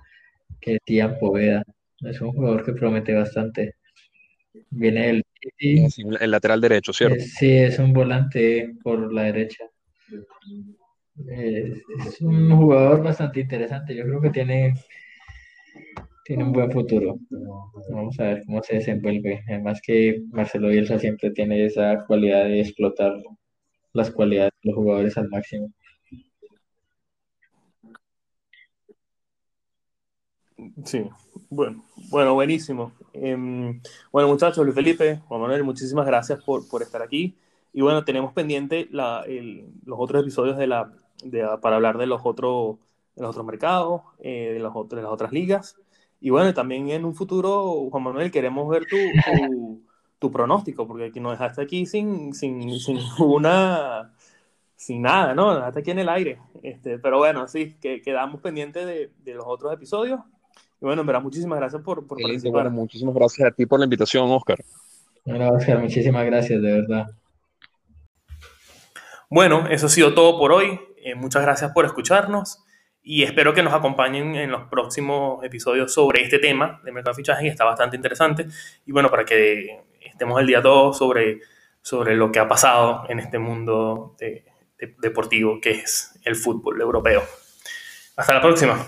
que 0.60 0.74
es 0.74 0.80
Tian 0.84 1.18
Poveda. 1.18 1.64
Es 2.02 2.20
un 2.20 2.30
jugador 2.30 2.64
que 2.64 2.72
promete 2.72 3.12
bastante. 3.14 3.74
Viene 4.70 5.08
del 5.08 5.24
City. 5.58 6.04
El 6.20 6.30
lateral 6.30 6.60
derecho, 6.60 6.92
¿cierto? 6.92 7.16
Sí, 7.18 7.50
es 7.50 7.80
un 7.80 7.92
volante 7.92 8.76
por 8.84 9.12
la 9.12 9.24
derecha. 9.24 9.64
Es, 11.28 11.82
es, 12.06 12.20
un 12.20 12.56
jugador 12.56 13.02
bastante 13.02 13.40
interesante. 13.40 13.94
Yo 13.94 14.04
creo 14.04 14.20
que 14.20 14.30
tiene, 14.30 14.74
tiene 16.24 16.44
un 16.44 16.52
buen 16.52 16.70
futuro. 16.70 17.18
Vamos 17.90 18.18
a 18.20 18.24
ver 18.24 18.42
cómo 18.46 18.62
se 18.62 18.76
desenvuelve. 18.76 19.42
Además 19.48 19.80
que 19.82 20.22
Marcelo 20.30 20.68
Bielsa 20.68 20.98
siempre 20.98 21.30
tiene 21.30 21.64
esa 21.66 22.04
cualidad 22.06 22.44
de 22.44 22.60
explotar 22.60 23.12
las 23.92 24.10
cualidades 24.10 24.52
de 24.62 24.70
los 24.70 24.76
jugadores 24.76 25.16
al 25.18 25.28
máximo. 25.28 25.72
Sí, 30.84 31.04
bueno, 31.50 31.84
bueno, 32.10 32.34
buenísimo. 32.34 32.92
Eh, 33.12 33.36
bueno, 34.12 34.28
muchachos, 34.28 34.64
Luis 34.64 34.74
Felipe, 34.74 35.20
Juan 35.26 35.40
Manuel, 35.40 35.64
muchísimas 35.64 36.06
gracias 36.06 36.42
por, 36.42 36.68
por 36.68 36.82
estar 36.82 37.02
aquí. 37.02 37.34
Y 37.72 37.80
bueno, 37.80 38.04
tenemos 38.04 38.32
pendiente 38.32 38.88
la, 38.90 39.24
el, 39.26 39.66
los 39.84 39.98
otros 40.00 40.22
episodios 40.22 40.58
de 40.58 40.66
la, 40.66 40.92
de, 41.24 41.46
para 41.60 41.76
hablar 41.76 41.98
de 41.98 42.06
los, 42.06 42.20
otro, 42.24 42.78
de 43.16 43.22
los 43.22 43.30
otros 43.30 43.46
mercados, 43.46 44.02
eh, 44.20 44.50
de, 44.54 44.58
los, 44.58 44.88
de 44.88 44.96
las 44.96 45.10
otras 45.10 45.32
ligas. 45.32 45.76
Y 46.20 46.30
bueno, 46.30 46.52
también 46.54 46.88
en 46.90 47.04
un 47.04 47.14
futuro, 47.14 47.88
Juan 47.90 48.02
Manuel, 48.02 48.30
queremos 48.30 48.68
ver 48.68 48.86
tu, 48.86 48.96
tu, 48.96 49.82
tu 50.18 50.30
pronóstico, 50.30 50.86
porque 50.86 51.06
aquí 51.06 51.20
nos 51.20 51.32
dejaste 51.32 51.62
aquí 51.62 51.86
sin, 51.86 52.34
sin, 52.34 52.78
sin 52.78 52.98
una 53.18 54.12
sin 54.82 55.00
nada, 55.00 55.32
¿no? 55.32 55.50
Hasta 55.50 55.78
aquí 55.78 55.92
en 55.92 56.00
el 56.00 56.08
aire. 56.08 56.38
Este, 56.62 56.98
pero 56.98 57.18
bueno, 57.18 57.46
sí, 57.46 57.76
que 57.80 58.02
quedamos 58.02 58.40
pendientes 58.40 58.84
de, 58.84 59.10
de, 59.24 59.34
los 59.34 59.44
otros 59.46 59.72
episodios. 59.72 60.20
Y 60.80 60.84
bueno, 60.84 61.02
en 61.02 61.06
verdad, 61.06 61.22
muchísimas 61.22 61.60
gracias 61.60 61.82
por, 61.82 62.04
por 62.04 62.18
sí, 62.18 62.24
participar. 62.24 62.64
Bueno, 62.64 62.70
muchísimas 62.70 63.14
gracias 63.14 63.48
a 63.48 63.52
ti 63.52 63.64
por 63.64 63.78
la 63.78 63.84
invitación, 63.84 64.28
Oscar. 64.28 64.58
Bueno, 65.24 65.50
Oscar, 65.50 65.78
muchísimas 65.78 66.26
gracias, 66.26 66.60
de 66.60 66.72
verdad. 66.72 67.06
Bueno, 69.34 69.66
eso 69.70 69.86
ha 69.86 69.88
sido 69.88 70.12
todo 70.12 70.38
por 70.38 70.52
hoy. 70.52 70.78
Eh, 70.98 71.14
muchas 71.14 71.40
gracias 71.40 71.70
por 71.72 71.86
escucharnos 71.86 72.62
y 73.02 73.22
espero 73.22 73.54
que 73.54 73.62
nos 73.62 73.72
acompañen 73.72 74.36
en 74.36 74.50
los 74.50 74.68
próximos 74.68 75.42
episodios 75.42 75.94
sobre 75.94 76.22
este 76.22 76.38
tema 76.38 76.82
de 76.84 76.92
mercado 76.92 77.14
de 77.14 77.22
fichaje 77.22 77.44
que 77.44 77.48
está 77.48 77.64
bastante 77.64 77.96
interesante. 77.96 78.46
Y 78.84 78.92
bueno, 78.92 79.10
para 79.10 79.24
que 79.24 79.84
estemos 80.02 80.38
el 80.38 80.46
día 80.46 80.60
todo 80.60 80.92
sobre 80.92 81.40
sobre 81.80 82.14
lo 82.14 82.30
que 82.30 82.40
ha 82.40 82.46
pasado 82.46 83.06
en 83.08 83.20
este 83.20 83.38
mundo 83.38 84.16
deportivo 84.98 85.62
que 85.62 85.70
es 85.70 86.20
el 86.24 86.36
fútbol 86.36 86.78
europeo. 86.82 87.22
Hasta 88.16 88.34
la 88.34 88.42
próxima. 88.42 88.86